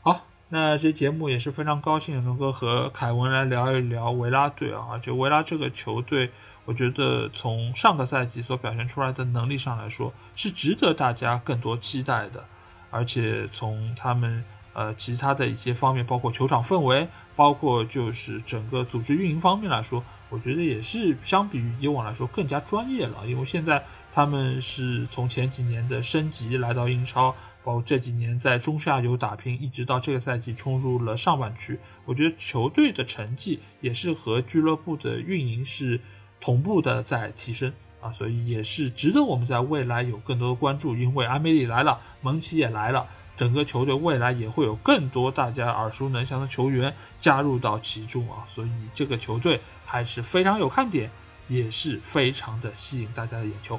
[0.02, 6.32] 好那这节目也是非常高兴能够和凯文来聊一聊维拉队啊，就维拉这个球队，
[6.64, 12.46] 我觉得从上个赛季所表现出来的能力上来说，是值得大家更多期待的。
[12.90, 17.06] 而且从他们呃其他的一些方面，包括球场氛围，
[17.36, 23.28] 包括就是整个组织运营方面来说，我觉得也是相比于以往来说更加专业了。
[23.28, 23.84] 因为现在
[24.18, 27.36] 他们是从前几年的升级来到英超。
[27.64, 36.00] 包括这几年在中下游打拼，一直到这个赛季冲入了上半区，我觉得球队的成绩也是和俱乐部的运营是
[36.40, 37.72] 同步的在提升
[38.02, 40.96] 啊，所以也是值得我们在未来有更多的关注。
[40.96, 51.12] 因为阿梅里来了，蒙奇也来了，整个球队未来也会有更多大家耳熟能详的球员加入到其中啊，所以这个球队还是非常有看点，
[51.50, 53.78] 也是非常的吸引大家的眼球。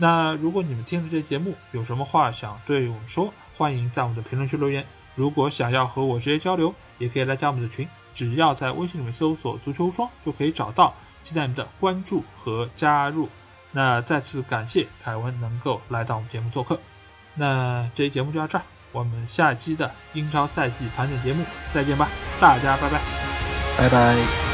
[0.00, 4.84] 那如果你们听了这节目，有什么话想对我们说，欢迎在我们的评论区留言。
[5.14, 10.94] 如果想要和我直接交流，也可以来加我们的群，只要在微信里面搜索“足球无双”就可以找到。
[11.22, 13.28] 期待你们的关注和加入。
[13.72, 16.80] 那再次感谢凯文能够来到我们节目做客。
[17.34, 21.44] 那这期节目就到这儿，我们下期的英超赛季盘点节目
[21.74, 22.08] 再见吧，
[22.40, 23.00] 大家拜拜，
[23.76, 24.49] 拜拜。